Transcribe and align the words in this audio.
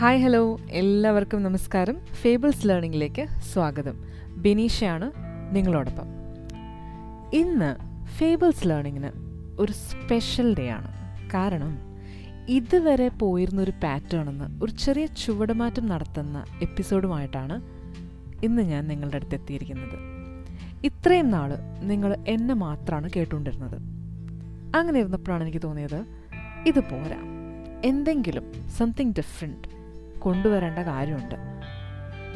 Hi 0.00 0.22
hello 0.22 0.58
എല്ലാവർക്കും 0.70 1.42
നമസ്കാരം. 1.42 1.98
Fables 2.06 2.68
ലേണിംഗിലേക്ക് 2.68 3.26
സ്വാഗതം. 3.52 4.04
ബിനീഷയാണ് 4.36 5.12
നിങ്ങളോടൊപ്പം. 5.52 6.04
ഇന്ന് 7.32 7.76
ഫേബിൾസ് 8.06 8.68
ലേണിങ്ങിന് 8.68 9.10
ഒരു 9.58 9.72
സ്പെഷ്യൽ 9.72 10.54
ഡേ 10.54 10.68
ആണ്. 10.68 10.88
കാരണം 11.30 11.78
ഇതുവരെ 12.48 13.08
പോയിരുന്നൊരു 13.08 13.70
പാറ്റേണെന്ന് 13.70 14.64
ഒരു 14.64 14.72
ചെറിയ 14.72 15.06
ചുവടുമാറ്റം 15.06 15.86
നടത്തുന്ന 15.86 16.44
എപ്പിസോഡുമായിട്ടാണ് 16.62 17.62
ഇന്ന് 18.44 18.62
ഞാൻ 18.62 18.88
നിങ്ങളുടെ 18.88 19.16
അടുത്ത് 19.16 19.34
എത്തിയിരിക്കുന്നത്. 19.34 19.98
ഇത്രയും 20.84 21.30
നാൾ 21.30 21.52
നിങ്ങൾ 21.82 22.24
എന്നെ 22.28 22.54
മാത്രമാണ് 22.54 23.10
കേട്ടുകൊണ്ടിരുന്നത്. 23.16 23.76
അങ്ങനെ 24.76 24.98
ഇരുന്നപ്പോഴാണ് 24.98 25.42
എനിക്ക് 25.42 25.62
തോന്നിയത് 25.64 26.04
ഇത് 26.66 26.80
പോരാ. 26.80 27.20
എന്തെങ്കിലും 27.84 28.68
സംതിങ് 28.68 29.12
ഡിഫറെന്റ് 29.12 29.79
കൊണ്ടുവരേണ്ട 30.20 30.78
കാര്യമുണ്ട്. 30.78 31.34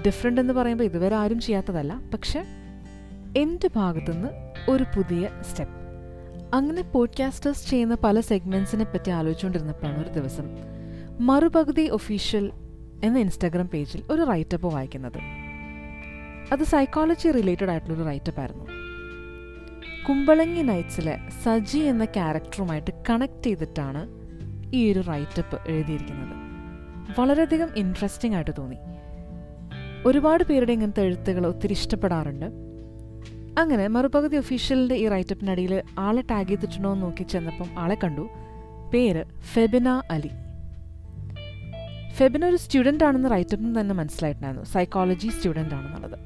ഡിഫറെന്റ് 0.07 0.41
എന്ന് 0.41 0.55
പറയുമ്പോൾ 0.55 0.85
ഇതുവരെ 0.85 1.17
ആരും 1.17 1.41
ചെയ്യാത്തതല്ല. 1.41 2.01
പക്ഷെ 2.15 2.45
എന്റെ 3.37 3.71
ഭാഗത്തുനിന്ന് 3.77 4.29
ഒരു 4.71 4.85
പുതിയ 4.97 5.29
സ്റ്റെപ്പ് 5.41 5.75
അങ്ങനെ 6.55 6.83
പോഡ്കാസ്റ്റേഴ്സ് 6.83 7.71
ചെയ്യുന്ന 7.71 7.97
പല 8.05 8.21
സെഗ്മെന്റ്സിനെ 8.21 8.85
പറ്റി 8.85 9.11
ആലോചിച്ചുകൊണ്ടിരുന്നപ്പോഴാണ് 9.11 10.03
ഒരു 10.03 10.09
ദിവസം 10.09 10.45
മറുപകുതി 11.21 11.89
ഒഫീഷ്യൽ 11.89 12.53
എന്ന 13.05 13.19
ഇൻസ്റ്റാഗ്രാം 13.19 13.69
പേജിൽ 13.69 14.03
ഒരു 14.11 14.23
റൈറ്റപ്പ് 14.23 14.75
വായിക്കുന്നത്. 14.75 15.19
അത് 16.53 16.65
സൈക്കോളജി 16.65 17.31
റിലേറ്റഡ് 17.31 17.71
ആയിട്ടുള്ളൊരു 17.71 18.05
റൈറ്റപ്പ് 18.05 18.41
ആയിരുന്നു. 18.41 18.65
കുമ്പളങ്ങി 20.09 20.63
നൈറ്റ്സിലെ 20.63 21.19
സജി 21.45 21.79
എന്ന 21.79 22.05
ക്യാരക്ടറുമായിട്ട് 22.05 22.91
കണക്ട് 23.11 23.43
ചെയ്തിട്ടാണ് 23.43 24.09
ഈ 24.75 24.93
ഒരു 24.93 25.01
റൈറ്റപ്പ് 25.01 25.59
എഴുതിയിരിക്കുന്നത്. 25.67 26.44
വളരെയധികം 27.19 27.69
ഇൻട്രസ്റ്റിംഗ് 27.77 28.37
ആയിട്ട് 28.37 28.51
തോന്നി. 28.59 28.77
ഒരുപാട് 30.07 30.45
പേരുടെ 30.45 30.73
ഇങ്ങനത്തെ 30.73 31.03
എഴുത്തുകൾ 31.03 31.47
ഒത്തിരി 31.47 31.73
ഇഷ്ടപ്പെടാറുണ്ട്. 31.73 32.47
അങ്ങനെ 33.59 33.89
മറുപകുതി 33.89 34.37
ഒഫീഷ്യലിന്റെ 34.37 34.95
ഈ 34.95 35.09
റൈറ്റപ്പിനടിയിൽ 35.09 35.83
ആളെ 35.99 36.23
ടാഗ് 36.23 36.47
ചെയ്തിട്ടുണ്ടോ 36.47 36.93
എന്ന് 36.93 37.07
നോക്കി 37.07 37.23
ചെന്നപ്പം 37.23 37.67
ആളെ 37.79 37.99
കണ്ടു. 38.05 38.29
പേര് 38.95 39.25
ഫെബിന 39.41 39.89
അലി. 39.89 40.31
ഫെബിന 42.15 42.47
ഒരു 42.47 42.57
സ്റ്റുഡന്റ് 42.57 43.05
ആണെന്ന് 43.05 43.31
റൈറ്റപ്പിന് 43.31 43.81
തന്നെ 43.81 43.95
മനസ്സിലായിട്ടുണ്ടായിരുന്നു. 43.95 44.67
സൈക്കോളജി 44.67 45.29
സ്റ്റുഡന്റ് 45.29 45.75
ആണെന്നുള്ളത്. 45.75 46.19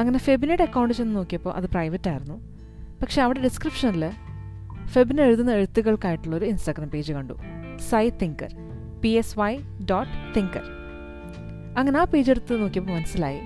അങ്ങനെ 0.00 0.18
ഫെബിനയുടെ 0.18 0.62
അക്കൗണ്ട് 0.62 0.94
ചെന്ന് 0.94 1.16
നോക്കിയപ്പോൾ 1.16 1.54
അത് 1.54 1.64
പ്രൈവറ്റ് 1.64 2.08
ആയിരുന്നു. 2.08 2.34
പക്ഷെ 3.00 3.22
അവിടെ 3.22 3.40
ഡിസ്ക്രിപ്ഷനിൽ 3.40 4.10
ഫെബിന 4.86 5.20
എഴുതുന്ന 5.20 5.52
എഴുത്തുകൾക്കായിട്ടുള്ള 5.52 6.36
ഒരു 6.36 6.44
ഇൻസ്റ്റാഗ്രാം 6.44 6.90
പേജ് 6.90 7.12
കണ്ടു. 7.12 7.34
Psy 7.90 8.10
thinker 8.10 8.54
P 9.02 9.08
S 9.08 9.38
Y 9.38 9.58
dot 9.90 10.34
thinker 10.36 10.62
അങ്ങനെ 11.78 11.98
ആ 11.98 12.04
പേജ് 12.04 12.30
എടുത്ത് 12.30 12.62
നോക്കിയപ്പോൾ 12.62 12.92
മനസ്സിലായി. 12.92 13.40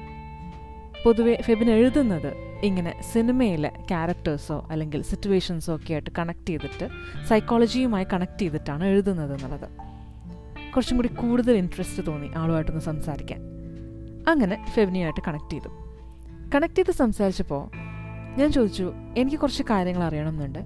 പൊതുവെ 1.05 1.39
ഫെബിൻ 1.43 1.71
എഴുതുന്നത് 1.71 2.35
ഇങ്ങനെ 2.63 3.03
സിനിമയിലെ 3.13 3.69
ക്യാരക്ടേഴ്സോ 3.69 4.69
അല്ലെങ്കിൽ 4.71 5.03
സിറ്റുവേഷൻസോ 5.03 5.77
ഒക്കെ 5.77 5.93
ആയിട്ട് 5.93 6.11
കണക്ട് 6.19 6.47
ചെയ്തിട്ട് 6.47 6.89
സൈക്കോളജിയുമായി 7.27 8.07
കണക്ട് 8.13 8.41
ചെയ്തിട്ടാണ് 8.41 8.85
എഴുതുന്നത് 8.85 9.35
എന്നുള്ളത്. 9.35 9.69
കുറച്ചും 10.73 10.97
കൂടി 10.97 11.09
കൂടുതൽ 11.09 11.53
ഇൻട്രസ്റ്റ് 11.53 12.07
തോന്നി 12.07 12.31
ആളുമായിട്ടൊന്ന് 12.37 12.81
സംസാരിക്കാൻ. 12.81 13.41
അങ്ങനെ 14.29 14.67
ഫെബിനിയായിട്ട് 14.75 15.21
കണക്ട് 15.29 15.53
ചെയ്തു. 15.53 15.69
കണക്ട് 16.55 16.75
ചെയ്ത് 16.75 16.91
സംസാരിച്ചപ്പോൾ 16.91 17.77
ഞാൻ 18.37 18.53
ചോദിച്ചു 18.53 18.93
എനിക്ക് 19.17 19.37
കുറച്ച് 19.37 19.63
കാര്യങ്ങൾ 19.63 20.05
അറിയണമെന്നുണ്ട്. 20.05 20.59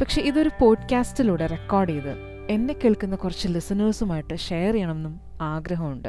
പക്ഷേ 0.00 0.22
ഇതൊരു 0.22 0.50
പോഡ്കാസ്റ്റിലൂടെ 0.60 1.46
റെക്കോർഡ് 1.46 1.90
ചെയ്ത് 1.90 2.35
എന്നെ 2.50 2.74
കേൾക്കുന്ന 2.74 3.16
കുറച്ച് 3.16 3.48
ലിസണേഴ്സുമായിട്ട് 3.48 4.36
ഷെയർ 4.36 4.72
ചെയ്യണമെന്നും 4.72 5.20
ആഗ്രഹമുണ്ട്. 5.40 6.08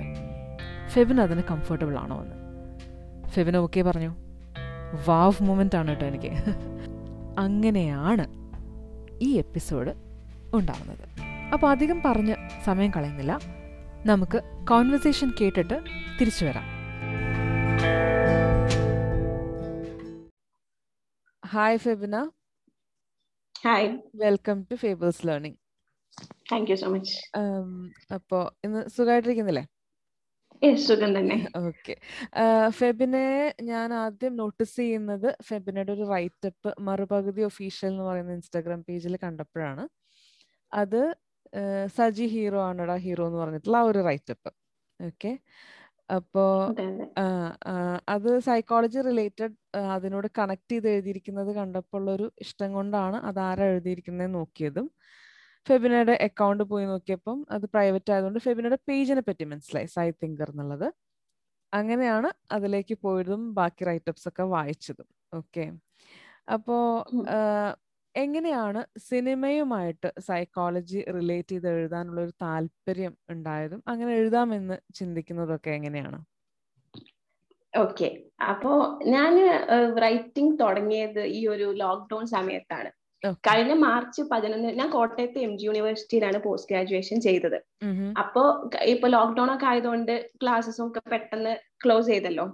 ഫെബിൻ 0.87 1.21
അതിന് 1.21 1.43
കംഫർട്ടബിൾ 1.51 1.97
ആണോ 1.97 2.21
എന്ന്. 2.21 2.35
ഫെബിൻ 3.27 3.57
ഓക്കെ 3.57 3.81
പറഞ്ഞു. 3.81 4.15
വാവ് 5.07 5.43
മൂമെന്റ് 5.43 5.75
ആണ് 5.75 5.87
കേട്ടോ 5.87 6.05
എനിക്ക്. 6.05 6.31
അങ്ങനെയാണ് 7.39 8.27
ഈ 9.21 9.37
എപ്പിസോഡ് 9.37 9.93
ഉണ്ടാവുന്നത്. 10.53 11.09
അപ്പോൾ 11.53 11.71
അധികം 11.71 12.01
പറഞ്ഞ് 12.05 12.35
സമയം 12.63 12.91
കളയുന്നില്ല. 12.91 13.39
നമുക്ക് 14.05 14.65
കോൺവെർസേഷൻ 14.69 15.31
കേട്ടിട്ട് 15.41 15.81
തിരിച്ചു 16.21 16.45
വരാം. 16.45 16.63
Hi 21.47 21.77
Febina 21.77 22.29
hi 23.65 23.97
welcome 24.15 24.67
to 24.71 24.75
Fabers 24.75 25.27
learning 25.27 25.66
thank 26.51 26.69
you 26.71 26.77
so 26.81 26.89
much 26.93 27.15
അപ്പോ 28.17 28.39
ഇന്ന് 28.65 28.81
സുഖമായിട്ടിരിക്കുന്നില്ലേ 28.95 29.65
സുഖം 30.85 31.11
തന്നെ. 31.17 31.35
ഓക്കെ 31.61 31.93
ഫെബിനെ 32.77 33.25
ഞാൻ 33.69 33.89
ആദ്യം 34.03 34.33
നോട്ടീസ് 34.39 34.75
ചെയ്യുന്നത് 34.79 35.27
ഫെബിനയുടെ 35.47 35.91
ഒരു 35.97 36.05
റൈറ്റപ്പ് 36.13 36.69
മറുപകുതി 36.87 37.41
ഒഫീഷ്യൽ 37.49 37.89
എന്ന് 37.91 38.05
പറയുന്ന 38.09 38.37
ഇൻസ്റ്റാഗ്രാം 38.37 38.81
പേജിൽ 38.87 39.15
കണ്ടപ്പോഴാണ്. 39.25 39.83
അത് 40.71 41.01
സജി 41.97 42.25
ഹീറോ 42.33 42.59
ആണടാ 42.69 42.95
ഹീറോ 43.05 43.25
എന്ന് 43.29 43.39
പറഞ്ഞിട്ടുള്ള 43.43 43.77
ആ 43.81 43.85
ഒരു 43.91 44.01
റൈറ്റപ്പ് 44.09 44.51
ഓക്കെ 44.99 45.31
അപ്പോ 46.17 46.43
അത് 48.15 48.29
സൈക്കോളജി 48.47 48.99
റിലേറ്റഡ് 49.09 49.55
അതിനോട് 49.95 50.27
കണക്ട് 50.39 50.73
ചെയ്ത് 50.73 50.87
എഴുതിയിരിക്കുന്നത് 50.93 51.51
കണ്ടപ്പോൾ 51.59 52.03
ഒരു 52.15 52.27
ഇഷ്ടം 52.45 52.69
കൊണ്ടാണ് 52.77 53.17
അത് 53.29 53.39
ആരാ 53.47 53.65
എഴുതിയിരിക്കുന്നത് 53.73 54.31
നോക്കിയതും. 54.37 54.87
ഫെബിനയുടെ 55.67 56.15
അക്കൗണ്ട് 56.27 56.63
പോയി 56.71 56.85
നോക്കിയപ്പം 56.91 57.37
അത് 57.55 57.65
പ്രൈവറ്റ് 57.73 58.11
ആയതുകൊണ്ട് 58.13 58.39
ഫെബിനയുടെ 58.45 58.79
പേജിനെ 58.89 59.23
പറ്റി 59.27 59.45
മനസ്സിലായി 59.51 59.89
സൈ 59.95 60.07
തിങ്കർ 60.23 60.49
എന്നുള്ളത്. 60.53 60.87
അങ്ങനെയാണ് 61.73 62.29
അതിലേക്ക് 62.55 62.95
പോയതും 63.05 63.41
ബാക്കി 63.59 63.83
റൈറ്റപ്സ് 63.89 64.27
ഒക്കെ 64.31 64.43
വായിച്ചതും. 64.55 65.07
ഓക്കെ 65.39 65.65
അപ്പോ 66.55 66.77
എങ്ങനെയാണ് 68.15 68.81
സിനിമയുമായിട്ട് 69.09 70.09
സൈക്കോളജി 70.27 70.99
റിലേറ്റ് 71.17 71.53
ചെയ്ത് 71.55 71.67
എഴുതാനുള്ള 71.73 72.19
ഒരു 72.27 72.33
താല്പര്യം 72.45 73.13
ഉണ്ടായതും 73.33 73.81
അങ്ങനെ 73.91 74.11
എഴുതാമെന്ന് 74.21 74.77
ചിന്തിക്കുന്നതൊക്കെ 74.99 75.71
എങ്ങനെയാണ്? 75.79 76.19
ഓക്കെ 77.73 78.07
അപ്പോ 78.51 78.71
ഞാൻ 79.13 79.33
റൈറ്റിംഗ് 80.03 80.55
തുടങ്ങിയത് 80.61 81.21
ഈ 81.37 81.41
ഒരു 81.53 81.67
ലോക്ക്ഡൌൺ 81.83 82.25
സമയത്താണ്. 82.37 82.89
കഴിഞ്ഞ 83.25 83.73
മാർച്ച് 83.73 84.21
പതിനൊന്ന് 84.21 84.67
ഞാൻ 84.67 84.89
കോട്ടയത്ത് 84.89 85.39
എം 85.39 85.57
ജി 85.57 85.65
യൂണിവേഴ്സിറ്റിയിലാണ് 85.65 86.37
പോസ്റ്റ് 86.43 86.71
ഗ്രാജുവേഷൻ 86.73 87.21
ചെയ്തത്. 87.21 87.55
അപ്പോ 88.19 88.71
ഇപ്പൊ 88.81 89.07
ലോക്ക്ഡൌൺ 89.07 89.53
ഒക്കെ 89.53 89.65
ആയതുകൊണ്ട് 89.65 90.29
ക്ലാസ്സസും 90.41 90.87
ഒക്കെ 90.87 91.01
പെട്ടെന്ന് 91.09 91.57
ക്ലോസ് 91.85 92.07
ചെയ്തല്ലോ. 92.07 92.45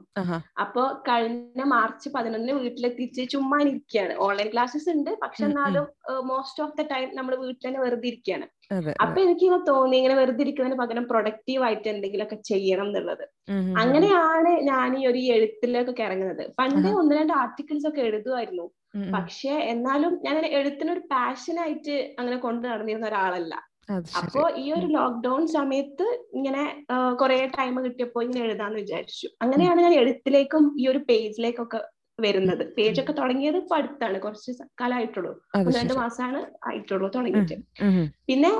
അപ്പോ 0.62 1.04
കഴിഞ്ഞ 1.08 1.62
മാർച്ച് 1.64 2.10
പതിനൊന്നിന് 2.10 2.54
വീട്ടിലെത്തിച്ച് 2.60 3.30
ചുമ്മാ 3.30 3.60
ഇരിക്കുകയാണ്. 3.60 4.14
ഓൺലൈൻ 4.16 4.50
ക്ലാസ്സസ് 4.54 4.90
ഉണ്ട് 4.90 5.18
പക്ഷെ 5.22 5.44
എന്നാലും 5.46 5.86
മോസ്റ്റ് 6.26 6.64
ഓഫ് 6.64 6.78
ദ 6.80 6.86
ടൈം 6.94 7.10
നമ്മൾ 7.16 7.36
വീട്ടിൽ 7.36 7.68
തന്നെ 7.68 7.80
വെറുതെ 7.80 8.08
ഇരിക്കുകയാണ്. 8.08 8.48
അപ്പൊ 9.04 9.22
എനിക്ക് 9.22 9.68
തോന്നി 9.68 9.98
ഇങ്ങനെ 9.98 10.16
വെറുതെ 10.16 10.42
ഇരിക്കുന്നതിന് 10.42 10.80
പകരം 10.82 11.04
പ്രൊഡക്റ്റീവ് 11.04 11.64
ആയിട്ട് 11.64 11.88
എന്തെങ്കിലും 11.88 12.26
ഒക്കെ 12.26 12.36
ചെയ്യണം 12.36 12.86
എന്നുള്ളത്. 12.86 13.26
അങ്ങനെയാണ് 13.84 14.54
ഞാൻ 14.72 14.98
ഈ 15.00 15.08
ഒരു 15.08 15.18
എഴുത്തിലേക്കൊക്കെ 15.18 16.04
ഇറങ്ങുന്നത്. 16.04 16.54
പണ്ട് 16.60 16.88
ഒന്ന് 16.88 17.16
രണ്ട് 17.16 17.34
ആർട്ടിക്കിൾസ് 17.34 17.88
ഒക്കെ 17.88 18.02
എഴുതുമായിരുന്നു. 18.02 18.72
പക്ഷെ 19.14 19.50
എന്നാലും 19.50 20.20
ഞാൻ 20.24 20.46
എഴുത്തിനൊരു 20.46 21.00
പാഷനായിട്ട് 21.12 22.16
അങ്ങനെ 22.20 22.38
കൊണ്ടു 22.38 22.68
നടന്നിരുന്ന 22.68 23.08
ഒരാളല്ല. 23.08 23.54
അപ്പോ 24.20 24.50
ഈ 24.58 24.74
ഒരു 24.74 24.86
ലോക്ക്ഡൌൺ 24.86 25.48
സമയത്ത് 25.48 26.06
ഇങ്ങനെ 26.34 26.86
കുറെ 27.22 27.52
ടൈം 27.58 27.84
കിട്ടിയപ്പോ 27.86 28.22
ഇങ്ങനെ 28.22 28.46
എഴുതാന്ന് 28.46 28.80
വിചാരിച്ചു. 28.80 29.28
അങ്ങനെയാണ് 29.42 29.82
ഞാൻ 29.82 29.94
എഴുത്തിലേക്കും 29.94 30.76
ഈ 30.80 30.88
ഒരു 30.88 30.98
പേജിലേക്കൊക്കെ 31.00 31.82
വരുന്നത്. 32.20 32.64
പേജൊക്കെ 32.78 33.14
തുടങ്ങിയത് 33.14 33.58
ഇപ്പൊ 33.58 33.76
അടുത്താണ്. 33.76 34.20
കുറച്ച് 34.20 34.52
കാലമായിട്ടുള്ളൂ 34.82 35.32
ഒന്ന് 35.56 35.78
രണ്ട് 35.80 35.94
മാസമാണ് 35.94 36.40
ആയിട്ടുള്ളൂ 36.68 37.08
തുടങ്ങിയിട്ട്. 37.16 37.56
പിന്നെ 38.28 38.52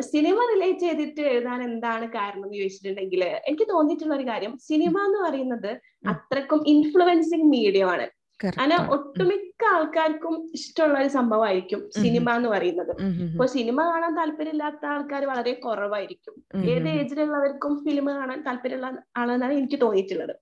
സിനിമ 0.00 0.38
റിലേറ്റ് 0.54 0.80
ചെയ്തിട്ട് 0.80 1.20
എഴുതാൻ 1.20 1.62
എന്താണ് 1.62 2.06
കാരണം 2.08 2.44
എന്ന് 2.44 2.58
ചോദിച്ചിട്ടുണ്ടെങ്കിൽ 2.58 3.24
എനിക്ക് 3.24 3.68
തോന്നിയിട്ടുള്ള 3.72 4.14
ഒരു 4.14 4.26
കാര്യം. 4.28 4.58
സിനിമ 4.58 5.04
എന്ന് 5.04 5.18
പറയുന്നത് 5.28 5.72
അത്രക്കും 6.08 6.62
ഇൻഫ്ലുവൻസിങ് 6.66 7.50
മീഡിയം 7.56 7.90
ആണ്. 7.90 8.06
അങ്ങനെ 8.50 8.76
ഒട്ടുമിക്ക 8.94 9.64
ആൾക്കാർക്കും 9.76 10.34
ഇഷ്ടമുള്ള 10.58 10.96
ഒരു 11.02 11.10
സംഭവമായിരിക്കും 11.18 11.80
സിനിമ 12.02 12.34
എന്ന് 12.38 12.50
പറയുന്നത്. 12.54 12.92
ഇപ്പൊ 13.32 13.46
സിനിമ 13.56 13.78
കാണാൻ 13.90 14.14
താല്പര്യമില്ലാത്ത 14.20 14.84
ആൾക്കാർ 14.94 15.24
വളരെ 15.32 15.54
കുറവായിരിക്കും. 15.64 16.34
ഏത് 16.74 16.88
ഏജിലുള്ളവർക്കും 16.98 17.74
ഫിലിം 17.86 18.06
കാണാൻ 18.20 18.40
താല്പര്യമുള്ള 18.48 18.90
ആളെന്നാണ് 19.22 19.56
എനിക്ക് 19.60 19.80
തോന്നിയിട്ടുള്ളത്. 19.84 20.34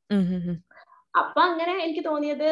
അപ്പൊ 1.21 1.41
അങ്ങനെ 1.47 1.73
എനിക്ക് 1.85 2.03
തോന്നിയത് 2.09 2.47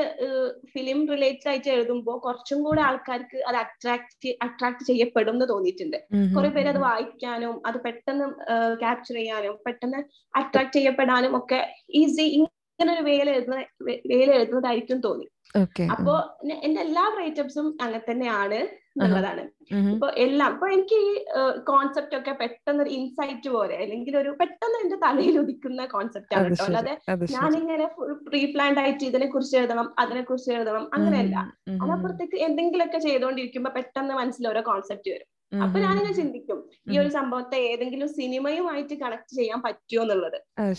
ഫിലിം 0.72 0.98
റിലേറ്റഡ് 1.12 1.48
ആയിട്ട് 1.50 1.68
എഴുതുമ്പോൾ 1.74 2.16
കുറച്ചും 2.24 2.58
കൂടെ 2.66 2.80
ആൾക്കാർക്ക് 2.88 3.38
അത് 3.48 3.58
അട്രാക്ട് 3.62 4.30
അട്രാക്ട് 4.46 4.82
ചെയ്യപ്പെടും 4.90 5.34
എന്ന് 5.34 5.46
തോന്നിയിട്ടുണ്ട്. 5.52 5.98
കുറെ 6.36 6.48
പേര് 6.56 6.68
അത് 6.72 6.80
വായിക്കാനും 6.88 7.54
അത് 7.68 7.78
പെട്ടെന്ന് 7.86 8.26
ക്യാപ്ചർ 8.82 9.16
ചെയ്യാനും 9.20 9.56
പെട്ടെന്ന് 9.66 10.00
അട്രാക്ട് 10.40 10.74
ചെയ്യപ്പെടാനും 10.76 11.34
ഒക്കെ 11.40 11.60
ഈസി 12.02 12.26
ഇങ്ങനെ 12.36 12.92
ഒരു 12.96 13.04
വേല 13.10 13.30
എഴുതുന്ന 13.36 13.56
വേല 14.12 14.28
എഴുതുന്നതായിരിക്കും 14.38 15.00
തോന്നി. 15.06 15.26
അപ്പോ 15.94 16.14
എന്റെ 16.66 16.80
എല്ലാ 16.86 17.04
റൈറ്റപ്സും 17.18 17.66
അങ്ങനെ 17.80 18.02
തന്നെയാണ് 18.10 18.58
എന്നുള്ളതാണ്. 18.94 19.42
ഇപ്പൊ 19.92 20.06
എല്ലാം 20.24 20.52
ഇപ്പൊ 20.54 20.66
എനിക്ക് 20.68 20.96
ഈ 21.08 21.10
കോൺസെപ്റ്റ് 21.70 22.16
ഒക്കെ 22.18 22.32
പെട്ടെന്ന് 22.40 22.82
ഒരു 22.84 22.90
ഇൻസൈറ്റ് 22.90 23.50
പോലെ 23.56 23.76
അല്ലെങ്കിൽ 23.84 24.14
ഒരു 24.16 24.30
പെട്ടെന്ന് 24.40 24.78
എന്റെ 24.84 24.98
തലയിൽ 25.04 25.36
ഉദിക്കുന്ന 25.42 25.86
കോൺസെപ്റ്റ് 25.94 26.34
ആണ് 26.36 26.48
കേട്ടോ. 26.50 26.64
അല്ലാതെ 26.68 26.94
ഞാനിങ്ങനെ 27.36 27.86
പ്രീ 28.28 28.40
പ്ലാൻഡ് 28.54 28.80
ആയിട്ട് 28.84 29.04
ഇതിനെ 29.10 29.26
കുറിച്ച് 29.26 29.56
എഴുതണം 29.60 29.88
അതിനെ 30.04 30.22
കുറിച്ച് 30.22 30.50
എഴുതണം 30.56 30.86
അങ്ങനെയല്ല 30.98 31.36
അതിനപ്പുറത്തേക്ക് 31.82 32.38
എന്തെങ്കിലുമൊക്കെ 32.48 33.00
ചെയ്തുകൊണ്ടിരിക്കുമ്പോ 33.08 33.72
പെട്ടെന്ന് 33.78 34.16
മനസ്സിൽ 34.20 34.48
ഓരോ 34.52 34.62
കോൺസെപ്റ്റ് 34.70 35.10
വരും. 35.14 35.28
അപ്പൊ 35.52 35.80
ഞാനിങ്ങനെ 35.80 36.14
ചിന്തിക്കും 36.14 36.58
ഈ 36.92 36.98
ഒരു 36.98 37.08
സംഭവത്തെ 37.08 37.56
ഏതെങ്കിലും 37.56 38.08
സിനിമയുമായിട്ട് 38.08 38.94
കണക്ട് 38.94 39.36
ചെയ്യാൻ 39.36 39.62
പറ്റുമോ 39.62 40.02
എന്നുള്ളത്. 40.02 40.38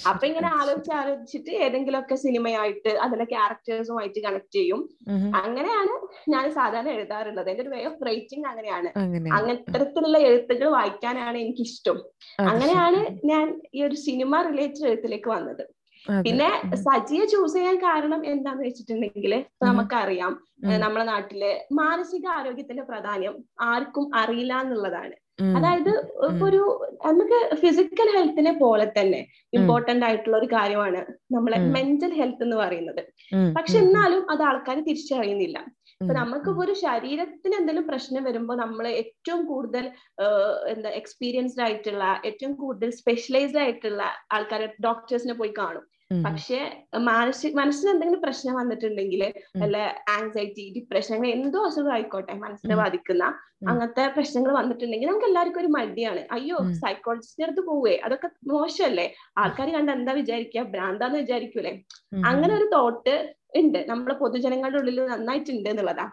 അപ്പൊ 0.09 0.27
ഇങ്ങനെ 0.27 0.47
ആലോചിച്ച് 0.47 0.91
ആലോചിച്ചിട്ട് 0.91 1.50
ഏതെങ്കിലുമൊക്കെ 1.50 2.15
സിനിമയായിട്ട് 2.15 2.89
അതിലെ 2.89 3.23
ക്യാരക്ടേഴ്സുമായിട്ട് 3.23 4.19
കണക്ട് 4.19 4.56
ചെയ്യും. 4.56 4.89
അങ്ങനെയാണ് 5.35 5.94
ഞാൻ 6.29 6.51
സാധാരണ 6.51 6.89
എഴുതാറുള്ളത്. 6.89 7.50
എന്റെ 7.50 7.63
ഒരു 7.63 7.69
വേ 7.69 7.85
ഓഫ് 7.85 8.06
റൈറ്റിംഗ് 8.06 8.47
അങ്ങനെയാണ്. 8.47 8.89
അങ്ങനത്തരത്തിലുള്ള 9.33 10.18
എഴുത്തുകൾ 10.18 10.68
വായിക്കാനാണ് 10.69 11.38
എനിക്കിഷ്ടം. 11.38 12.00
അങ്ങനെയാണ് 12.39 13.19
ഞാൻ 13.25 13.62
ഈ 13.75 13.83
ഒരു 13.83 13.95
സിനിമ 13.95 14.41
റിലേറ്റഡ് 14.41 14.88
എഴുത്തിലേക്ക് 14.88 15.29
വന്നത്. 15.29 15.81
പിന്നെ 16.25 16.50
സജിയെ 16.86 17.25
ചൂസ് 17.25 17.56
ചെയ്യാൻ 17.56 17.75
കാരണം 17.77 18.21
എന്താന്ന് 18.25 18.63
വെച്ചിട്ടുണ്ടെങ്കിൽ 18.68 19.33
നമുക്കറിയാം 19.63 20.33
നമ്മുടെ 20.83 21.06
നാട്ടിലെ 21.06 21.51
മാനസിക 21.71 22.25
ആരോഗ്യത്തിന്റെ 22.38 22.83
പ്രാധാന്യം 22.83 23.36
ആർക്കും 23.71 24.15
അറിയില്ല 24.15 24.53
എന്നുള്ളതാണ്. 24.62 25.15
അതായത് 25.57 25.92
ഒരു 26.48 26.63
നമുക്ക് 27.06 27.38
ഫിസിക്കൽ 27.56 28.07
ഹെൽത്തിനെ 28.15 28.51
പോലെ 28.53 28.86
തന്നെ 28.98 29.21
ഇമ്പോർട്ടന്റ് 29.53 30.06
ആയിട്ടുള്ള 30.06 30.38
ഒരു 30.38 30.50
കാര്യമാണ് 30.56 31.01
നമ്മളെ 31.31 31.57
മെന്റൽ 31.75 32.12
ഹെൽത്ത് 32.19 32.44
എന്ന് 32.44 32.57
പറയുന്നത്. 32.57 33.01
പക്ഷെ 33.57 33.77
എന്നാലും 33.80 34.24
അത് 34.31 34.44
ആൾക്കാർ 34.50 34.80
തിരിച്ചറിയുന്നില്ല. 34.89 35.57
ഇപ്പൊ 36.01 36.13
ഉം, 36.13 36.19
നമുക്ക് 36.19 36.51
ഒരു 36.63 36.74
ശരീരത്തിന് 36.83 37.56
എന്തെങ്കിലും 37.56 37.88
പ്രശ്നം 37.88 38.24
വരുമ്പോൾ 38.24 38.57
നമ്മൾ 38.57 38.86
ഏറ്റവും 39.01 39.42
കൂടുതൽ 39.45 39.86
എന്താ 40.69 40.89
എക്സ്പീരിയൻസ്ഡ് 41.01 41.63
ആയിട്ടുള്ള 41.65 42.06
ഏറ്റവും 42.30 42.53
കൂടുതൽ 42.56 42.92
സ്പെഷ്യലൈസ്ഡ് 43.00 43.62
ആയിട്ടുള്ള 43.63 44.03
ആൾക്കാരെ 44.31 44.69
ഡോക്ടേഴ്സിനെ 44.88 45.33
പോയി 45.33 45.53
കാണും. 45.57 45.86
പക്ഷെ 46.25 46.57
മാനസിക 47.07 47.51
മനസ്സിന് 47.56 47.89
എന്തെങ്കിലും 47.92 48.21
പ്രശ്നം 48.24 48.53
വന്നിട്ടുണ്ടെങ്കിൽ 48.53 49.21
അല്ല 49.24 49.36
വല്ല 49.62 49.77
ആങ്സൈറ്റി 50.15 50.63
ഡിപ്രഷൻ 50.77 51.13
അങ്ങനെ 51.15 51.31
എന്തോ 51.38 51.59
അസുഖം 51.68 51.94
ആയിക്കോട്ടെ 51.94 52.33
മനസ്സിനെ 52.42 52.75
ബാധിക്കുന്ന. 52.75 53.24
അങ്ങനത്തെ 53.69 54.03
പ്രശ്നങ്ങൾ 54.15 54.51
വന്നിട്ടുണ്ടെങ്കിൽ 54.57 55.09
നമുക്ക് 55.09 55.27
എല്ലാവർക്കും 55.30 55.62
ഒരു 55.62 55.69
മടിയാണ്. 55.75 56.21
അയ്യോ. 56.36 56.57
സൈക്കോളജിസ്റ്റിന്റെ 56.81 57.48
അടുത്ത് 57.48 57.63
പോവേ 57.69 57.95
അതൊക്കെ 58.06 58.30
മോശമല്ലേ? 58.51 59.07
ആൾക്കാർ 59.38 59.69
കണ്ട് 59.75 59.92
എന്താ 59.92 60.13
വിചാരിക്കുക 60.19 60.63
ഭ്രാന്താന്ന് 60.74 61.19
വിചാരിക്കൂലേ? 61.24 61.74
അങ്ങനെ 62.30 62.53
ഒരു 62.59 62.68
തോട്ട് 62.75 63.15
ഉണ്ട് 63.53 63.80
നമ്മളെ 63.89 64.15
പൊതുജനങ്ങളുടെ 64.21 64.80
ഉള്ളിൽ 64.81 65.00
നന്നായിട്ടുണ്ട് 65.12 65.68
എന്നുള്ളതാ. 65.69 66.06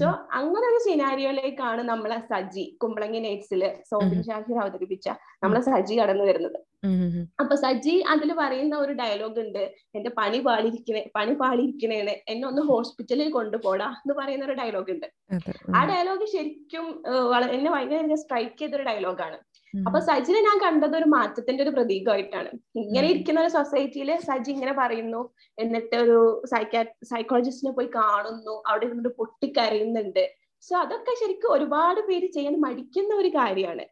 സോ 0.00 0.06
അങ്ങനെ 0.38 0.64
ഒരു 0.70 0.80
സിനാരിയോയിലേക്കാണ് 0.86 1.82
നമ്മളെ 1.92 2.18
സജി 2.30 2.64
കുമ്പളങ്ങി 2.82 3.20
നൈറ്റ്സിൽ 3.26 3.62
സോബിൻ 3.90 4.20
ഷാഹിർ 4.28 4.58
അവതരിപ്പിച്ച 4.64 5.08
നമ്മളെ 5.44 5.62
സജി 5.70 5.96
കടന്നു 6.00 6.26
വരുന്നത്. 6.30 6.58
അപ്പൊ 7.42 7.54
സജി 7.64 7.94
അതിൽ 8.12 8.30
പറയുന്ന 8.40 8.74
ഒരു 8.76 8.92
ഡയലോഗ് 8.92 9.38
ഉണ്ട് 9.44 9.62
എന്റെ 9.96 10.10
പണി 10.18 10.38
പാളിയിരിക്കണേ 10.46 11.02
പണി 11.14 11.34
പാളിയിരിക്കണേന്ന് 11.42 12.14
എന്നെ 12.32 12.44
ഒന്ന് 12.48 12.62
ഹോസ്പിറ്റലിൽ 12.70 13.30
കൊണ്ടുപോടാ 13.38 13.88
എന്ന് 14.02 14.14
പറയുന്ന 14.20 14.44
ഒരു 14.44 14.56
ഡയലോഗ് 14.62 14.92
ഉണ്ട് 14.96 15.08
ആ 15.78 15.82
ഡയലോഗ് 15.92 16.26
ശരിക്കും 16.34 16.86
എന്നെ 17.56 17.70
ഭയങ്കര 17.70 18.16
സ്ട്രൈക്ക് 18.24 18.58
ചെയ്തൊരു 18.62 18.86
ഡയലോഗാണ് 18.90 19.38
അപ്പൊ 19.86 19.98
സജിനെ 20.00 20.40
ഞാൻ 20.40 20.56
കണ്ടത് 20.64 20.96
ഒരു 20.96 21.04
മാറ്റത്തിന്റെ 21.04 21.62
ഒരു 21.62 21.70
പ്രതീകമായിട്ടാണ്. 21.70 22.50
ഇങ്ങനെ 22.82 23.06
ഇരിക്കുന്ന 23.12 23.40
ഒരു 23.40 23.48
സൊസൈറ്റിയിൽ 23.48 24.10
സജി 24.28 24.50
ഇങ്ങനെ 24.50 24.72
പറയുന്നു 24.72 25.20
എന്നിട്ട് 25.58 25.96
ഒരു 25.96 26.18
സൈക്കാ 26.52 26.82
സൈക്കോളജിസ്റ്റിനെ 27.04 27.72
പോയി 27.72 27.90
കാണുന്നു 27.96 28.62
അവിടെ 28.68 28.86
ഇരുന്നിട്ട് 28.86 29.12
പൊട്ടിക്കരയുന്നുണ്ട്. 29.20 30.24
സോ 30.62 30.74
അതൊക്കെ 30.76 31.12
ശരിക്കും 31.22 31.52
ഒരുപാട് 31.52 32.00
പേര് 32.10 32.28
ചെയ്യാൻ 32.36 32.54
മടിക്കുന്ന 32.66 33.14
ഒരു 33.14 33.28
കാര്യമാണ്. 33.28 33.84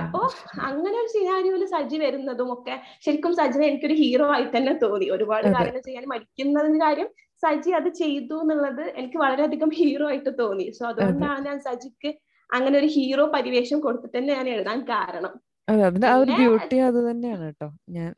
അപ്പോ 0.00 0.20
അങ്ങനെ 0.68 0.96
ഒരു 1.02 1.10
സിനാരിയോയിൽ 1.14 1.64
സജി 1.66 1.96
വരുന്നതും 2.04 2.52
ഒക്കെ 2.52 2.74
ശരിക്കും 3.06 3.32
സജിനെ 3.40 3.64
എനിക്കൊരു 3.66 3.96
ഹീറോ 4.02 4.26
ആയി 4.36 4.46
തന്നെ 4.56 4.72
തോന്നി. 4.84 5.06
ഒരുപാട്. 5.16 5.46
കാര്യങ്ങൾ 5.56 5.82
ചെയ്യാൻ 5.88 6.04
മടിക്കുന്നതിന് 6.12 6.80
കാര്യം 6.80 7.08
സജി 7.42 7.70
അത് 7.70 7.88
ചെയ്തു 8.02 8.36
എന്നുള്ളത് 8.44 8.84
എനിക്ക് 9.00 9.18
വളരെയധികം 9.18 9.70
ഹീറോ 9.80 10.06
ആയിട്ട് 10.08 10.32
തോന്നി. 10.42 10.66
സോ 10.78 10.82
അതുകൊണ്ടാണ് 10.92 11.46
ഞാൻ 11.48 11.58
സജിക്ക് 11.68 12.10
അങ്ങനെ 12.50 12.76
ഒരു 12.80 12.88
ഹീറോ 12.96 13.24
പരിവേഷം 13.34 13.78
കൊടുത്തിട്ട് 13.84 14.16
തന്നെ 14.18 14.32
ഞാൻ 14.38 14.48
എഴുതാൻ 14.54 14.78
കാരണം. 14.90 15.32
അതെ 15.68 15.82
അതിന്റെ 15.88 16.08
ആ 16.10 16.16
ഒരു 16.22 16.32
ബ്യൂട്ടി 16.38 16.76
അത് 16.86 17.00
തന്നെയാണ് 17.08 17.44
കേട്ടോ. 17.48 17.66
ഞാൻ 17.96 18.10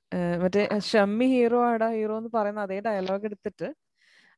മറ്റേ 0.42 0.62
ഷമ്മി 0.90 1.26
ഹീറോ 1.34 1.58
ആടാ 1.70 1.88
ഹീറോ 1.96 2.14
എന്ന് 2.20 2.30
പറയുന്ന 2.36 2.60
അതേ 2.66 2.78
ഡയലോഗ് 2.86 3.26
എടുത്തിട്ട് 3.30 3.68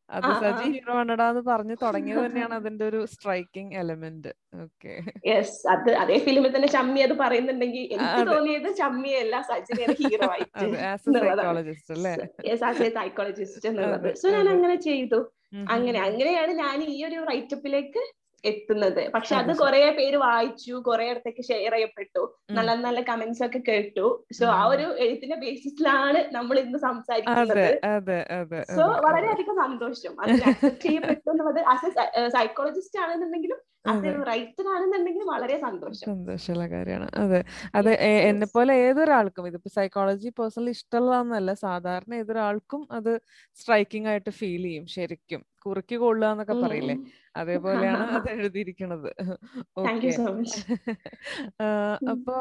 അത് 0.09 0.27
സജി 0.41 0.67
ഹീറോ 0.73 0.95
ആണടാ 1.01 1.27
എന്ന് 1.33 1.43
പറഞ്ഞു 1.51 1.75
തുടങ്ങിയത് 1.83 2.19
തന്നെയാണ് 2.25 2.55
അതിന്റെ 2.59 2.85
ഒരു 2.89 2.99
സ്ട്രൈക്കിംഗ് 3.13 3.77
എലമെന്റ് 3.83 4.31
ഓക്കെ 4.65 4.93
യെസ് 5.29 5.55
അത് 5.75 5.89
അതേ 6.03 6.17
ഫിലിമിൽ 6.27 6.51
തന്നെ 6.57 6.69
ഷമ്മി 6.75 7.01
അത് 7.07 7.15
പറയുന്നുണ്ടെങ്കിൽ 7.23 7.85
എനിക്ക് 7.95 8.25
തോന്നിയത് 8.31 8.69
ഷമ്മിയല്ല 8.81 9.37
സജിനെയാണ് 9.51 9.97
ഹീറോ 10.03 10.29
ആയിട്ട് 10.35 10.67
ആസ് 10.91 11.09
എ 11.11 11.23
സൈക്കോളജിസ്റ്റ് 11.29 11.95
അല്ലേ? 11.97 12.13
യെസ് 12.51 12.65
ആസ് 12.71 12.83
എ 12.87 12.91
സൈക്കോളജിസ്റ്റ് 12.99 13.67
എന്നുള്ളത്. 13.71 14.09
സോ 14.23 14.27
ഞാൻ 14.37 14.49
അങ്ങനെ 14.55 14.77
ചെയ്തു. 14.89 15.21
അങ്ങനെ 15.75 15.99
അങ്ങനെയാണ് 16.09 16.53
ഞാൻ 16.63 16.79
ഈ 16.91 16.99
ഒരു 17.09 17.19
റൈറ്റപ്പിലേക്ക് 17.31 18.03
എത്തുന്നത്. 18.45 19.11
പക്ഷെ 19.15 19.35
അത് 19.37 19.53
കുറേ 19.59 19.91
പേര് 19.91 20.17
വായിച്ചു 20.25 20.73
കുറെ 20.87 21.05
ഇടത്തേക്ക് 21.11 21.43
ഷെയർ 21.45 21.73
ചെയ്യപ്പെട്ടു. 21.73 22.23
നല്ല 22.59 22.75
നല്ല 22.87 23.01
കമന്റ്സ് 23.03 23.45
ഒക്കെ 23.47 23.61
കേട്ടു. 23.69 24.07
സോ 24.39 24.47
ആ 24.55 24.63
ഒരു 24.67 24.87
എഴുത്തിന്റെ 25.05 25.37
ബേസിസിലാണ് 25.37 26.21
നമ്മൾ 26.33 26.59
ഇന്ന് 26.59 26.79
സംസാരിക്കുന്നത്. 26.79 27.65
സോ 28.77 28.85
വളരെയധികം 29.07 29.57
സന്തോഷം. 29.65 30.15
അത് 30.23 30.35
അക്സെപ്റ്റ് 30.43 30.83
ചെയ്യപ്പെട്ടു 30.83 31.29
എന്നുള്ളത് 31.31 31.61
ആസ് 31.75 31.87
എ 31.87 32.29
സൈക്കോളജിസ്റ്റ് 32.29 33.01
ആണെന്നുണ്ടെങ്കിലും 33.05 33.61
വളരെ 35.27 35.57
സന്തോഷം. 35.59 36.05
സന്തോഷമുള്ള 36.11 36.67
കാര്യമാണ്. 36.67 37.09
അതെ. 37.17 37.41
അത് 37.75 37.91
എന്നെ 38.29 38.47
പോലെ 38.55 38.75
ഏതൊരാൾക്കും 38.85 39.49
ഇതിപ്പോ 39.49 39.71
സൈക്കോളജി 39.71 40.29
പേഴ്സണലി 40.39 40.73
ഇഷ്ടമുള്ളതെന്നല്ല 40.79 41.53
സാധാരണ 41.65 42.15
ഏതൊരാൾക്കും 42.15 42.83
അത് 42.93 43.13
സ്ട്രൈക്കിംഗ് 43.57 44.09
ആയിട്ട് 44.09 44.31
ഫീൽ 44.39 44.63
ചെയ്യും 44.63 44.87
ശരിക്കും. 44.97 45.43
കുറുക്കി 45.67 45.97
കൊള്ളുക 46.01 46.31
എന്നൊക്കെ 46.33 46.57
പറയില്ലേ? 46.65 46.97
അതേപോലെയാണ് 47.35 48.05
അത് 48.19 48.29
എഴുതിയിരിക്കുന്നത് 48.35 49.09
ഓക്കെ. 49.83 50.11
അപ്പോ 52.13 52.37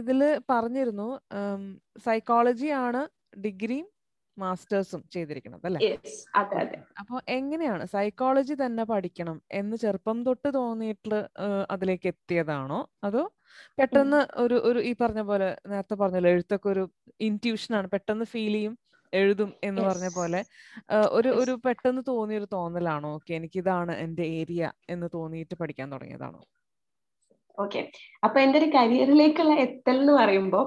ഇതിൽ 0.00 0.20
പറഞ്ഞിരുന്നു 0.50 1.08
സൈക്കോളജി 2.06 2.70
ആണ് 2.84 3.02
ഡിഗ്രിയും 3.44 3.86
മാസ്റ്റേഴ്സും 4.36 5.02
ചെയ്തിരിക്കുന്നത് 5.14 5.66
അല്ലെ? 5.68 5.80
അപ്പൊ 6.40 6.58
അപ്പോൾ 7.00 7.18
എങ്ങനെയാണ് 7.36 7.84
സൈക്കോളജി 7.94 8.54
തന്നെ 8.62 8.84
പഠിക്കണം 8.90 9.36
എന്ന് 9.60 9.76
ചെറുപ്പം 9.84 10.18
തൊട്ട് 10.26 10.48
തോന്നിയിട്ട് 10.56 11.18
അതിലേക്ക് 11.74 12.08
എത്തിയതാണോ? 12.12 12.80
അതോ. 13.06 13.22
പെട്ടെന്ന് 13.78 14.20
ഒരു 14.44 14.56
ഒരു 14.68 14.80
ഈ 14.88 14.92
പറഞ്ഞ 15.02 15.22
പോലെ 15.30 15.48
നേരത്തെ 15.72 15.96
പറഞ്ഞല്ലോ 16.02 16.30
എഴുത്തൊക്കെ 16.34 16.68
ഒരു 16.74 16.84
ഇന്റ്യൂഷൻ 17.28 17.72
ആണ്. 17.78 17.88
പെട്ടെന്ന് 17.94 18.26
ഫീൽ 18.34 18.54
ചെയ്യും 18.56 18.74
എഴുതും 19.12 19.50
എന്ന് 19.62 19.82
പറഞ്ഞ 19.82 20.08
പോലെ. 20.10 20.40
ഒരു 21.10 21.30
ഒരു 21.40 21.54
പെട്ടെന്ന് 21.64 22.02
തോന്നിയ 22.08 22.38
ഒരു 22.38 22.48
തോന്നലാണോ? 22.52 23.10
ഓക്കെ 23.14 23.34
എനിക്ക് 23.34 23.58
ഇതാണ് 23.58 23.94
എന്റെ 23.96 24.26
ഏരിയ 24.40 24.62
എന്ന് 24.88 25.08
തോന്നിയിട്ട് 25.12 25.54
പഠിക്കാൻ 25.54 25.92
തുടങ്ങിയതാണോ? 25.92 26.42
ഓക്കെ. 27.58 27.80
അപ്പൊ 28.22 28.38
എന്റെ 28.40 28.58
ഒരു 28.58 28.66
കരിയറിലേക്കുള്ള 28.74 29.54
എത്തൽ 29.56 29.96
എന്ന് 29.96 30.12
പറയുമ്പോ 30.12 30.60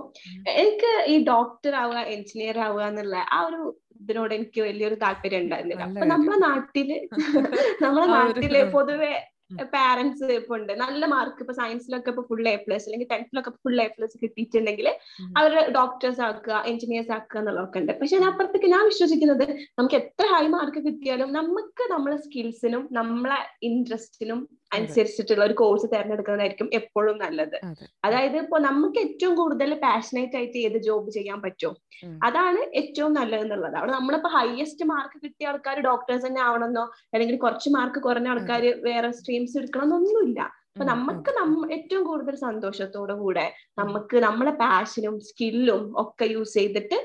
എനിക്ക് 0.55 0.91
ഈ 1.07 1.15
ഡോക്ടർ 1.25 1.73
ആവുക 1.75 1.99
എഞ്ചിനീയർ 2.15 2.57
ആവുക 2.59 2.83
എന്നുള്ള 2.83 3.17
ആ 3.31 3.39
ഒരു 3.47 3.59
ഇതിനോട് 4.01 4.33
എനിക്ക് 4.33 4.61
വലിയൊരു 4.61 4.95
താല്പര്യം 4.95 5.41
ഉണ്ടായിരുന്നില്ല. 5.41 5.83
നല്ല 5.83 5.97
അപ്പൊ 5.97 6.07
നമ്മുടെ 6.13 6.37
നാട്ടിൽ 6.47 6.89
നമ്മളെ 7.85 8.07
നാട്ടിൽ 8.09 8.55
പൊതുവെ. 8.71 9.13
പാരന്റ്സ് 9.73 10.29
ഇപ്പൊ 10.39 10.55
ഉണ്ട്. 10.57 10.73
നല്ല 10.73 11.05
മാർക്ക് 11.05 11.41
ഇപ്പൊ 11.41 11.53
സയൻസിലൊക്കെ 11.53 12.09
ഇപ്പൊ 12.09 12.23
ഫുൾ 12.29 12.47
എ 12.47 12.55
പ്ലസ് 12.55 12.85
അല്ലെങ്കിൽ 12.87 13.09
ടെൻത്തിലൊക്കെ 13.11 13.51
ഫുൾ 13.63 13.81
എ 13.81 13.87
പ്ലസ് 13.87 14.17
കിട്ടിയിട്ടുണ്ടെങ്കിൽ 14.23 14.89
അവർ 15.37 15.49
അവർ 15.49 15.69
ഡോക്ടേഴ്സ് 15.71 16.21
ആക്കുക 16.21 16.63
എഞ്ചിനീയേഴ്സ് 16.65 17.11
ആക്കുക 17.11 17.39
എന്നുള്ളതൊക്കെ 17.39 17.79
ഉണ്ട്. 17.79 17.93
പക്ഷെ 18.01 18.17
ഞാൻ 18.17 18.29
അപ്പുറത്തേക്ക് 18.29 18.67
ഞാൻ 18.67 18.83
വിശ്വസിക്കുന്നത് 18.85 19.45
നമുക്ക് 19.79 19.95
എത്ര 19.95 20.25
ഹൈ 20.33 20.47
മാർക്ക് 20.47 20.81
കിട്ടിയാലും 20.85 21.33
നമുക്ക് 21.33 21.85
നമ്മളെ 21.91 22.17
സ്കിൽസിനും 22.17 22.87
നമ്മളെ 22.91 23.39
ഇൻട്രസ്റ്റിനും 23.61 24.39
അനുസരിച്ചിട്ടുള്ള 24.71 25.43
ഒരു 25.45 25.55
കോഴ്സ് 25.55 25.87
തിരഞ്ഞെടുക്കുന്നതായിരിക്കും 25.87 26.67
എപ്പോഴും 26.79 27.15
നല്ലത്. 27.21 27.55
അതെ. 27.61 27.71
അതെ 27.71 27.87
അതായത് 28.05 28.37
ഇപ്പൊ 28.41 28.57
നമുക്ക് 28.65 28.99
ഏറ്റവും 28.99 29.33
കൂടുതൽ 29.35 29.71
പാഷനേറ്റ് 29.83 30.37
ആയിട്ട് 30.37 30.57
ഏത് 30.61 30.77
ജോബ് 30.87 31.09
ചെയ്യാൻ 31.11 31.39
പറ്റുമോ 31.41 31.71
അതാണ് 32.23 32.59
ഏറ്റവും 32.79 33.13
നല്ലത് 33.13 33.41
എന്നുള്ളത് 33.41 33.75
അവിടെ 33.75 33.91
നമ്മളിപ്പോ 33.91 34.29
ഹയസ്റ്റ് 34.35 34.85
മാർക്ക് 34.85 35.17
കിട്ടിയ 35.23 35.49
ആൾക്കാർ 35.49 35.79
ഡോക്ടേഴ്സ് 35.85 36.25
തന്നെ 36.25 36.41
ആവണമെന്നോ 36.41 36.83
അല്ലെങ്കിൽ 37.13 37.37
കുറച്ച് 37.39 37.69
മാർക്ക് 37.69 38.01
കുറഞ്ഞ 38.01 38.29
ആൾക്കാർ 38.29 38.65
വേറെ 38.83 39.11
സ്ട്രീംസ് 39.17 39.57
എടുക്കണമെന്നൊന്നുമില്ല. 39.59 40.39
അപ്പൊ 40.69 40.83
ഉം, 40.83 40.89
നമുക്ക് 40.89 41.31
നമ്മ 41.37 41.67
ഏറ്റവും 41.75 42.03
കൂടുതൽ 42.03 42.35
സന്തോഷത്തോടു 42.43 43.13
കൂടെ 43.21 43.45
നമുക്ക് 43.77 44.17
നമ്മളെ 44.23 44.53
പാഷനും 44.59 45.15
സ്കില്ലും 45.27 45.81
ഒക്കെ 45.97 46.25
യൂസ് 46.33 46.53
ചെയ്തിട്ട് 46.53 46.97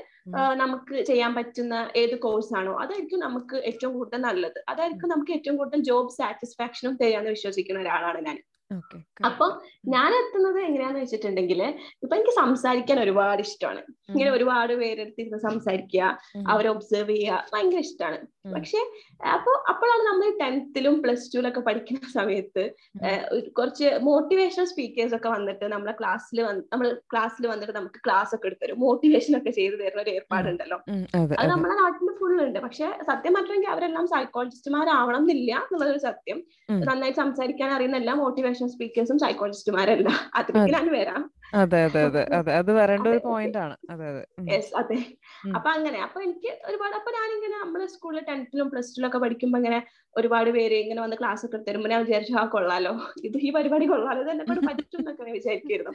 നമുക്ക് 0.55 0.95
ചെയ്യാൻ 1.01 1.35
പറ്റുന്ന 1.35 1.75
ഏത് 1.95 2.15
കോഴ്സ് 2.19 2.53
ആണോ 2.57 2.73
അതായിരിക്കും 2.75 3.19
നമുക്ക് 3.19 3.57
ഏറ്റവും 3.69 3.93
കൂടുതൽ 3.93 4.21
നല്ലത്. 4.21 4.59
അതായിരിക്കും 4.69 5.09
നമുക്ക് 5.09 5.31
ഏറ്റവും 5.31 5.57
കൂടുതൽ 5.57 5.81
ജോബ് 5.81 6.11
സാറ്റിസ്ഫാക്ഷനും 6.11 6.95
തരാന്ന് 7.01 7.29
വിശ്വസിക്കുന്ന 7.29 7.79
ഒരാളാണ് 7.79 8.21
ഞാൻ 8.25 8.37
അപ്പൊ 9.23 9.45
ഞാൻ 9.87 10.11
എത്തുന്നത് 10.13 10.59
എങ്ങനെയാന്ന് 10.59 11.01
വെച്ചിട്ടുണ്ടെങ്കിൽ 11.01 11.59
ഇപ്പൊ 12.03 12.13
എനിക്ക് 12.15 12.33
സംസാരിക്കാൻ 12.39 12.97
ഒരുപാട് 12.99 13.41
ഇഷ്ടമാണ് 13.41 13.81
ഇങ്ങനെ 14.09 14.29
ഒരുപാട് 14.31 14.73
പേരെടുത്ത് 14.75 15.21
ഇരുന്ന് 15.21 15.39
സംസാരിക്കുക 15.39 16.03
അവരെ 16.47 16.69
ഒബ്സർവ് 16.69 17.11
ചെയ്യുക 17.11 17.43
ഭയങ്കര 17.53 17.79
ഇഷ്ടമാണ് 17.79 18.19
പക്ഷെ 18.55 18.79
അപ്പൊ 19.31 19.51
അപ്പോഴാണ് 19.67 20.03
നമ്മൾ 20.03 20.33
ടെൻത്തിലും 20.41 20.95
പ്ലസ് 21.03 21.29
ടുവിലൊക്കെ 21.33 21.61
പഠിക്കുന്ന 21.61 22.01
സമയത്ത് 22.17 22.63
കുറച്ച് 23.57 23.87
മോട്ടിവേഷണൽ 24.07 24.67
സ്പീക്കേഴ്സ് 24.71 25.15
ഒക്കെ 25.17 25.29
വന്നിട്ട് 25.29 25.65
നമ്മളെ 25.65 25.93
ക്ലാസ്സിൽ 26.01 26.39
നമ്മൾ 26.71 26.87
ക്ലാസ്സിൽ 27.13 27.47
വന്നിട്ട് 27.47 27.75
നമുക്ക് 27.77 28.01
ക്ലാസ് 28.07 28.33
ഒക്കെ 28.35 28.49
എടുത്തരും 28.51 28.79
മോട്ടിവേഷൻ 28.85 29.33
ഒക്കെ 29.39 29.51
ചെയ്തു 29.51 29.75
തരുന്ന 29.75 30.03
ഒരു 30.03 30.13
ഏർപ്പാടുണ്ടല്ലോ. 30.17 30.79
അത് 31.35 31.49
നമ്മളെ 31.53 31.75
നാട്ടിൽ 31.81 32.11
ഉണ്ട് 32.31 32.59
പക്ഷെ 32.59 32.97
സത്യം 33.01 33.33
പറഞ്ഞെങ്കിൽ 33.33 33.69
അവരെല്ലാം 33.69 34.07
സൈക്കോളജിസ്റ്റുമാരാവണം 34.07 35.17
എന്നില്ല 35.17 35.57
എന്നുള്ളതൊരു 35.57 35.97
സത്യം 35.97 36.43
നന്നായി 36.69 37.11
സംസാരിക്കാൻ 37.11 37.71
അറിയുന്ന 37.71 37.97
എല്ലാ 37.97 38.13
മോട്ടിവേഷൻ 38.13 38.69
സ്പീക്കേഴ്സും 38.69 39.19
സൈക്കോളജിസ്റ്റുമാരല്ല 39.19 40.09
അതിലേക്ക് 40.35 40.73
ഞാൻ 40.73 40.91
വരാം. 40.91 41.31
അതെ 41.53 41.79
അതെ 41.85 42.01
അതെ. 42.05 42.21
അതെ 42.37 42.51
അത് 42.53 42.71
വരേണ്ട 42.73 43.07
ഒരു 43.07 43.19
പോയിന്റ് 43.25 43.57
ആണ്. 43.57 43.75
അതെ 43.89 44.05
അതെ. 44.07 44.23
യെസ് 44.49 44.71
അതെ. 44.75 44.97
അപ്പൊ 45.55 45.69
അങ്ങനെ 45.69 45.99
അപ്പൊ 45.99 46.19
എനിക്ക് 46.21 46.51
ഒരുപാട് 46.65 46.95
അപ്പൊ 46.95 47.11
ഞാനിങ്ങനെ 47.11 47.57
നമ്മൾ 47.59 47.81
സ്കൂളിൽ 47.93 48.23
ടെൻത്തിലും 48.27 48.69
പ്ലസ് 48.69 48.95
ടുലും 48.95 49.07
ഒക്കെ 49.07 49.17
പഠിക്കുമ്പോ 49.17 49.57
ഇങ്ങനെ 49.57 49.79
ഒരുപാട് 50.15 50.49
പേര് 50.51 50.75
ഇങ്ങനെ 50.75 51.01
വന്ന് 51.01 51.17
ക്ലാസ് 51.17 51.45
ഒക്കെ 51.45 51.57
തരുമ്പോ 51.59 51.89
ഞാൻ 51.89 52.01
വിചാരിച്ചു 52.03 52.33
ആ 52.33 52.45
കൊള്ളാലോ. 52.47 52.93
ഇത് 53.23 53.37
ഈ 53.37 53.51
പരിപാടി 53.51 53.85
കൊള്ളാലോ 53.85 54.21
ഇത് 54.21 54.31
എന്നെ 54.31 54.45
പറ്റും 54.69 54.99
എന്നൊക്കെ 54.99 55.31
വിചാരിക്കുന്നു 55.31 55.93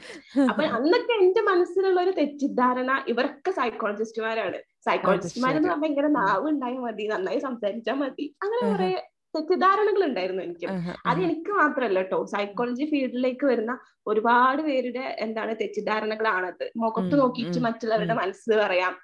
അപ്പൊ 0.49 0.63
അന്നൊക്കെ 0.71 1.15
എന്റെ 1.23 1.43
മനസ്സിലുള്ള 1.43 2.01
ഒരു 2.01 2.11
തെറ്റിദ്ധാരണ 2.11 2.91
ഇവരൊക്കെ 3.09 3.51
സൈക്കോളജിസ്റ്റുമാരാണ് 3.51 4.59
സൈക്കോളജിസ്റ്റുമാരെന്ന് 4.85 5.71
പറഞ്ഞാൽ 5.71 5.91
ഇങ്ങനെ 5.91 6.09
നാവ് 6.19 6.49
ഉണ്ടായാൽ 6.51 6.79
മതി 6.79 7.07
നന്നായി 7.09 7.41
സംസാരിച്ചാൽ 7.41 7.95
മതി. 7.95 8.27
അങ്ങനെ 8.43 8.63
കുറെ 8.65 8.91
തെറ്റിദ്ധാരണകൾ 9.35 10.03
ഉണ്ടായിരുന്നു 10.09 10.43
എനിക്ക് 10.43 10.67
അത് 11.11 11.19
എനിക്ക് 11.27 11.53
മാത്രമല്ല 11.61 11.99
കേട്ടോ 12.03 12.19
സൈക്കോളജി 12.33 12.85
ഫീൽഡിലേക്ക് 12.85 13.45
വരുന്ന 13.47 13.73
ഒരുപാട് 14.11 14.61
പേരുടെ 14.69 15.05
എന്താണ് 15.25 15.53
തെറ്റിദ്ധാരണകളാണത്. 15.61 16.65
മുഖത്ത് 16.83 17.15
നോക്കിയിട്ട് 17.21 17.61
മറ്റുള്ളവരുടെ 17.67 18.15
മനസ്സ് 18.23 18.53
പറയാം. 18.63 18.95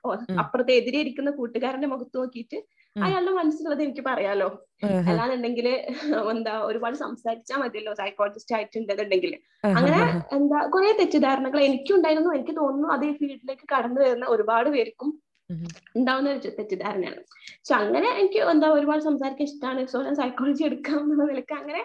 അപ്പുറത്തെ 0.43 0.75
എതിരെ 0.81 1.01
ഇരിക്കുന്ന 1.05 1.33
കൂട്ടുകാരന്റെ 1.41 1.91
മുഖത്ത് 1.93 2.17
നോക്കിയിട്ട് 2.21 2.59
അയാളുടെ 2.97 3.33
മനസ്സിലുള്ളത് 3.39 3.83
എനിക്ക് 3.87 4.03
പറയാലോ. 4.03 4.49
അല്ലാന്നുണ്ടെങ്കിൽ 5.11 5.67
എന്താ 6.33 6.55
ഒരുപാട് 6.69 6.97
സംസാരിച്ചാൽ 7.03 7.59
മതിയല്ലോ 7.63 7.93
സൈക്കോളജിസ്റ്റ് 8.01 8.55
ആയിട്ടുണ്ടെന്നുണ്ടെങ്കിൽ. 8.57 9.33
അങ്ങനെ 9.79 10.01
എന്താ 10.39 10.59
കുറെ 10.75 10.91
തെറ്റിദ്ധാരണകൾ 11.01 11.61
എനിക്കുണ്ടായിരുന്നു. 11.69 12.33
എനിക്ക് 12.39 12.55
തോന്നുന്നു 12.61 12.89
അതേ 12.97 13.11
ഫീൽഡിലേക്ക് 13.21 13.67
കടന്നു 13.75 14.01
വരുന്ന 14.05 14.27
ഒരുപാട് 14.35 14.71
പേർക്കും 14.77 15.11
ഉണ്ടാവുന്ന 15.97 16.31
ഒരു 16.31 16.51
തെറ്റിദ്ധാരണയാണ്. 16.59 17.21
സോ 17.65 17.75
അങ്ങനെ 17.75 18.09
എനിക്ക് 18.21 18.39
എന്താ 18.55 18.69
ഒരുപാട് 18.69 19.01
സംസാരിക്കാൻ 19.01 19.47
ഇഷ്ടമാണ് 19.49 19.87
സോ 19.87 20.03
ഞാൻ 20.03 20.15
സൈക്കോളജി 20.15 20.65
എടുക്കാം 20.65 20.99
എന്നുള്ള 20.99 21.25
നിലയ്ക്ക് 21.25 21.55
അങ്ങനെ 21.55 21.83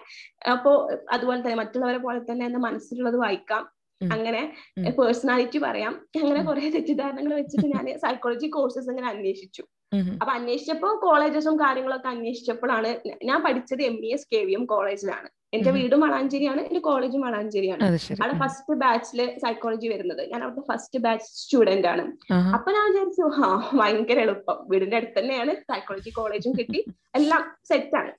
അപ്പോ 0.52 0.72
അതുപോലെ 1.10 1.40
തന്നെ 1.40 1.54
മറ്റുള്ളവരെ 1.54 1.98
പോലെ 1.98 2.20
തന്നെ 2.30 2.46
എന്റെ 2.46 2.58
മനസ്സിലുള്ളത് 2.58 3.16
വായിക്കാം. 3.16 3.64
അങ്ങനെ 4.00 4.40
പേഴ്സണാലിറ്റി 4.98 5.58
പറയാം. 5.58 5.92
അങ്ങനെ 6.16 6.40
കുറെ 6.44 6.70
തെറ്റിദ്ധാരണകൾ 6.70 7.34
വെച്ചിട്ട് 7.34 7.66
ഞാൻ 7.66 7.98
സൈക്കോളജി 7.98 8.48
കോഴ്സസ് 8.48 8.90
ഇങ്ങനെ 8.90 9.08
അന്വേഷിച്ചു. 9.08 9.62
അപ്പൊ 10.20 10.32
അന്വേഷിച്ചപ്പോ 10.32 10.88
കോളേജസും 10.96 11.56
കാര്യങ്ങളൊക്കെ 11.58 12.08
അന്വേഷിച്ചപ്പോഴാണ് 12.08 12.90
ഞാൻ 13.24 13.38
പഠിച്ചത് 13.42 13.82
M 13.82 13.96
E 14.04 14.10
S 14.12 14.28
K 14.32 14.40
V 14.44 14.52
M 14.52 14.66
കോളേജിലാണ് 14.66 15.28
എന്റെ 15.52 15.70
വീടും 15.70 16.00
വളാഞ്ചേരിയാണ് 16.00 16.60
എന്റെ 16.68 16.80
കോളേജും 16.80 17.20
വളാഞ്ചേരിയാണ് 17.20 17.82
അവിടെ 18.22 18.36
ഫസ്റ്റ് 18.42 18.74
ബാച്ചിൽ 18.82 19.20
സൈക്കോളജി 19.42 19.88
വരുന്നത്. 19.88 20.22
ഞാൻ 20.32 20.40
അവിടുത്തെ 20.44 20.64
ഫസ്റ്റ് 20.70 21.00
ബാച്ച് 21.04 21.26
സ്റ്റുഡന്റ് 21.40 21.88
ആണ്. 21.92 22.04
അപ്പൊ 22.56 22.70
ഞാൻ 22.76 22.84
വിചാരിച്ചു 22.90 23.24
ആ 23.44 23.50
ഭയങ്കര 23.80 24.18
എളുപ്പം. 24.26 24.58
വീടിന്റെ 24.70 24.96
അടുത്ത് 24.96 25.18
തന്നെയാണ് 25.18 25.54
സൈക്കോളജി 25.70 26.10
കോളേജും 26.10 26.54
കിട്ടി 26.60 26.80
എല്ലാം 27.20 27.44
സെറ്റാണ് 27.70 28.12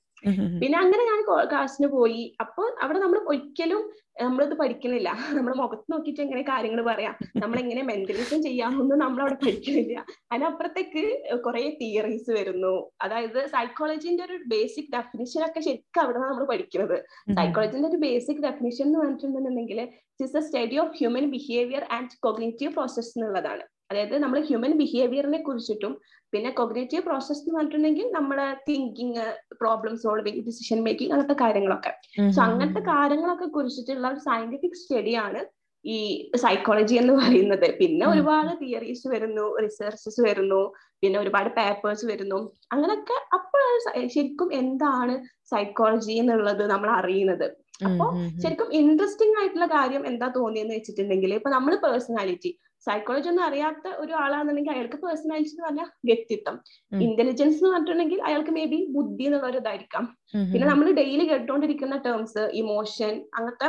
പിന്നെ 0.60 0.76
അങ്ങനെ 0.84 1.02
ഞാൻ 1.10 1.20
ക്ലാസ്സിന് 1.52 1.88
പോയി. 1.96 2.22
അപ്പൊ 2.44 2.62
അവിടെ 2.84 2.98
നമ്മൾ 3.04 3.20
ഒരിക്കലും 3.32 3.82
നമ്മളിത് 4.24 4.54
പഠിക്കുന്നില്ല 4.60 5.08
നമ്മൾ 5.38 5.52
മുഖത്ത് 5.60 5.88
നോക്കിയിട്ട് 5.92 6.20
എങ്ങനെ 6.24 6.42
കാര്യങ്ങൾ 6.50 6.80
പറയാം. 6.88 7.14
നമ്മൾ 7.42 7.56
എങ്ങനെ 7.62 7.82
മെന്റലിസം 7.88 8.38
ചെയ്യാമെന്ന് 8.46 8.96
നമ്മൾ 9.02 9.20
അവിടെ 9.24 9.36
പഠിക്കുന്നില്ല 9.42 9.94
അതിനപ്പുറത്തേക്ക് 10.32 11.02
കുറെ 11.46 11.62
തിയറീസ് 11.80 12.30
വരുന്നു. 12.38 12.74
അതായത് 13.04 13.40
സൈക്കോളജിന്റെ 13.54 14.24
ഒരു 14.28 14.36
ബേസിക് 14.52 14.90
ഡെഫിനിഷൻ 14.96 15.42
ഒക്കെ 15.48 15.62
ശരിക്കും 15.68 16.02
അവിടെ 16.04 16.20
നമ്മൾ 16.24 16.46
പഠിക്കുന്നത് 16.52 16.96
സൈക്കോളജിന്റെ 17.38 17.88
ഒരു 17.92 18.00
ബേസിക് 18.06 18.42
ഡെഫിനിഷൻ 18.48 18.86
എന്ന് 18.88 19.00
പറഞ്ഞിട്ടുണ്ടെന്നുണ്ടെങ്കിൽ 19.02 19.80
it's 20.20 20.38
a 20.40 20.44
study 20.48 20.78
of 20.84 20.94
human 21.00 21.26
behaviour 21.36 21.84
and 21.96 22.18
cognitive 22.26 22.72
process 22.76 23.12
എന്നുള്ളതാണ്. 23.16 23.64
അതായത് 23.90 24.14
നമ്മൾ 24.22 24.38
ഹ്യൂമൻ 24.48 24.72
ബിഹേവിയറിനെ 24.80 25.38
കുറിച്ചിട്ടും 25.46 25.92
പിന്നെ 26.34 26.50
കൊഗ്നേറ്റീവ് 26.50 27.02
പ്രോസസ് 27.02 27.40
എന്ന് 27.40 27.54
പറഞ്ഞിട്ടുണ്ടെങ്കിൽ 27.56 28.06
നമ്മുടെ 28.12 28.46
thinking 28.68 29.26
problem 29.60 29.96
solving 29.98 30.42
decision 30.46 30.82
making 30.82 31.12
അങ്ങനത്തെ 31.12 31.36
കാര്യങ്ങളൊക്കെ. 31.40 31.92
സോ 32.30 32.42
അങ്ങനത്തെ 32.42 32.80
കാര്യങ്ങളൊക്കെ 32.92 33.46
കുറിച്ചിട്ടുള്ള 33.46 34.08
ഒരു 34.08 34.22
സയന്റിഫിക് 34.28 34.80
സ്റ്റഡിയാണ് 34.82 35.42
ഈ 35.84 35.96
സൈക്കോളജി 36.36 36.94
എന്ന് 36.94 37.12
പറയുന്നത്. 37.12 37.66
പിന്നെ 37.80 38.06
ഒരുപാട് 38.06 38.50
തിയറീസ് 38.62 39.06
വരുന്നു 39.08 39.44
റിസർച്ചസ് 39.64 40.20
വരുന്നു 40.20 40.60
പിന്നെ 41.02 41.18
ഒരുപാട് 41.18 41.50
പേപ്പേഴ്സ് 41.58 42.06
വരുന്നു. 42.06 42.38
അങ്ങനൊക്കെ 42.72 43.16
അപ്പോഴാണ് 43.38 44.08
ശരിക്കും 44.16 44.48
എന്താണ് 44.54 45.14
സൈക്കോളജി 45.52 46.12
എന്നുള്ളത് 46.12 46.64
നമ്മൾ 46.70 46.90
അറിയുന്നത്. 46.90 47.46
അപ്പോ 47.86 48.06
ശരിക്കും 48.42 48.68
ഇൻട്രസ്റ്റിംഗ് 48.80 49.36
ആയിട്ടുള്ള 49.38 49.66
കാര്യം 49.66 50.06
എന്താ 50.06 50.26
തോന്നിയെന്ന് 50.36 50.74
വെച്ചിട്ടുണ്ടെങ്കിൽ 50.74 51.34
ഇപ്പൊ 51.34 51.50
നമ്മൾ 51.50 51.74
പേഴ്സണാലിറ്റി 51.84 52.50
സൈക്കോളജി 52.86 53.28
ഒന്നും 53.28 53.44
അറിയാത്ത 53.44 53.86
ഒരാളാണെന്നുണ്ടെങ്കിൽ 54.02 54.72
അയാൾക്ക് 54.72 54.98
പേഴ്സണാലിറ്റി 55.04 55.52
എന്ന് 55.54 55.64
പറഞ്ഞാൽ 55.66 55.88
വ്യക്തിത്വം. 56.08 56.56
ഇന്റലിജൻസ് 56.92 57.58
എന്ന് 57.60 57.70
പറഞ്ഞിട്ടുണ്ടെങ്കിൽ 57.72 58.20
അയാൾക്ക് 58.22 58.50
മേ 58.50 58.64
ബി 58.72 58.78
ബുദ്ധി 58.96 59.24
എന്നുള്ള 59.24 59.46
ഒരു 59.46 59.60
ഇതായിരിക്കാം 59.62 60.04
പിന്നെ 60.52 60.66
നമ്മൾ 60.72 60.92
ഡെയിലി 61.00 61.24
കേട്ടുകൊണ്ടിരിക്കുന്ന 61.30 61.96
ടേംസ് 62.06 62.44
ഇമോഷൻ 62.62 63.14
അങ്ങനത്തെ 63.36 63.68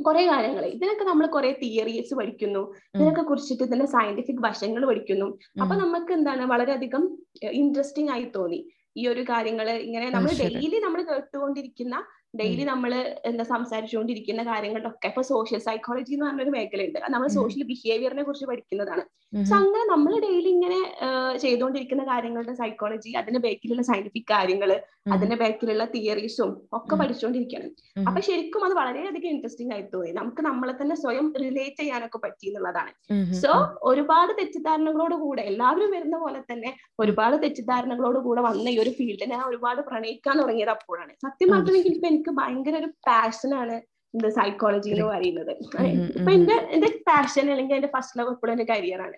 കുറെ 0.00 0.26
കാര്യങ്ങൾ 0.26 0.64
ഇതിനൊക്കെ 0.64 1.04
നമ്മൾ 1.04 1.26
കുറെ 1.26 1.52
തിയറീസ് 1.62 2.14
പഠിക്കുന്നു. 2.14 2.62
ഇതിനൊക്കെ 2.94 3.22
കുറിച്ചിട്ട് 3.22 3.62
ഇതിന്റെ 3.62 3.86
സയന്റിഫിക് 3.86 4.42
വശങ്ങൾ 4.44 4.86
പഠിക്കുന്നു. 4.86 5.38
അപ്പൊ 5.62 5.74
നമുക്ക് 5.74 6.12
എന്താണ് 6.12 6.44
വളരെയധികം 6.44 7.18
ഇൻട്രസ്റ്റിംഗ് 7.52 8.10
ആയി 8.10 8.26
തോന്നി. 8.36 8.60
ഈ 8.96 9.06
ഒരു 9.08 9.22
കാര്യങ്ങൾ 9.22 9.70
ഇങ്ങനെ 9.70 10.10
നമ്മൾ 10.10 10.30
ഡെയിലി 10.38 10.78
നമ്മൾ 10.78 11.02
കേട്ടുകൊണ്ടിരിക്കുന്ന 11.02 11.96
ഡെയിലി 12.40 12.64
നമ്മൾ 12.72 12.92
എന്താ 13.30 13.44
സംസാരിച്ചുകൊണ്ടിരിക്കുന്ന 13.54 14.42
കാര്യങ്ങളിലൊക്കെ 14.50 15.08
ഇപ്പൊ 15.10 15.22
സോഷ്യൽ 15.32 15.60
സൈക്കോളജി 15.66 16.14
എന്ന് 16.16 16.26
പറഞ്ഞൊരു 16.26 16.52
മേഖലയുണ്ട്. 16.56 16.98
നമ്മൾ 17.14 17.28
സോഷ്യൽ 17.38 17.62
ബിഹേവിയറിനെ 17.72 18.24
കുറിച്ച് 18.28 18.46
പഠിക്കുന്നതാണ്. 18.50 19.04
സോ 19.48 19.54
അങ്ങനെ 19.60 19.84
നമ്മൾ 19.92 20.12
ഡെയിലി 20.24 20.50
ഇങ്ങനെ 20.56 20.80
ചെയ്തുകൊണ്ടിരിക്കുന്ന 21.44 22.02
കാര്യങ്ങളുടെ 22.10 22.54
സൈക്കോളജി 22.60 23.12
അതിന്റെ 23.20 23.40
ബാക്കിലുള്ള 23.46 23.82
സയന്റിഫിക് 23.88 24.28
കാര്യങ്ങൾ 24.32 24.70
അതിന്റെ 25.14 25.36
ബാക്കിലുള്ള 25.40 25.84
തിയറീസും 25.94 26.50
ഒക്കെ 26.78 26.94
പഠിച്ചുകൊണ്ടിരിക്കുകയാണ്. 27.00 27.70
അപ്പൊ 28.08 28.20
ശരിക്കും 28.28 28.64
അത് 28.66 28.74
വളരെയധികം 28.80 29.30
ഇൻട്രസ്റ്റിംഗ് 29.34 29.72
ആയി 29.76 29.84
തോന്നി. 29.94 30.12
നമുക്ക് 30.20 30.42
നമ്മളെ 30.48 30.74
തന്നെ 30.80 30.96
സ്വയം 31.02 31.26
റിലേറ്റ് 31.44 31.80
ചെയ്യാനൊക്കെ 31.82 32.20
പറ്റി 32.26 32.46
എന്നുള്ളതാണ്. 32.50 32.92
സോ 33.42 33.50
ഒരുപാട് 33.90 34.32
തെറ്റിദ്ധാരണകളോട് 34.40 35.16
കൂടെ 35.24 35.44
എല്ലാവരും 35.52 35.90
വരുന്ന 35.96 36.18
പോലെ 36.24 36.42
തന്നെ 36.52 36.72
ഒരുപാട് 37.04 37.36
തെറ്റിദ്ധാരണകളോട് 37.44 38.20
കൂടെ 38.28 38.42
വന്ന 38.48 38.68
ഈ 38.74 38.78
ഒരു 38.84 38.92
ഫീൽഡിനെ 38.98 39.32
ഞാൻ 39.34 39.44
ഒരുപാട് 39.50 39.82
പ്രണയിക്കാൻ 39.90 40.34
തുടങ്ങിയത് 40.42 40.72
അപ്പോഴാണ്. 40.76 41.12
സത്യം 41.26 41.50
ഇപ്പൊ 41.54 42.23
എനിക്ക് 42.24 42.38
ഭയങ്കര 42.38 42.76
ഒരു 42.76 42.90
പാഷനാണ് 43.08 43.76
എന്ത് 44.14 44.26
സൈക്കോളജി 44.36 44.90
എന്ന് 44.94 45.06
പറയുന്നത്. 45.06 45.50
ഇപ്പൊ 46.12 46.30
എന്റെ 46.34 46.56
എന്റെ 46.74 46.88
പാഷൻ 47.08 47.46
അല്ലെങ്കിൽ 47.52 47.74
എന്റെ 47.76 47.88
ഫസ്റ്റ് 47.94 48.18
ലവ് 48.18 48.30
എപ്പോഴും 48.34 48.52
എന്റെ 48.54 48.66
കരിയറാണ് 48.68 49.16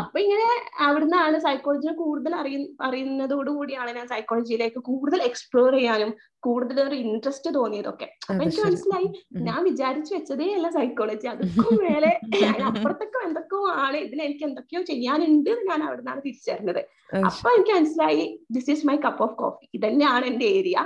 അപ്പൊ 0.00 0.16
ഇങ്ങനെ 0.22 0.46
അവിടുന്നാണ് 0.86 1.36
സൈക്കോളജിനെ 1.44 1.92
കൂടുതൽ 2.00 2.32
അറിയ 2.38 2.58
അറിയുന്നതോടുകൂടിയാണ് 2.86 3.90
ഞാൻ 3.98 4.06
സൈക്കോളജിയിലേക്ക് 4.12 4.80
കൂടുതൽ 4.88 5.20
എക്സ്പ്ലോർ 5.28 5.68
ചെയ്യാനും 5.76 6.12
കൂടുതൽ 6.42 6.76
ഒരു 6.84 6.96
ഇൻട്രസ്റ്റ് 7.02 7.50
തോന്നിയതൊക്കെ. 7.56 8.08
അപ്പൊ 8.24 8.40
എനിക്ക് 8.44 8.62
മനസ്സിലായി 8.66 9.08
ഞാൻ 9.48 9.58
വിചാരിച്ചു 9.68 10.12
വെച്ചതേ 10.16 10.46
അല്ല 10.56 10.70
സൈക്കോളജി 10.78 11.28
അതൊക്കെ 11.32 11.74
മേലെ 11.82 12.12
അപ്പുറത്തൊക്കെ 12.70 13.20
എന്തൊക്കെയോ 13.28 13.60
ആണ് 13.84 13.98
ഇതിൽ 14.06 14.22
എനിക്ക് 14.26 14.46
എന്തൊക്കെയോ 14.48 14.82
ചെയ്യാനുണ്ട് 14.90 15.52
ഞാൻ 15.68 15.82
അവിടെ 15.88 16.00
നിന്നാണ് 16.00 16.22
തിരിച്ചറിഞ്ഞത് 16.26 16.82
അപ്പൊ 17.24 17.50
എനിക്ക് 17.56 17.74
മനസ്സിലായി 17.78 18.24
this 18.56 18.70
is 18.74 18.86
my 18.90 18.96
cup 19.04 19.24
of 19.26 19.36
coffee 19.42 19.68
ഇതന്നെയാണ് 19.78 20.26
എന്റെ 20.26 20.48
ഏരിയ 20.58 20.78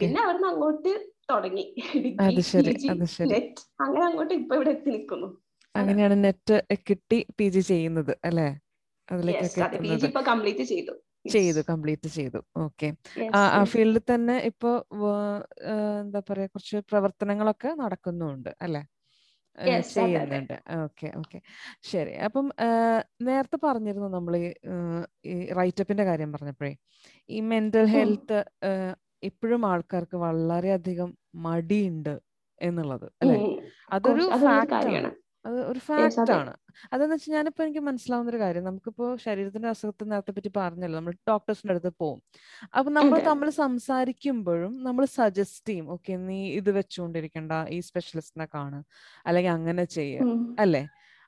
പിന്നെ 0.00 0.20
അവിടുന്ന് 0.24 0.48
അങ്ങോട്ട് 0.52 0.92
തുടങ്ങി. 1.30 1.64
അങ്ങനെ 3.84 4.04
അങ്ങോട്ട് 4.08 4.34
ഇപ്പൊ 4.40 4.54
ഇവിടെ 4.58 4.70
എത്തി 4.76 4.90
നിൽക്കുന്നു. 4.90 5.28
അങ്ങനെയാണ് 5.74 6.16
നെറ്റ് 6.24 6.56
കിട്ടി 6.88 7.18
പി 7.38 7.46
ജി 7.48 7.62
ചെയ്യുന്നത് 7.70 8.12
അല്ലെ? 8.28 8.48
കംപ്ലീറ്റ് 10.28 10.64
ചെയ്തു. 10.72 10.92
ചെയ്തു 11.34 11.60
കംപ്ലീറ്റ് 11.68 12.08
ചെയ്തു. 12.16 12.40
ഓക്കെ. 12.64 12.88
ആ 13.36 13.60
ഫീൽഡിൽ 13.72 14.00
തന്നെ 14.12 14.36
ഇപ്പോ 14.50 14.70
എന്താ 16.00 16.20
പറയാ 16.30 16.48
കുറച്ച് 16.54 16.80
പ്രവർത്തനങ്ങളൊക്കെ 16.90 17.70
നടക്കുന്നുണ്ട് 17.82 18.50
അല്ലെ? 18.66 18.82
ചെയ്യുന്നുണ്ട്. 19.94 20.54
Okay 20.84 21.08
okay. 21.20 21.38
ശരി. 21.90 22.12
അപ്പം 22.26 22.46
നേരത്തെ 23.28 23.58
പറഞ്ഞിരുന്നു 23.66 24.08
നമ്മൾ 24.16 24.34
ഈ 25.32 25.34
റൈറ്റപ്പിന്റെ 25.58 26.04
കാര്യം 26.10 26.32
പറഞ്ഞപ്പോഴേ. 26.32 26.72
ഈ 27.28 27.40
മെന്റൽ 27.52 27.86
ഹെൽത്ത് 27.96 28.40
ഇപ്പോഴും 29.24 29.62
ആൾക്കാർക്ക് 29.70 30.16
വളരെയധികം 30.24 31.10
മടിയുണ്ട് 31.46 32.14
എന്നുള്ളത് 32.60 33.06
അല്ലെ? 33.22 33.38
അതൊരു 33.96 34.24
ഫാക്റ്റാണ് 34.42 35.10
അത് 35.44 35.56
ഒരു 35.70 35.80
ഫാക്ട് 35.86 36.14
ഫാക്റ്റ് 36.16 36.32
ആണ്. 36.36 36.52
അതെന്ന് 36.92 37.14
വെച്ചാൽ 37.14 37.32
ഞാനിപ്പോ 37.34 37.60
എനിക്ക് 37.64 37.82
മനസ്സിലാവുന്ന 37.88 38.30
ഒരു 38.32 38.40
കാര്യം. 38.42 38.64
നമുക്കിപ്പോ 38.68 39.06
ശരീരത്തിന്റെ 39.24 39.68
അസുഖത്തെ 39.72 40.04
നേരത്തെ 40.12 40.32
പറ്റി 40.36 40.50
പറഞ്ഞല്ലോ. 40.58 40.96
നമ്മൾ 40.98 41.14
ഡോക്ടേഴ്സിന്റെ 41.30 41.72
അടുത്ത് 41.74 41.92
പോകും 42.02 42.20
അപ്പൊ 42.76 42.90
നമ്മൾ. 42.98 43.18
തമ്മിൽ 43.28 43.50
സംസാരിക്കുമ്പോഴും 43.58 44.72
നമ്മൾ 44.86 45.04
സജസ്റ്റ് 45.16 45.70
ചെയ്യും 45.70 45.88
ഓക്കെ 45.94 46.16
നീ 46.28 46.38
ഇത് 46.60 46.70
വെച്ചുകൊണ്ടിരിക്കണ്ട 46.78 47.52
ഈ 47.76 47.80
സ്പെഷ്യലിസ്റ്റിനെ 47.88 48.46
കാണ് 48.56 48.80
അല്ലെങ്കിൽ 49.26 49.52
അങ്ങനെ 49.58 49.84
ചെയ്യ 49.96 50.16
അല്ലേ? 50.64 50.82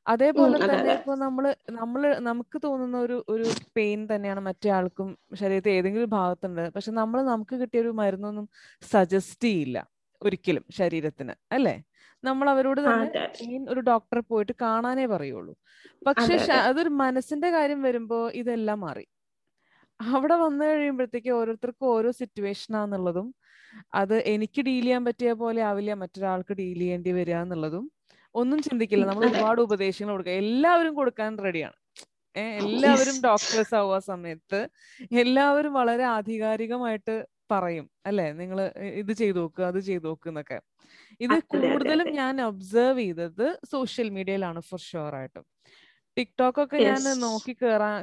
അതേപോലെ 0.06 0.56
തന്നെ 0.64 0.92
ഇപ്പൊ 0.98 1.14
നമ്മൾ 1.25 1.44
നമ്മൾ 1.80 2.02
നമുക്ക് 2.28 2.58
തോന്നുന്ന 2.64 2.96
ഒരു 3.06 3.16
ഒരു 3.34 3.46
പെയിൻ 3.76 4.00
തന്നെയാണ് 4.12 4.42
മറ്റേ 4.48 4.68
ആൾക്കും 4.76 5.08
ശരീരത്തിൽ 5.40 5.72
ഏതെങ്കിലും 5.78 6.10
ഭാഗത്തുണ്ട്. 6.18 6.62
പക്ഷെ 6.76 6.92
നമ്മൾ 7.00 7.18
നമുക്ക് 7.32 7.54
കിട്ടിയ 7.62 7.82
ഒരു 7.84 7.92
മരുന്നൊന്നും 8.00 8.46
സജസ്റ്റ് 8.92 9.48
ചെയ്യില്ല 9.48 9.78
ഒരിക്കലും 10.22 10.64
ശരീരത്തിന് 10.78 11.34
അല്ലേ? 11.56 11.76
നമ്മൾ 12.25 12.46
അവരോട് 12.54 12.80
തന്നെ 12.86 13.08
മെയിൻ 13.40 13.62
ഒരു 13.72 13.80
ഡോക്ടറെ 13.90 14.22
പോയിട്ട് 14.30 14.54
കാണാനേ 14.64 15.06
പറയുള്ളൂ. 15.14 15.52
പക്ഷെ 16.08 16.36
അതൊരു 16.68 16.92
മനസ്സിന്റെ 17.02 17.48
കാര്യം 17.56 17.80
വരുമ്പോ 17.88 18.20
ഇതെല്ലാം 18.40 18.80
മാറി. 18.86 19.06
അവിടെ 20.00 20.36
വന്നു 20.44 20.64
കഴിയുമ്പോഴത്തേക്ക് 20.70 21.30
ഓരോരുത്തർക്കും 21.38 21.88
ഓരോ 21.96 22.10
സിറ്റുവേഷൻ 22.20 22.72
ആന്നുള്ളതും 22.82 23.28
അത് 24.00 24.16
എനിക്ക് 24.34 24.60
ഡീൽ 24.68 24.84
ചെയ്യാൻ 24.86 25.02
പറ്റിയ 25.08 25.30
പോലെ 25.42 25.60
ആവില്ല 25.70 25.94
മറ്റൊരാൾക്ക് 26.02 26.52
ഡീൽ 26.60 26.80
ചെയ്യേണ്ടി 26.82 27.12
വരിക 27.18 27.36
എന്നുള്ളതും 27.44 27.84
ഒന്നും 28.40 28.61
ചിന്തിക്കില്ല. 28.66 29.05
നമ്മൾ 29.11 29.25
ഒരുപാട് 29.31 29.61
ഉപദേശങ്ങൾ 29.66 30.12
കൊടുക്കുക. 30.14 30.37
എല്ലാവരും 30.45 30.95
കൊടുക്കാൻ 31.00 31.33
റെഡിയാണ് 31.47 31.78
ഏഹ് 32.37 32.57
എല്ലാവരും 32.62 33.16
ഡോക്ടേഴ്സ് 33.26 33.75
ആവുക 33.81 33.99
സമയത്ത് 34.11 34.59
എല്ലാവരും 35.25 35.73
വളരെ 35.81 36.05
ആധികാരികമായിട്ട് 36.16 37.14
പറയും. 37.52 37.87
അല്ലെ? 38.09 38.26
നിങ്ങൾ 38.40 38.59
ഇത് 39.02 39.12
ചെയ്തു 39.21 39.38
നോക്ക് 39.43 39.62
അത് 39.71 39.78
ചെയ്തു 39.88 40.07
നോക്ക് 40.11 40.28
എന്നൊക്കെ. 40.31 40.59
ഇത് 41.21 41.37
കൂടുതലും 41.52 42.09
ഞാൻ 42.21 42.35
ഒബ്സർവ് 42.50 43.00
ചെയ്തത് 43.00 43.47
സോഷ്യൽ 43.73 44.09
മീഡിയയിലാണ് 44.16 44.61
ഫോർ 44.69 44.81
ഷുവർ 44.88 45.14
ആയിട്ടും. 45.21 45.45
ടിക്ടോക്ക് 46.16 46.61
ഒക്കെ 46.64 46.78
ഞാൻ 46.88 47.02
നോക്കി 47.26 47.52
കേറാൻ 47.62 47.97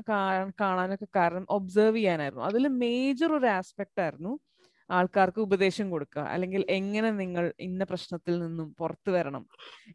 കാണാനൊക്കെ 0.62 1.08
കാരണം 1.20 1.46
ഒബ്സർവ് 1.58 1.98
ചെയ്യാനായിരുന്നു. 1.98 2.44
അതിൽ 2.50 2.66
മേജർ 2.84 3.30
ഒരു 3.40 3.48
ആസ്പെക്ട് 3.58 4.02
ആയിരുന്നു. 4.06 4.34
ആൾക്കാർക്ക് 4.90 5.40
ഉപദേശം 5.40 5.88
കൊടുക്കുക 5.90 6.24
അല്ലെങ്കിൽ 6.34 6.62
എങ്ങനെ 6.70 7.12
നിങ്ങൾ 7.12 7.54
ഇന്ന 7.60 7.84
പ്രശ്നത്തിൽ 7.84 8.34
നിന്നും 8.40 8.68
പുറത്തു 8.80 9.12
വരണം 9.12 9.46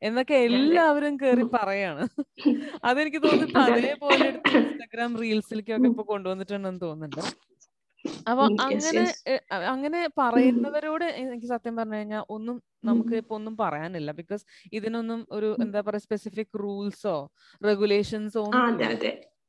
എന്നൊക്കെ 0.02 0.34
എല്ലാവരും 0.34 1.16
കേറി 1.22 1.44
പറയാണ്. 1.56 2.04
അതെനിക്ക് 2.84 3.22
തോന്നുന്നു 3.22 3.60
അതേപോലെ 3.60 4.24
എടുത്ത് 4.30 4.56
ഇൻസ്റ്റാഗ്രാം 4.62 5.20
റീൽസിലേക്കൊക്കെ 5.22 5.88
ഇപ്പൊ 5.88 6.06
കൊണ്ടുവന്നിട്ടുണ്ടെന്ന് 6.14 6.80
തോന്നുന്നുണ്ട്. 6.80 7.22
അപ്പൊ 8.30 8.42
അങ്ങനെ 8.64 9.04
അങ്ങനെ 9.72 10.00
പറയുന്നവരോട് 10.20 11.04
എനിക്ക് 11.04 11.46
സത്യം 11.46 11.76
പറഞ്ഞു 11.76 11.96
കഴിഞ്ഞാൽ 11.96 12.22
ഒന്നും 12.34 12.56
നമുക്ക് 12.84 13.14
ഇപ്പൊ 13.22 13.34
ഒന്നും 13.38 13.54
പറയാനില്ല. 13.56 14.10
ബിക്കോസ് 14.12 14.44
ഇതിനൊന്നും 14.72 15.20
ഒരു 15.30 15.48
എന്താ 15.64 15.80
പറയാ 15.86 16.02
സ്പെസിഫിക് 16.06 16.58
റൂൾസോ 16.64 17.16
റെഗുലേഷൻസോ 17.62 18.44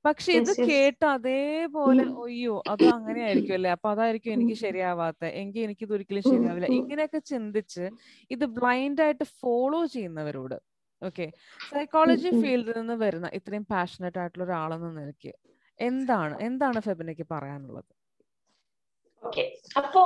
പക്ഷെ 0.06 0.32
ഇത് 0.40 0.52
കേട്ട് 0.68 1.06
അതേപോലെ 1.14 2.04
അയ്യോ 2.24 2.56
അത് 2.72 2.84
അങ്ങനെ 2.94 3.22
ആയിരിക്കും 3.26 3.56
അല്ലെ 3.56 3.70
അപ്പൊ 3.76 3.88
അതായിരിക്കും 3.94 4.32
എനിക്ക് 4.34 4.56
ശരിയാവാത്ത. 4.62 5.24
എങ്കിൽ 5.42 5.64
എനിക്ക് 5.64 5.84
ഇത് 5.88 5.94
ഒരിക്കലും 5.98 6.24
ശരിയാവില്ല 6.30 6.68
ഇങ്ങനെയൊക്കെ 6.78 7.22
ചിന്തിച്ച് 7.32 7.86
ഇത് 8.32 8.46
ബ്ലൈൻഡ് 8.58 9.04
ആയിട്ട് 9.06 9.26
ഫോളോ 9.42 9.82
ചെയ്യുന്നവരോട് 9.96 10.58
ഓക്കെ? 11.02 11.26
സൈക്കോളജി 11.70 12.30
ഫീൽഡിൽ 12.42 12.74
നിന്ന് 12.80 12.96
വരുന്ന 13.04 13.28
ഇത്രയും 13.34 13.66
പാഷനറ്റ് 13.74 14.20
ആയിട്ടുള്ള 14.22 14.46
ഒരാളെന്ന് 14.48 14.92
നിലയ്ക്ക് 14.98 15.32
എന്താണ് 15.80 16.34
എന്താണ് 16.42 16.80
ഫെബിനയ്ക്ക് 16.88 17.26
പറയാനുള്ളത്? 17.32 17.92
ഓക്കെ. 19.24 19.44
അപ്പോ 19.80 20.02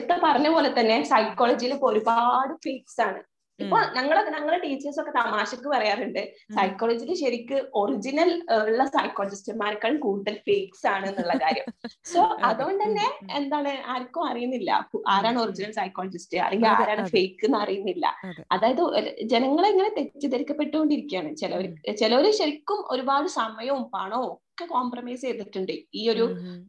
ഇത്ത 0.00 0.12
പറഞ്ഞ 0.24 0.48
പോലെ 0.54 0.70
തന്നെ 0.78 0.96
സൈക്കോളജിയിൽ 1.10 1.74
ഇപ്പൊ 1.76 1.88
ഒരുപാട് 1.92 2.52
ഫീൽഡ്സ് 2.64 3.00
ആണ് 3.06 3.20
ഇപ്പൊ 3.58 3.78
ഞങ്ങളൊക്കെ 3.96 4.30
ഞങ്ങളെ 4.30 4.42
ഞങ്ങളെ 4.42 4.58
ടീച്ചേഴ്സ് 4.58 5.00
ഒക്കെ 5.00 5.12
തമാശക്ക് 5.12 5.68
പറയാറുണ്ട്. 5.68 6.20
സൈക്കോളജിയിൽ 6.54 7.14
ശരിക്ക് 7.14 7.56
ഒറിജിനൽ 7.74 8.30
ഉള്ള 8.68 8.84
സൈക്കോളജിസ്റ്റുമാരെക്കാൾ 8.86 9.92
കൂടുതൽ 9.98 10.34
ഫേക്സ് 10.48 10.86
ആണ് 10.86 11.06
എന്നുള്ള 11.06 11.34
കാര്യം. 11.34 11.66
സോ 12.04 12.20
അതുകൊണ്ട് 12.48 12.82
തന്നെ 12.84 13.06
എന്താണ് 13.34 13.72
ആർക്കും 13.86 14.24
അറിയുന്നില്ല. 14.28 14.70
ആരാണ് 15.08 15.38
ഒറിജിനൽ 15.38 15.72
സൈക്കോളജിസ്റ്റ് 15.72 16.38
അല്ലെങ്കിൽ 16.38 16.70
ആരാണ് 16.74 17.04
ഫേക്ക് 17.08 17.44
എന്ന് 17.44 17.58
അറിയുന്നില്ല. 17.58 18.06
അതായത് 18.50 18.82
ജനങ്ങളെ 19.24 19.68
ഇങ്ങനെ 19.68 19.90
തെറ്റിദ്ധരിക്കപ്പെട്ടുകൊണ്ടിരിക്കുകയാണ്. 19.98 21.30
ചിലവർ 21.34 21.62
ചിലവര് 21.62 22.02
ചിലവർ 22.02 22.26
ശരിക്കും 22.32 22.78
ഒരുപാട് 22.90 23.28
സമയവും 23.28 23.84
പണവും 23.94 24.34
ഒക്കെ 24.52 24.64
കോംപ്രമൈസ് 24.72 25.22
ചെയ്തിട്ടുണ്ട് 25.26 25.72
ഈ 26.00 26.02
ഒരു 26.12 26.24